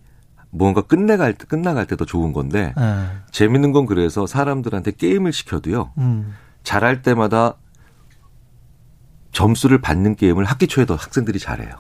[0.51, 3.05] 무언가 끝내갈 때, 끝나갈 때 더 좋은 건데, 예.
[3.31, 6.35] 재밌는 건 그래서 사람들한테 게임을 시켜도요, 음.
[6.65, 7.55] 잘할 때마다
[9.33, 11.71] 점수를 받는 게임을 학기 초에 더 학생들이 잘해요.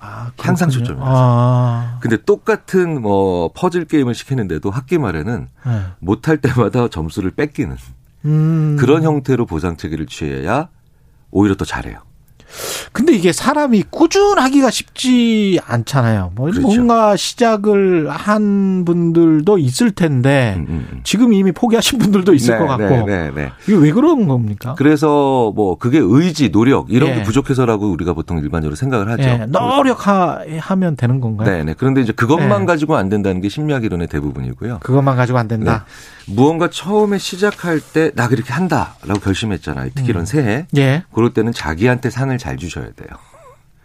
[0.00, 0.86] 아, 향상 그렇군요.
[0.86, 1.12] 초점이라서.
[1.14, 1.98] 아.
[2.00, 5.82] 근데 똑같은 뭐 퍼즐 게임을 시키는데도 학기 말에는 예.
[5.98, 7.76] 못할 때마다 점수를 뺏기는
[8.24, 8.76] 음.
[8.78, 10.68] 그런 형태로 보상 체계를 취해야
[11.30, 12.07] 오히려 더 잘해요.
[12.92, 16.32] 근데 이게 사람이 꾸준하기가 쉽지 않잖아요.
[16.34, 16.62] 뭐 그렇죠.
[16.62, 20.64] 뭔가 시작을 한 분들도 있을 텐데
[21.04, 23.52] 지금 이미 포기하신 분들도 있을 음, 네, 것 같고 네, 네, 네.
[23.64, 24.74] 이게 왜 그런 겁니까?
[24.76, 27.14] 그래서 뭐 그게 의지, 노력 이런 예.
[27.16, 29.22] 게 부족해서라고 우리가 보통 일반적으로 생각을 하죠.
[29.22, 31.50] 예, 노력하면 되는 건가요?
[31.50, 31.74] 네, 네.
[31.76, 32.66] 그런데 이제 그것만 네.
[32.66, 34.80] 가지고 안 된다는 게 심리학 이론의 대부분이고요.
[34.82, 35.84] 그것만 가지고 안 된다.
[36.28, 36.34] 네.
[36.34, 39.90] 무언가 처음에 시작할 때 나 그렇게 한다라고 결심했잖아요.
[39.94, 40.66] 특히 이런 새해.
[40.76, 41.02] 예.
[41.12, 43.08] 그럴 때는 자기한테 상을 잘 주셔야 돼요.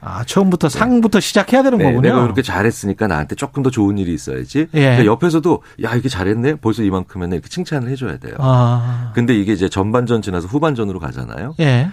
[0.05, 2.01] 아, 처음부터 상부터 시작해야 되는 네, 거군요.
[2.01, 4.67] 내가 그렇게 잘했으니까 나한테 조금 더 좋은 일이 있어야지.
[4.73, 4.89] 예.
[4.95, 6.55] 근데 옆에서도 야 이게 잘했네.
[6.55, 8.35] 벌써 이만큼은 이렇게 칭찬을 해줘야 돼요.
[8.39, 9.11] 아.
[9.15, 11.55] 근데 이게 이제 전반전 지나서 후반전으로 가잖아요.
[11.61, 11.89] 예.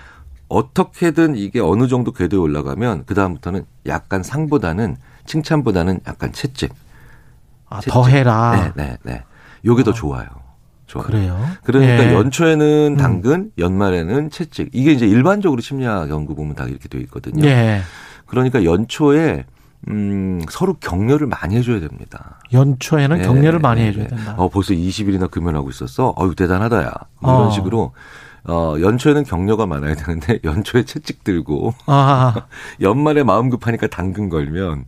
[0.49, 4.97] 어떻게든 이게 어느 정도 궤도에 올라가면 그 다음부터는 약간 상보다는
[5.27, 6.73] 칭찬보다는 약간 채찍.
[7.69, 8.73] 아, 더 해라.
[8.75, 9.23] 네, 네, 네.
[9.65, 10.27] 요게 더 좋아요.
[10.91, 11.07] 좋아요.
[11.07, 11.41] 그래요.
[11.63, 12.15] 그러니까 예.
[12.15, 14.71] 연초에는 당근, 연말에는 채찍.
[14.73, 17.47] 이게 이제 일반적으로 심리학 연구 보면 다 이렇게 되어 있거든요.
[17.47, 17.81] 예.
[18.27, 19.45] 그러니까 연초에
[19.89, 22.41] 음, 서로 격려를 많이 해줘야 됩니다.
[22.53, 24.17] 연초에는 네, 격려를 많이 네, 해줘야 네.
[24.17, 24.35] 된다.
[24.37, 26.13] 어, 벌써 20일이나 금연하고 있었어?
[26.19, 26.93] 어유 대단하다, 야.
[27.21, 27.51] 뭐 이런 어.
[27.51, 27.93] 식으로
[28.45, 32.47] 어, 연초에는 격려가 많아야 되는데 연초에 채찍 들고 아.
[32.83, 34.87] 연말에 마음 급하니까 당근 걸면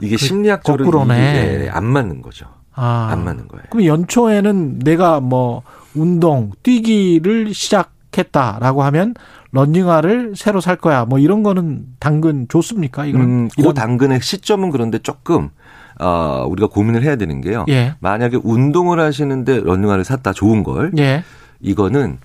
[0.00, 1.04] 이게 그 심리학적으로.
[1.04, 2.57] 이게 안 맞는 거죠.
[2.78, 3.08] 아.
[3.10, 3.64] 안 맞는 거예요.
[3.70, 5.62] 그럼 연초에는 내가 뭐
[5.94, 9.14] 운동, 뛰기를 시작했다라고 하면
[9.50, 11.04] 런닝화를 새로 살 거야.
[11.04, 13.06] 뭐 이런 거는 당근 좋습니까?
[13.06, 15.50] 이거는 음, 그 당근의 시점은 그런데 조금
[15.98, 17.64] 어, 우리가 고민을 해야 되는 게요.
[17.68, 17.94] 예.
[17.98, 21.24] 만약에 운동을 하시는데 런닝화를 샀다 좋은 걸 예.
[21.60, 22.18] 이거는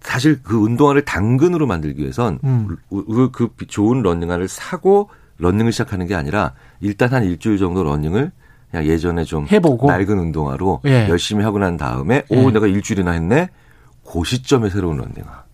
[0.00, 2.76] 사실 그 운동화를 당근으로 만들기 위해선 음.
[2.88, 8.32] 그, 그 좋은 런닝화를 사고 런닝을 시작하는 게 아니라 일단 한 일주일 정도 런닝을
[8.70, 9.86] 그냥 예전에 좀 해보고.
[9.86, 11.08] 낡은 운동화로 예.
[11.08, 12.36] 열심히 하고 난 다음에 예.
[12.36, 13.48] 오 내가 일주일이나 했네
[14.06, 15.44] 그 시점에 새로운 런닝화.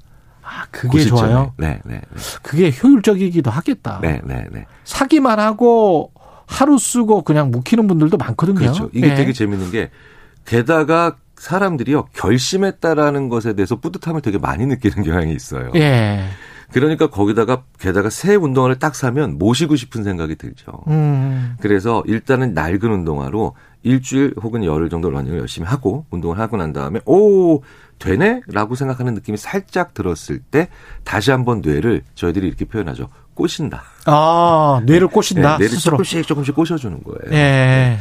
[0.42, 1.52] 아, 그게 좋아요.
[1.58, 2.20] 네, 네, 네.
[2.42, 3.98] 그게 효율적이기도 하겠다.
[4.00, 4.64] 네, 네, 네.
[4.84, 6.12] 사기만 하고
[6.46, 8.54] 하루 쓰고 그냥 묵히는 분들도 많거든요.
[8.54, 8.88] 그렇죠.
[8.92, 9.14] 이게 예.
[9.14, 9.90] 되게 재밌는 게
[10.44, 15.70] 게다가 사람들이요 결심했다라는 것에 대해서 뿌듯함을 되게 많이 느끼는 경향이 있어요.
[15.74, 16.24] 예.
[16.72, 20.72] 그러니까 거기다가 게다가 새 운동화를 딱 사면 모시고 싶은 생각이 들죠.
[20.88, 21.56] 음.
[21.60, 27.00] 그래서 일단은 낡은 운동화로 일주일 혹은 열흘 정도 러닝을 열심히 하고 운동을 하고 난 다음에
[27.06, 27.62] 오
[27.98, 30.68] 되네라고 생각하는 느낌이 살짝 들었을 때
[31.04, 33.08] 다시 한번 뇌를 저희들이 이렇게 표현하죠.
[33.34, 33.82] 꼬신다.
[34.06, 35.52] 아, 뇌를 꼬신다.
[35.52, 35.92] 네, 뇌를 스스로.
[35.92, 37.32] 조금씩 조금씩 꼬셔주는 거예요.
[37.38, 37.98] 예.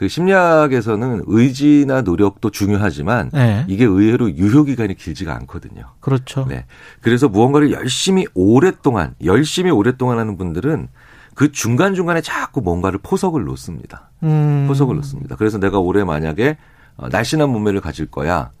[0.00, 3.66] 그 심리학에서는 의지나 노력도 중요하지만 예.
[3.68, 5.82] 이게 의외로 유효 기간이 길지가 않거든요.
[6.00, 6.46] 그렇죠.
[6.48, 6.64] 네.
[7.02, 10.88] 그래서 무언가를 열심히 오랫동안 열심히 오랫동안 하는 분들은
[11.34, 14.08] 그 중간 중간에 자꾸 뭔가를 포석을 놓습니다.
[14.22, 14.64] 음.
[14.68, 15.36] 포석을 놓습니다.
[15.36, 16.56] 그래서 내가 올해 만약에
[16.96, 18.52] 어, 날씬한 몸매를 가질 거야.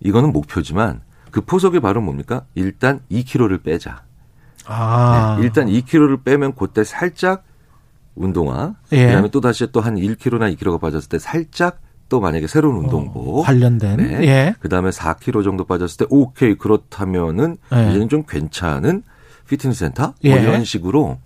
[0.00, 1.00] 이거는 목표지만
[1.30, 2.42] 그 포석이 바로 뭡니까?
[2.54, 4.02] 일단 2kg를 빼자.
[4.66, 5.36] 아.
[5.38, 7.45] 네, 일단 2kg를 빼면 그때 살짝
[8.16, 9.06] 운동화, 예.
[9.06, 13.42] 그다음에 또 다시 또 한 1kg나 2kg가 빠졌을 때 살짝 또 만약에 새로운 운동복 어,
[13.42, 13.96] 관련된.
[13.98, 14.26] 네.
[14.26, 14.54] 예.
[14.60, 17.90] 그다음에 4kg 정도 빠졌을 때 오케이 그렇다면은 예.
[17.90, 19.02] 이제는 좀 괜찮은
[19.48, 20.30] 피트니스 센터 예.
[20.30, 21.18] 뭐 이런 식으로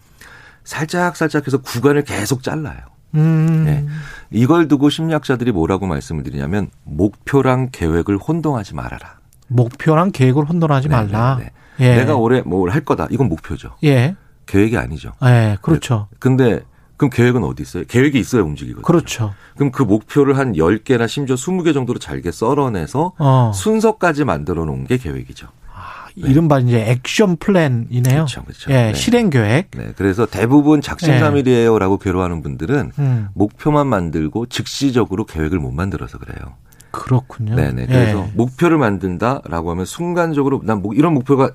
[0.64, 2.78] 살짝 살짝 해서 구간을 계속 잘라요.
[3.14, 3.64] 음.
[3.64, 3.86] 네.
[4.30, 9.18] 이걸 두고 심리학자들이 뭐라고 말씀을 드리냐면 목표랑 계획을 혼동하지 말아라.
[9.48, 11.38] 목표랑 계획을 혼돈하지 네, 말라.
[11.40, 11.50] 네,
[11.80, 11.96] 예.
[11.96, 13.08] 내가 올해 뭘 할 거다.
[13.10, 13.74] 이건 목표죠.
[13.84, 14.14] 예.
[14.46, 15.12] 계획이 아니죠.
[15.24, 16.08] 예, 그렇죠.
[16.18, 16.60] 근데
[17.00, 17.84] 그럼 계획은 어디 있어요?
[17.88, 18.82] 계획이 있어야 움직이거든요.
[18.84, 19.32] 그렇죠.
[19.56, 23.52] 그럼 그 목표를 한 10개나 심지어 20개 정도로 잘게 썰어내서 어.
[23.54, 25.48] 순서까지 만들어 놓은 게 계획이죠.
[26.14, 28.02] 이른바 이제 액션 플랜이네요.
[28.26, 28.70] 그렇죠, 그렇죠.
[28.70, 28.94] 예, 네.
[28.94, 29.70] 실행 계획.
[29.70, 33.28] 네, 그래서 대부분 작심삼일이에요라고 괴로워하는 분들은 음.
[33.32, 36.52] 목표만 만들고 즉시적으로 계획을 못 만들어서 그래요.
[36.90, 37.54] 그렇군요.
[37.54, 37.82] 네네.
[37.82, 37.86] 예.
[37.86, 41.52] 그래서 목표를 만든다라고 하면 순간적으로 난 뭐 이런 목표가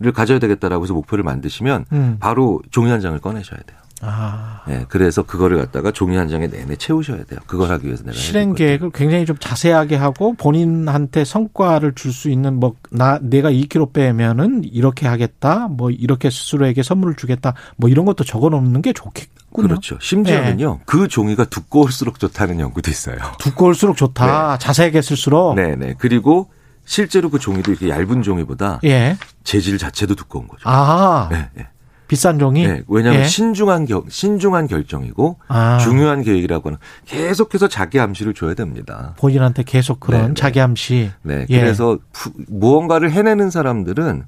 [0.00, 2.16] 를 가져야 되겠다라고 해서 목표를 만드시면 음.
[2.18, 3.78] 바로 종이 한 장을 꺼내셔야 돼요.
[4.02, 7.40] 아, 네, 그래서 그거를 갖다가 종이 한 장에 내내 채우셔야 돼요.
[7.46, 12.60] 그걸 하기 위해서 내가 실행 계획을 굉장히 좀 자세하게 하고 본인한테 성과를 줄 수 있는
[12.60, 15.66] 뭐 나 내가 2kg 빼면은 이렇게 하겠다.
[15.68, 17.54] 뭐 이렇게 스스로에게 선물을 주겠다.
[17.76, 19.68] 뭐 이런 것도 적어 놓는 게 좋겠군요.
[19.68, 19.96] 그렇죠.
[20.00, 23.16] 심지어는요, 그 종이가 두꺼울수록 좋다는 연구도 있어요.
[23.40, 24.58] 두꺼울수록 좋다.
[24.58, 25.54] 자세하게 쓸수록.
[25.56, 25.94] 네 네.
[25.98, 26.50] 그리고
[26.84, 29.16] 실제로 그 종이도 이렇게 얇은 종이보다 예.
[29.42, 30.62] 재질 자체도 두꺼운 거죠.
[30.68, 31.28] 아.
[31.32, 31.66] 네, 네.
[32.06, 32.66] 비싼 종이.
[32.66, 33.26] 네, 왜냐하면 예.
[33.26, 35.78] 신중한 결, 신중한 결정이고 아.
[35.78, 39.14] 중요한 계획이라고 하는 계속해서 자기 암시를 줘야 됩니다.
[39.18, 40.34] 본인한테 계속 그런 네, 네.
[40.34, 41.10] 자기 암시.
[41.22, 41.60] 네, 예.
[41.60, 44.24] 그래서 푸- 무언가를 해내는 사람들은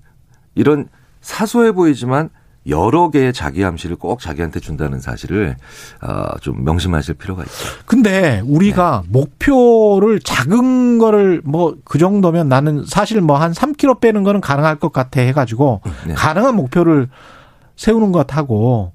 [0.55, 0.89] 이런
[1.21, 2.31] 사소해 보이지만
[2.69, 5.55] 여러 개의 자기 암시를 꼭 자기한테 준다는 사실을
[6.03, 7.55] 어, 좀 명심하실 필요가 있죠.
[7.85, 9.09] 근데 우리가 네.
[9.13, 14.93] 목표를 작은 거를 뭐 그 정도면 나는 사실 뭐 한 3kg 빼는 거는 가능할 것
[14.93, 16.15] 같아 해가지고 네.
[16.15, 17.09] 가능한 목표를
[17.77, 18.93] 세우는 것하고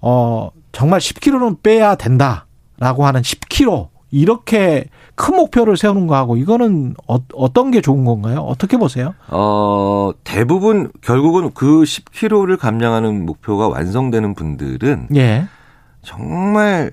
[0.00, 7.70] 어 정말 10kg는 빼야 된다라고 하는 10kg 이렇게 큰 목표를 세우는 거하고 이거는 어, 어떤
[7.70, 8.40] 게 좋은 건가요?
[8.40, 9.14] 어떻게 보세요?
[9.28, 15.46] 어, 대부분 결국은 그 10kg를 감량하는 목표가 완성되는 분들은 예.
[16.02, 16.92] 정말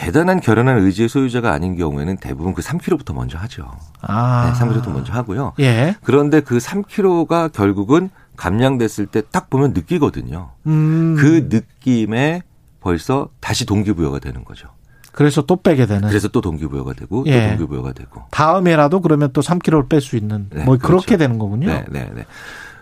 [0.00, 3.70] 대단한 결연한 의지의 소유자가 아닌 경우에는 대부분 그 3kg부터 먼저 하죠.
[4.02, 4.52] 아.
[4.52, 5.54] 네, 3kg부터 먼저 하고요.
[5.60, 5.96] 예.
[6.02, 10.50] 그런데 그 3kg가 결국은 감량됐을 때 딱 보면 느끼거든요.
[10.66, 11.16] 음.
[11.18, 12.42] 그 느낌에
[12.80, 14.68] 벌써 다시 동기부여가 되는 거죠.
[15.12, 16.06] 그래서 또 빼게 되는.
[16.08, 17.40] 그래서 또 동기부여가 되고 예.
[17.40, 18.22] 또 동기부여가 되고.
[18.30, 21.06] 다음에라도 그러면 또 3kg를 뺄 수 있는 네, 뭐 그렇죠.
[21.06, 21.68] 그렇게 되는 거군요.
[21.68, 22.26] 네, 네, 네.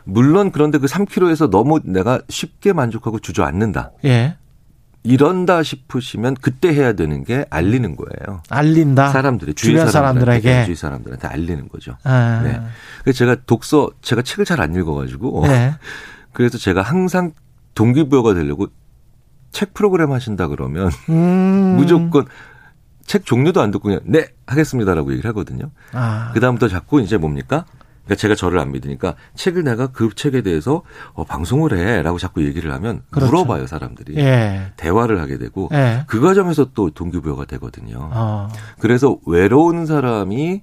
[0.02, 3.92] 물론 그런데 그 3kg에서 너무 내가 쉽게 만족하고 주저앉는다.
[4.04, 4.36] 예.
[5.04, 8.42] 이런다 싶으시면 그때 해야 되는 게 알리는 거예요.
[8.48, 9.10] 알린다.
[9.10, 10.64] 사람들이 주위 사람들에게 사람들에게.
[10.64, 11.96] 주위 사람들한테 알리는 거죠.
[12.04, 12.40] 아.
[12.42, 12.60] 네.
[13.02, 15.74] 그래서 제가 독서 제가 책을 잘 안 읽어가지고 네.
[16.32, 17.32] 그래서 제가 항상
[17.74, 18.68] 동기부여가 되려고
[19.50, 21.76] 책 프로그램 하신다 그러면 음.
[21.76, 22.24] 무조건
[23.04, 25.70] 책 종류도 안 듣고 그냥 네 하겠습니다라고 얘기를 하거든요.
[25.92, 26.30] 아.
[26.32, 27.66] 그 다음부터 자꾸 이제 뭡니까
[28.04, 30.82] 그러니까 제가 저를 안 믿으니까 책을 내가 그 책에 대해서
[31.14, 33.30] 어, 방송을 해라고 자꾸 얘기를 하면 그렇죠.
[33.32, 34.72] 물어봐요 사람들이 예.
[34.76, 36.04] 대화를 하게 되고 예.
[36.06, 38.10] 그 과정에서 또 동기부여가 되거든요.
[38.12, 38.48] 어.
[38.78, 40.62] 그래서 외로운 사람이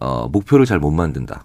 [0.00, 1.44] 어, 목표를 잘 못 만든다.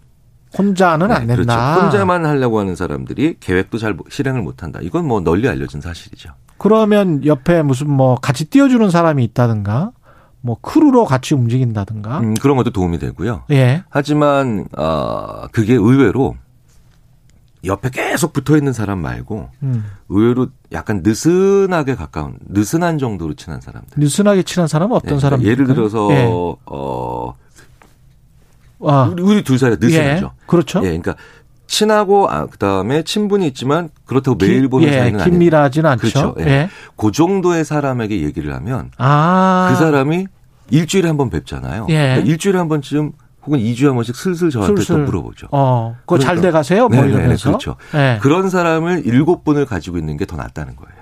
[0.58, 1.74] 혼자는 안 네, 된다.
[1.76, 1.86] 그렇죠.
[1.86, 4.80] 혼자만 하려고 하는 사람들이 계획도 잘 실행을 못 한다.
[4.82, 6.32] 이건 뭐 널리 알려진 사실이죠.
[6.58, 9.92] 그러면 옆에 무슨 뭐 같이 띄워주는 사람이 있다든가,
[10.42, 12.20] 뭐 크루로 같이 움직인다든가.
[12.20, 13.44] 음, 그런 것도 도움이 되고요.
[13.52, 13.84] 예.
[13.90, 16.36] 하지만 어, 그게 의외로
[17.66, 19.86] 옆에 계속 붙어 있는 사람 말고 음.
[20.08, 24.00] 의외로 약간 느슨하게 가까운 느슨한 정도로 친한 사람들.
[24.00, 25.44] 느슨하게 친한 사람은 어떤 네, 사람?
[25.44, 26.26] 예를 들어서 예.
[26.30, 27.36] 어
[28.82, 29.10] 아.
[29.12, 30.32] 우리, 우리 둘 사이가 느슨하죠.
[30.34, 30.46] 예.
[30.46, 30.80] 그렇죠.
[30.80, 31.16] 예, 그러니까
[31.70, 35.58] 친하고 아, 그다음에 친분이 있지만 그렇다고 기- 매일 보는 예, 사이는 아니에요.
[35.58, 36.00] 않죠.
[36.00, 36.36] 그렇죠.
[36.40, 36.44] 예.
[36.46, 36.70] 예.
[36.98, 39.70] 그 정도의 사람에게 얘기를 하면 아.
[39.72, 40.26] 그 사람이
[40.72, 41.86] 일주일에 한 번 뵙잖아요.
[41.90, 41.94] 예.
[41.96, 43.12] 그러니까 일주일에 한 번쯤
[43.46, 44.96] 혹은 2주에 한 번씩 슬슬 저한테 슬슬.
[44.98, 45.48] 또 물어보죠.
[45.52, 46.48] 어, 그거 잘 그러니까.
[46.48, 46.88] 돼 가세요?
[46.90, 47.50] 뭐 네네네, 이러면서.
[47.50, 47.76] 그렇죠.
[47.94, 48.18] 예.
[48.22, 51.00] 그런 사람을 일곱 분을 가지고 있는 게 더 낫다는 거예요.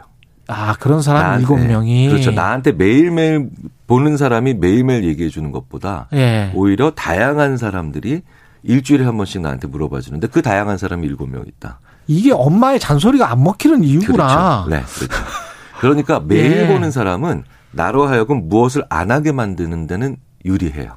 [0.50, 2.10] 아, 그런 사람 일곱 명이.
[2.10, 2.32] 그렇죠.
[2.32, 3.50] 나한테 매일매일
[3.88, 6.52] 보는 사람이 매일매일 얘기해 주는 것보다 예.
[6.56, 8.22] 오히려 다양한 사람들이
[8.64, 11.80] 일주일에 한 번씩 나한테 물어봐 주는데 그 다양한 사람이 일곱 명 있다.
[12.08, 14.66] 이게 엄마의 잔소리가 안 먹히는 이유구나.
[14.66, 14.70] 그렇죠.
[14.70, 15.24] 네, 그렇죠.
[15.80, 16.68] 그러니까 매일 예.
[16.68, 20.94] 보는 사람은 나로 하여금 무엇을 안 하게 만드는 데는 유리해요.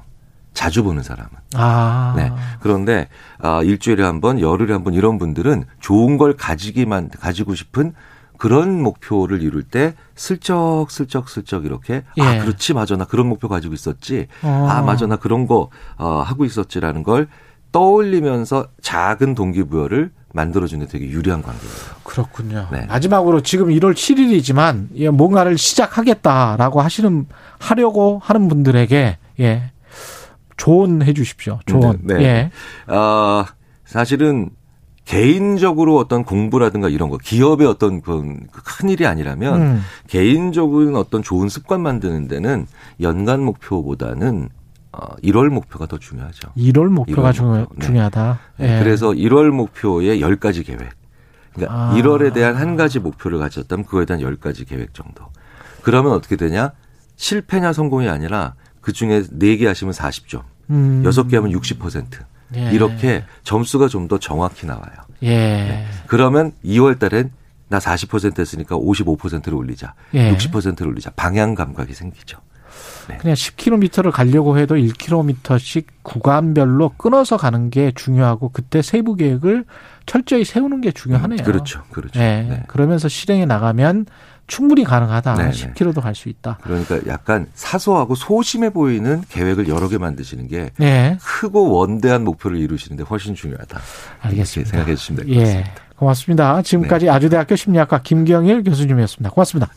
[0.53, 1.29] 자주 보는 사람은.
[1.55, 2.13] 아.
[2.17, 2.31] 네.
[2.59, 3.07] 그런데
[3.39, 7.93] 아, 일주일에 한 번, 열흘에 한 번 이런 분들은 좋은 걸 가지기만 가지고 싶은
[8.37, 12.39] 그런 목표를 이룰 때 슬쩍 슬쩍 슬쩍 이렇게 아 예.
[12.39, 14.67] 그렇지 맞아 나 그런 목표 가지고 있었지 어.
[14.67, 17.27] 아 맞아 나 그런 거 어, 하고 있었지라는 걸
[17.71, 21.73] 떠올리면서 작은 동기부여를 만들어주는 데 되게 유리한 관계예요.
[22.03, 22.67] 그렇군요.
[22.71, 22.85] 네.
[22.85, 27.25] 마지막으로 지금 1월 7일이지만 예, 뭔가를 시작하겠다라고 하시는
[27.59, 29.71] 하려고 하는 분들에게 예.
[30.57, 31.59] 조언해 주십시오.
[31.65, 31.99] 조언.
[32.03, 32.23] 네, 네.
[32.23, 32.51] 예.
[32.87, 33.45] 아,
[33.83, 34.51] 사실은
[35.05, 39.81] 개인적으로 어떤 공부라든가 이런 거, 기업의 어떤 그런 큰 일이 아니라면 음.
[40.07, 42.67] 개인적인 어떤 좋은 습관 만드는 데는
[43.01, 44.49] 연간 목표보다는
[44.93, 46.49] 어, 1월 목표가 더 중요하죠.
[46.57, 47.75] 1월 목표가 1월 중요, 목표.
[47.79, 47.85] 네.
[47.85, 48.39] 중요하다.
[48.57, 48.83] 네, 예.
[48.83, 50.89] 그래서 1월 목표에 10가지 계획.
[51.53, 51.93] 그러니까 아.
[51.95, 55.25] 1월에 대한 한 가지 목표를 가졌다면 그거에 대한 10가지 계획 정도.
[55.81, 56.71] 그러면 어떻게 되냐?
[57.15, 60.43] 실패냐 성공이 아니라 그 중에 4개 하시면 40점.
[60.71, 61.03] 음.
[61.05, 62.05] 여섯 개 하면 60%.
[62.57, 62.71] 예.
[62.71, 64.91] 이렇게 점수가 좀 더 정확히 나와요.
[65.23, 65.85] 예.
[66.07, 67.31] 그러면 2월 달엔
[67.69, 69.93] 나 40% 했으니까 55%를 올리자.
[70.15, 70.35] 예.
[70.35, 71.11] 60%를 올리자.
[71.11, 72.39] 방향 감각이 생기죠.
[73.19, 79.65] 그냥 10km를 가려고 해도 1km씩 구간별로 끊어서 가는 게 중요하고 그때 세부 계획을
[80.05, 81.43] 철저히 세우는 게 중요하네요.
[81.43, 81.83] 그렇죠.
[81.91, 82.19] 그렇죠.
[82.19, 82.45] 예.
[82.49, 82.63] 네.
[82.67, 84.05] 그러면서 실행에 나가면
[84.47, 85.35] 충분히 가능하다.
[85.35, 85.51] 네, 네.
[85.51, 86.57] 10km도 갈 수 있다.
[86.61, 91.17] 그러니까 약간 사소하고 소심해 보이는 계획을 여러 개 만드시는 게 네.
[91.21, 93.79] 크고 원대한 목표를 이루시는데 훨씬 중요하다.
[94.21, 94.71] 알겠습니다.
[94.71, 95.43] 생각해 주시면 될것 예.
[95.45, 95.71] 같습니다.
[95.95, 96.61] 고맙습니다.
[96.63, 97.11] 지금까지 네.
[97.11, 99.29] 아주대학교 심리학과 김경일 교수님이었습니다.
[99.29, 99.71] 고맙습니다.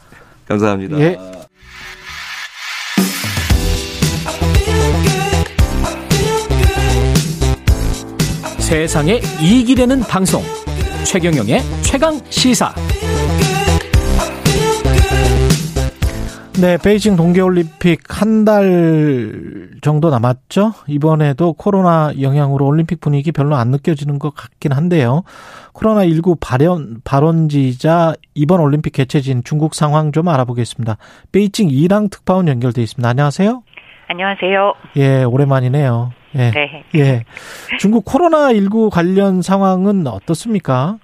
[0.49, 0.99] 감사합니다.
[0.99, 1.19] 예.
[8.65, 10.41] 세상에 이익이 되는 방송
[11.05, 12.73] 최경영의 최강 시사
[16.63, 20.73] 네, 베이징 동계올림픽 한 달 정도 남았죠.
[20.87, 25.25] 이번에도 코로나 영향으로 올림픽 분위기 별로 안 느껴지는 것 같긴 한데요.
[25.75, 30.97] 코로나19 발현, 발원지자 이번 올림픽 개최진 중국 상황 좀 알아보겠습니다.
[31.33, 33.07] 베이징 이랑 특파원 연결돼 있습니다.
[33.09, 33.63] 안녕하세요.
[34.09, 34.75] 안녕하세요.
[34.97, 36.13] 예, 오랜만이네요.
[36.37, 36.51] 예.
[36.51, 36.85] 네.
[36.95, 37.25] 예.
[37.79, 40.99] 중국 코로나19 관련 상황은 어떻습니까?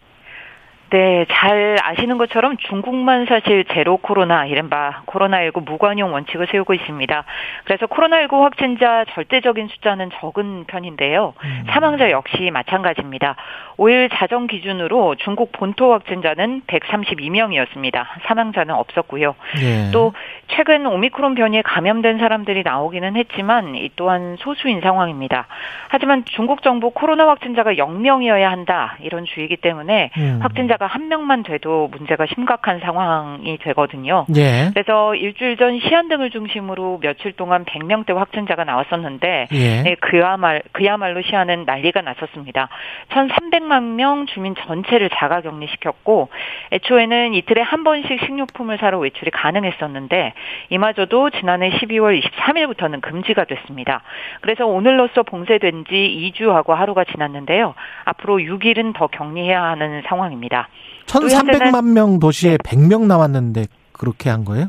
[0.90, 7.24] 네, 잘 아시는 것처럼 중국만 사실 제로 코로나, 이른바 코로나19 무관용 원칙을 세우고 있습니다.
[7.64, 11.34] 그래서 코로나19 확진자 절대적인 숫자는 적은 편인데요.
[11.68, 13.36] 사망자 역시 마찬가지입니다.
[13.76, 18.04] 5일 자정 기준으로 중국 본토 확진자는 132명이었습니다.
[18.26, 19.36] 사망자는 없었고요.
[19.62, 19.90] 예.
[19.92, 20.12] 또
[20.56, 25.46] 최근 오미크론 변이에 감염된 사람들이 나오기는 했지만 이 또한 소수인 상황입니다.
[25.88, 30.38] 하지만 중국 정부 코로나 확진자가 0명이어야 한다 이런 주의이기 때문에 음.
[30.42, 34.26] 확진자가 한 명만 돼도 문제가 심각한 상황이 되거든요.
[34.36, 34.70] 예.
[34.72, 39.82] 그래서 일주일 전 시안 등을 중심으로 며칠 동안 100명대 확진자가 나왔었는데 예.
[39.82, 42.68] 네, 그야말 그야말로 시안은 난리가 났었습니다.
[43.10, 46.28] 1,300만 명 주민 전체를 자가 격리시켰고
[46.72, 50.34] 애초에는 이틀에 한 번씩 식료품을 사러 외출이 가능했었는데
[50.70, 54.02] 이마저도 지난해 12월 23일부터는 금지가 됐습니다.
[54.40, 57.74] 그래서 오늘로써 봉쇄된 지 2주하고 하루가 지났는데요.
[58.04, 60.68] 앞으로 6일은 더 격리해야 하는 상황입니다.
[61.12, 64.68] 또 현재는 1,300만 명 도시에 100명 남았는데 그렇게 한 거예요?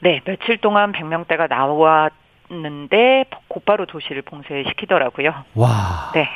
[0.00, 5.32] 네, 며칠 동안 100명대가 나왔는데 곧바로 도시를 봉쇄시키더라고요.
[5.54, 6.10] 와.
[6.14, 6.28] 네.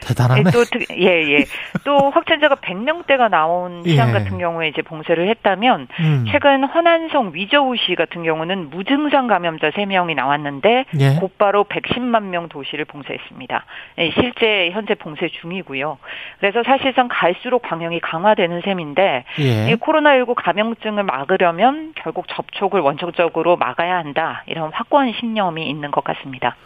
[0.00, 0.50] 대단하네.
[0.50, 0.64] 또
[0.96, 1.44] 예, 예.
[1.84, 4.12] 또 확진자가 100명대가 나온 시장 예.
[4.12, 6.24] 같은 경우에 이제 봉쇄를 했다면 음.
[6.30, 11.14] 최근 허난성 위저우 시 같은 경우는 무증상 감염자 3명이 나왔는데 예.
[11.20, 13.64] 곧바로 110만 명 도시를 봉쇄했습니다.
[13.98, 15.98] 예, 실제 현재 봉쇄 중이고요.
[16.38, 19.70] 그래서 사실상 갈수록 방역이 강화되는 셈인데 예.
[19.70, 24.42] 이 코로나19 감염증을 막으려면 결국 접촉을 원천적으로 막아야 한다.
[24.46, 26.56] 이런 확고한 신념이 있는 것 같습니다.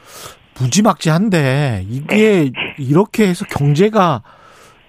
[0.58, 2.74] 무지막지한데 이게 네.
[2.78, 4.22] 이렇게 해서 경제가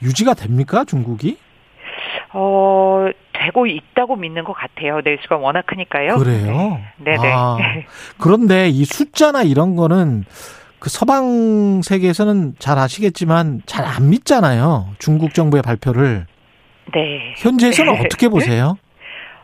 [0.02, 1.38] 유지가 됩니까 중국이?
[2.34, 5.02] 어, 되고 있다고 믿는 것 같아요.
[5.04, 6.18] 내수가 워낙 크니까요.
[6.18, 6.80] 그래요?
[6.98, 7.32] 네, 네.
[7.34, 7.58] 아,
[8.20, 10.26] 그런데 이 숫자나 이런 거는
[10.80, 14.88] 그 서방 세계에서는 잘 아시겠지만 잘 안 믿잖아요.
[15.00, 16.26] 중국 정부의 발표를.
[16.94, 17.34] 네.
[17.38, 18.78] 현재에서는 어떻게 보세요?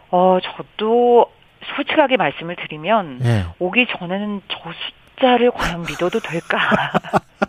[0.09, 1.27] 어, 저도
[1.75, 3.45] 솔직하게 말씀을 드리면 예.
[3.59, 4.57] 오기 전에는 저
[5.17, 6.91] 숫자를 과연 믿어도 될까?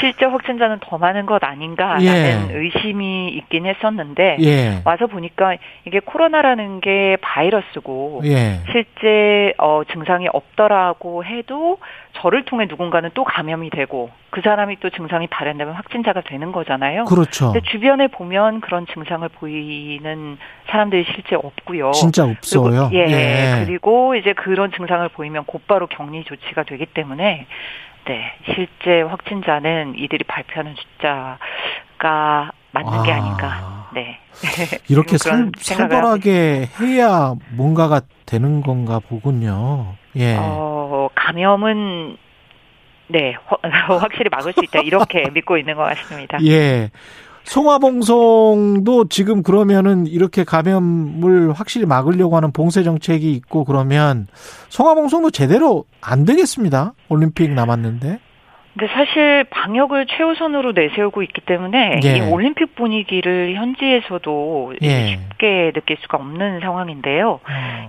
[0.00, 2.48] 실제 확진자는 더 많은 것 아닌가라는 예.
[2.50, 4.82] 의심이 있긴 했었는데 예.
[4.84, 5.56] 와서 보니까
[5.86, 8.60] 이게 코로나라는 게 바이러스고 예.
[8.70, 11.78] 실제 어, 증상이 없더라고 해도
[12.20, 17.04] 저를 통해 누군가는 또 감염이 되고 그 사람이 또 증상이 발현되면 확진자가 되는 거잖아요.
[17.04, 17.52] 그렇죠.
[17.52, 21.92] 근데 주변에 보면 그런 증상을 보이는 사람들이 실제 없고요.
[21.92, 22.90] 진짜 없어요.
[22.90, 23.64] 그리고, 예, 예.
[23.64, 27.46] 그리고 이제 그런 증상을 보이면 곧바로 격리 조치가 되기 때문에
[28.06, 33.16] 네, 실제 확진자는 이들이 발표하는 숫자가 맞는 게 아.
[33.16, 33.88] 아닌가.
[33.94, 34.18] 네.
[34.88, 39.94] 이렇게 살, 살벌하게 해야 뭔가가 되는 건가 보군요.
[40.16, 40.36] 예.
[40.38, 42.16] 어, 감염은
[43.08, 43.58] 네, 허-
[43.98, 44.80] 확실히 막을 수 있다.
[44.80, 46.38] 이렇게 믿고 있는 것 같습니다.
[46.44, 46.90] 예.
[47.48, 54.26] 송화봉송도 지금 그러면은 이렇게 감염을 확실히 막으려고 하는 봉쇄 정책이 있고 그러면
[54.68, 56.92] 송화봉송도 제대로 안 되겠습니다.
[57.08, 58.20] 올림픽 남았는데.
[58.78, 62.16] 근데 사실 방역을 최우선으로 내세우고 있기 때문에 예.
[62.18, 65.06] 이 올림픽 분위기를 현지에서도 예.
[65.08, 67.40] 쉽게 느낄 수가 없는 상황인데요.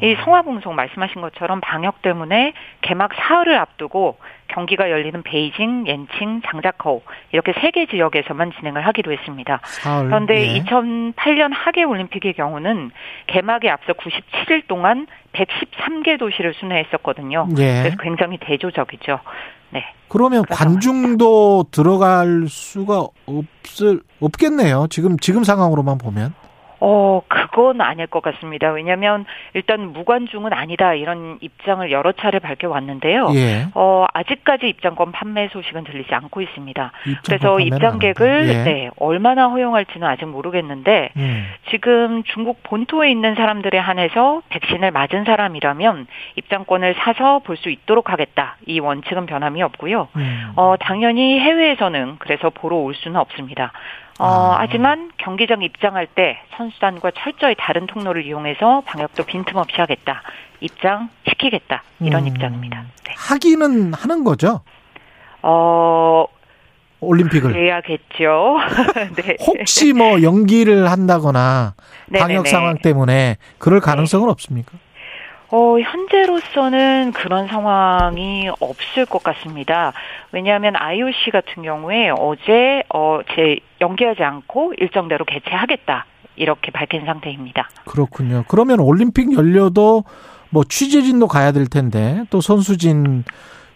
[0.01, 4.17] 이 성화봉송 말씀하신 것처럼 방역 때문에 개막 사흘을 앞두고
[4.47, 7.01] 경기가 열리는 베이징, 옌칭, 장자커우
[7.33, 9.59] 이렇게 세 개 지역에서만 진행을 하기로 했습니다.
[9.63, 10.07] 사흘.
[10.07, 10.63] 그런데 예.
[10.63, 12.89] 2008년 하계 올림픽의 경우는
[13.27, 17.47] 개막에 앞서 97일 동안 113개 도시를 순회했었거든요.
[17.59, 17.83] 예.
[17.83, 19.19] 그래서 굉장히 대조적이죠.
[19.71, 19.83] 네.
[20.07, 24.87] 그러면 관중도 들어갈 수가 없을 없겠네요.
[24.89, 26.33] 지금 지금 상황으로만 보면.
[26.79, 28.71] 어, 그건 아닐 것 같습니다.
[28.71, 33.29] 왜냐하면 일단 무관중은 아니다 이런 입장을 여러 차례 밝혀왔는데요.
[33.35, 33.67] 예.
[33.75, 36.91] 어, 아직까지 입장권 판매 소식은 들리지 않고 있습니다.
[37.25, 38.49] 그래서 입장객을.
[38.49, 38.63] 예.
[38.63, 41.45] 네, 얼마나 허용할지는 아직 모르겠는데 음.
[41.69, 48.55] 지금 중국 본토에 있는 사람들에 한해서 백신을 맞은 사람이라면 입장권을 사서 볼 수 있도록 하겠다.
[48.65, 50.07] 이 원칙은 변함이 없고요.
[50.15, 50.51] 음.
[50.55, 53.73] 어, 당연히 해외에서는 그래서 보러 올 수는 없습니다.
[54.19, 54.57] 어, 아.
[54.59, 60.21] 하지만 경기장 입장할 때 선수단과 철저히 다른 통로를 이용해서 방역도 빈틈없이 하겠다.
[60.59, 61.83] 입장 시키겠다.
[62.01, 62.27] 이런 음.
[62.27, 62.83] 입장입니다.
[63.15, 64.61] 하기는 하는 거죠.
[65.41, 66.25] 어,
[66.99, 67.53] 올림픽을.
[67.53, 68.57] 그래야겠죠.
[69.15, 69.37] 네.
[69.47, 71.75] 혹시 뭐 연기를 한다거나
[72.13, 72.49] 방역 네네네.
[72.49, 74.73] 상황 때문에 그럴 가능성은 없습니까?
[75.51, 79.93] 어, 현재로서는 그런 상황이 없을 것 같습니다.
[80.31, 86.05] 왜냐하면 IOC 같은 경우에 어제 어, 제 연기하지 않고 일정대로 개최하겠다.
[86.35, 87.69] 이렇게 밝힌 상태입니다.
[87.85, 88.45] 그렇군요.
[88.47, 90.03] 그러면 올림픽 열려도
[90.51, 93.23] 뭐 취재진도 가야 될 텐데 또 선수진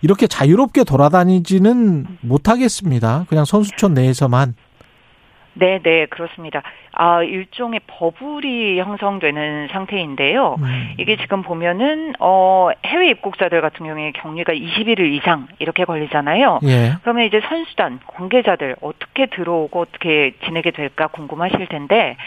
[0.02, 3.26] 이렇게 자유롭게 돌아다니지는 못하겠습니다.
[3.28, 4.56] 그냥 선수촌 내에서만.
[5.54, 6.62] 네, 네, 그렇습니다.
[6.92, 10.56] 아, 일종의 버블이 형성되는 상태인데요.
[10.60, 10.94] 음.
[10.98, 16.60] 이게 지금 보면은, 어, 해외 입국자들 같은 경우에 격리가 21일 이상 이렇게 걸리잖아요.
[16.64, 16.94] 예.
[17.02, 22.18] 그러면 이제 선수단, 관계자들 어떻게 들어오고 어떻게 지내게 될까 궁금하실 텐데,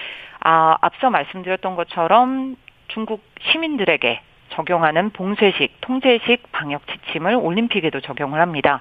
[0.41, 2.57] 아, 앞서 말씀드렸던 것처럼
[2.89, 4.21] 중국 시민들에게
[4.51, 8.81] 적용하는 봉쇄식, 통제식 방역 지침을 올림픽에도 적용을 합니다.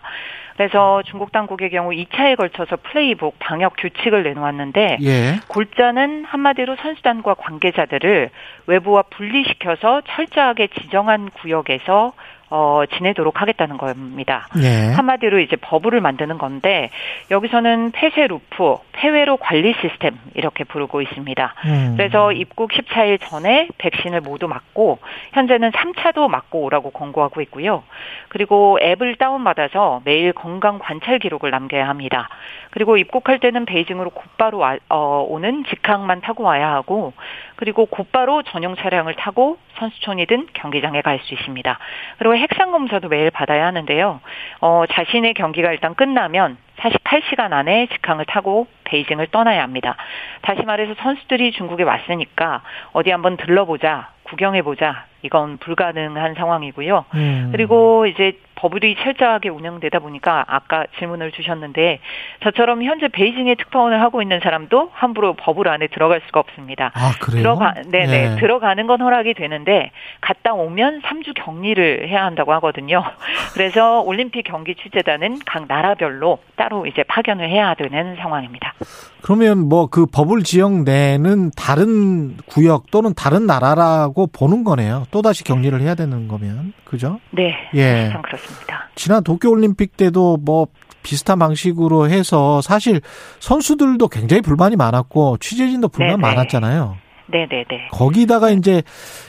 [0.58, 5.40] 그래서 중국 당국의 경우 2차에 걸쳐서 플레이북 방역 규칙을 내놓았는데 예.
[5.50, 8.30] 골자는 한마디로 선수단과 관계자들을
[8.68, 12.14] 외부와 분리시켜서 철저하게 지정한 구역에서
[12.49, 14.47] 어, 지내도록 하겠다는 겁니다.
[14.61, 14.93] 예.
[14.93, 16.89] 한마디로 이제 버블을 만드는 건데
[17.31, 21.53] 여기서는 폐쇄 루프, 폐회로 관리 시스템 이렇게 부르고 있습니다.
[21.65, 21.93] 음.
[21.97, 24.99] 그래서 입국 14일 전에 백신을 모두 맞고
[25.34, 27.84] 현재는 3차도 맞고 오라고 권고하고 있고요.
[28.30, 32.30] 그리고 앱을 다운받아서 매일 건강 관찰 기록을 남겨야 합니다.
[32.76, 37.14] 그리고 입국할 때는 베이징으로 곧바로 와- 어, 오는 직항만 타고 와야 하고
[37.56, 41.80] 그리고 곧바로 전용 차량을 타고 선수촌이든 경기장에 갈 수 있습니다.
[42.18, 44.19] 그리고 핵산 검사도 매일 받아야 하는데요.
[44.60, 49.95] 어, 자신의 경기가 일단 끝나면 48시간 안에 직항을 타고 베이징을 떠나야 합니다.
[50.41, 52.61] 다시 말해서 선수들이 중국에 왔으니까
[52.91, 55.06] 어디 한번 들러보자, 구경해보자.
[55.22, 57.06] 이건 불가능한 상황이고요.
[57.15, 57.49] 음.
[57.53, 61.99] 그리고 이제 버블이 철저하게 운영되다 보니까 아까 질문을 주셨는데
[62.44, 66.91] 저처럼 현재 베이징에 특파원을 하고 있는 사람도 함부로 버블 안에 들어갈 수가 없습니다.
[66.94, 67.41] 아, 그래요?
[67.41, 68.34] 들어가, 네네.
[68.36, 68.40] 예.
[68.40, 69.91] 들어가는 건 허락이 되는데
[70.22, 73.03] 갔다 오면 3주 격리를 해야 한다고 하거든요.
[73.53, 78.73] 그래서 올림픽 경기 취재단은 각 나라별로 따로 이제 파견을 해야 되는 상황입니다.
[79.22, 85.06] 그러면 뭐 그 버블 지역 내는 다른 구역 또는 다른 나라라고 보는 거네요.
[85.11, 86.73] 또 다시 격리를 해야 되는 거면.
[86.84, 87.19] 그죠?
[87.32, 87.56] 네.
[87.73, 88.10] 예.
[88.11, 88.89] 사실상 그 렇습니다.
[88.95, 90.67] 지난 도쿄올림픽 때도 뭐
[91.03, 93.01] 비슷한 방식으로 해서 사실
[93.39, 96.22] 선수들도 굉장히 불만이 많았고 취재진도 불만 네네.
[96.22, 96.97] 많았잖아요.
[97.27, 97.89] 네네네.
[97.91, 98.84] 거기다가 이제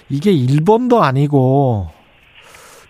[0.08, 1.90] 이게 일본도 아니고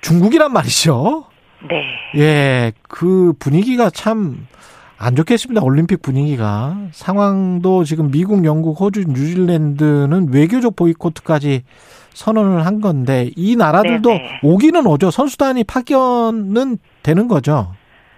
[0.00, 1.24] 중국이란 말이죠.
[1.68, 2.20] 네.
[2.20, 4.46] 예, 그 분위기가 참
[4.98, 5.62] 안 좋겠습니다.
[5.62, 6.76] 올림픽 분위기가.
[6.92, 11.64] 상황도 지금 미국, 영국, 호주, 뉴질랜드는 외교적 보이콧까지
[12.16, 14.40] 선언을 한 건데 이 나라들도 네네.
[14.42, 15.10] 오기는 오죠.
[15.10, 17.74] 선수단이 파견은 되는 거죠.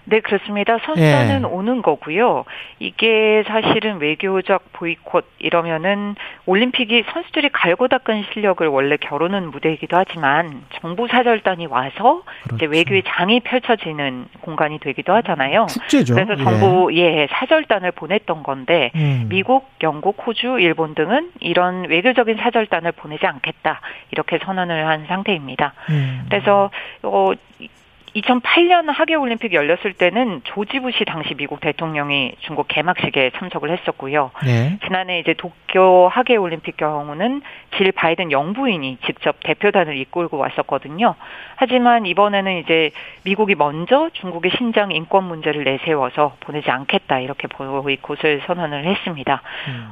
[0.09, 0.79] 네, 그렇습니다.
[0.79, 1.45] 선수단은 예.
[1.45, 2.45] 오는 거고요.
[2.79, 6.15] 이게 사실은 외교적 보이콧 이러면은
[6.47, 12.23] 올림픽이 선수들이 갈고 닦은 실력을 원래 겨루는 무대이기도 하지만 정부 사절단이 와서
[12.55, 12.71] 이제 그렇죠.
[12.71, 15.67] 외교의 장이 펼쳐지는 공간이 되기도 하잖아요.
[15.69, 16.15] 축제죠.
[16.15, 16.45] 그래서 예.
[16.45, 19.27] 정부 예 사절단을 보냈던 건데 음.
[19.29, 25.75] 미국, 영국, 호주, 일본 등은 이런 외교적인 사절단을 보내지 않겠다 이렇게 선언을 한 상태입니다.
[25.91, 26.25] 음.
[26.31, 26.71] 그래서
[27.03, 27.33] 어
[28.21, 34.31] 2008년 하계 올림픽 열렸을 때는 조지 부시 당시 미국 대통령이 중국 개막식에 참석을 했었고요.
[34.45, 34.79] 네.
[34.85, 37.43] 지난해 이제 도쿄 하계 올림픽 경우는
[37.77, 41.15] 질 바이든 영부인이 직접 대표단을 이끌고 왔었거든요.
[41.57, 42.91] 하지만 이번에는 이제
[43.25, 49.43] 미국이 먼저 중국의 신장 인권 문제를 내세워서 보내지 않겠다 이렇게 보이콧을 선언을 했습니다.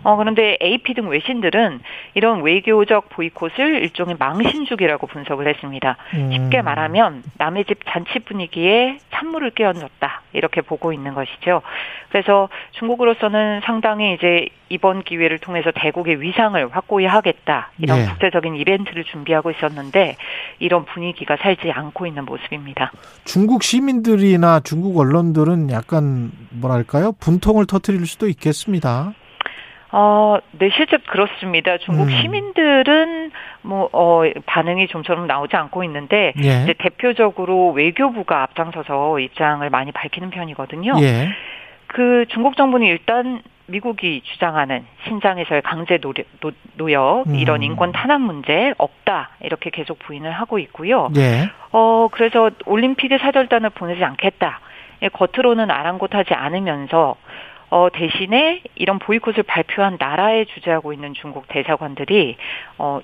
[0.05, 1.81] 어 그런데 AP 등 외신들은
[2.15, 5.97] 이런 외교적 보이콧을 일종의 망신주기라고 분석을 했습니다.
[6.15, 6.33] 음.
[6.33, 11.63] 쉽게 말하면 남의 집 잔치 분위기에 찬물을 끼얹었다 이렇게 보고 있는 것이죠.
[12.09, 18.07] 그래서 중국으로서는 상당히 이제 이번 기회를 통해서 대국의 위상을 확고히 하겠다 이런 네.
[18.07, 20.17] 국제적인 이벤트를 준비하고 있었는데
[20.59, 22.93] 이런 분위기가 살지 않고 있는 모습입니다.
[23.25, 27.13] 중국 시민들이나 중국 언론들은 약간 뭐랄까요?
[27.21, 29.15] 분통을 터뜨릴 수도 있겠습니다.
[29.93, 31.79] 어, 네, 실제 그렇습니다.
[31.79, 32.11] 중국 음.
[32.11, 33.31] 시민들은
[33.63, 36.63] 뭐, 어, 반응이 좀처럼 나오지 않고 있는데, 예.
[36.63, 40.95] 이제 대표적으로 외교부가 앞장서서 입장을 많이 밝히는 편이거든요.
[41.01, 41.29] 예.
[41.87, 47.35] 그 중국 정부는 일단 미국이 주장하는 신장에서의 강제 노력, 노, 음.
[47.35, 51.11] 이런 인권 탄압 문제 없다, 이렇게 계속 부인을 하고 있고요.
[51.17, 51.49] 예.
[51.73, 54.61] 어, 그래서 올림픽에 사절단을 보내지 않겠다.
[55.03, 57.17] 예, 겉으로는 아랑곳하지 않으면서
[57.71, 62.37] 어, 대신에 이런 보이콧을 발표한 나라에 주재하고 있는 중국 대사관들이
[62.79, 63.01] 어,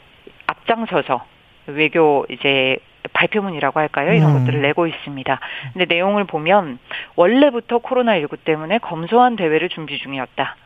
[0.47, 1.25] 앞장서서
[1.67, 2.79] 외교 이제
[3.13, 4.13] 발표문이라고 할까요?
[4.13, 4.39] 이런 음.
[4.41, 5.41] 것들을 내고 있습니다.
[5.73, 6.79] 근데 내용을 보면
[7.17, 10.57] 원래부터 코로나19 때문에 검소한 대회를 준비 중이었다.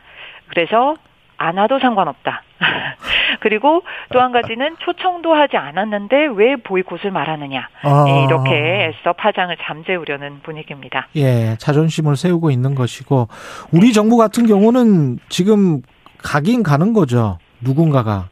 [0.47, 0.95] 그래서
[1.37, 2.43] 안 와도 상관없다.
[3.39, 7.67] 그리고 또 한 가지는 초청도 하지 않았는데 왜 보이콧을 말하느냐.
[7.83, 8.05] 아.
[8.07, 11.07] 예, 이렇게 애써 파장을 잠재우려는 분위기입니다.
[11.15, 13.27] 예, 자존심을 세우고 있는 것이고
[13.71, 15.81] 우리 정부 같은 경우는 지금
[16.17, 17.37] 가긴 가는 거죠.
[17.61, 18.29] 누군가가.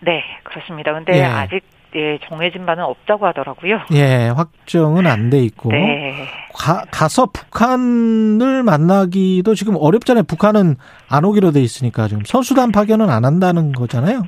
[0.00, 0.92] 네, 그렇습니다.
[0.92, 1.22] 근데 예.
[1.22, 1.60] 아직
[1.96, 3.80] 예, 정해진 바는 없다고 하더라고요.
[3.92, 5.70] 예, 확정은 안 돼 있고.
[5.72, 6.14] 네.
[6.54, 10.24] 가, 가서 북한을 만나기도 지금 어렵잖아요.
[10.24, 10.76] 북한은
[11.08, 14.22] 안 오기로 돼 있으니까 지금 선수단 파견은 안 한다는 거잖아요.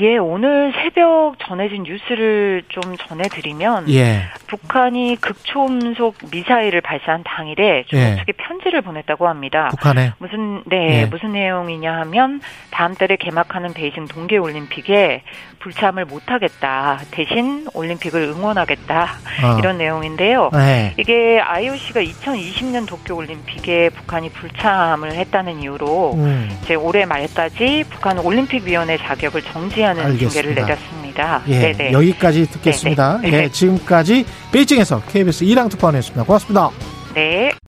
[0.00, 4.22] 예, 오늘 새벽 전해진 뉴스를 좀 전해드리면 예.
[4.46, 8.16] 북한이 극초음속 미사일을 발사한 당일에 중국 예.
[8.16, 9.68] 측에 편지를 보냈다고 합니다.
[9.70, 10.12] 북한에.
[10.18, 11.06] 무슨 네 예.
[11.06, 12.40] 무슨 내용이냐 하면
[12.70, 15.24] 다음 달에 개막하는 베이징 동계 올림픽에
[15.58, 19.08] 불참을 못하겠다 대신 올림픽을 응원하겠다
[19.42, 19.58] 아.
[19.58, 20.50] 이런 내용인데요.
[20.52, 20.94] 네.
[20.98, 26.58] 이게 IOC가 2020년 도쿄 올림픽에 북한이 불참을 했다는 이유로 음.
[26.62, 30.30] 이제 올해 말까지 북한 올림픽 위원회 자격을 정지 하는 알겠습니다.
[30.32, 31.42] 중계를 내렸습니다.
[31.48, 31.92] 예, 네네.
[31.92, 33.18] 여기까지 듣겠습니다.
[33.20, 33.42] 네네.
[33.44, 36.24] 예, 지금까지 베이징에서 KBS 이랑 특파원이었습니다.
[36.24, 36.70] 고맙습니다.
[37.14, 37.52] 네.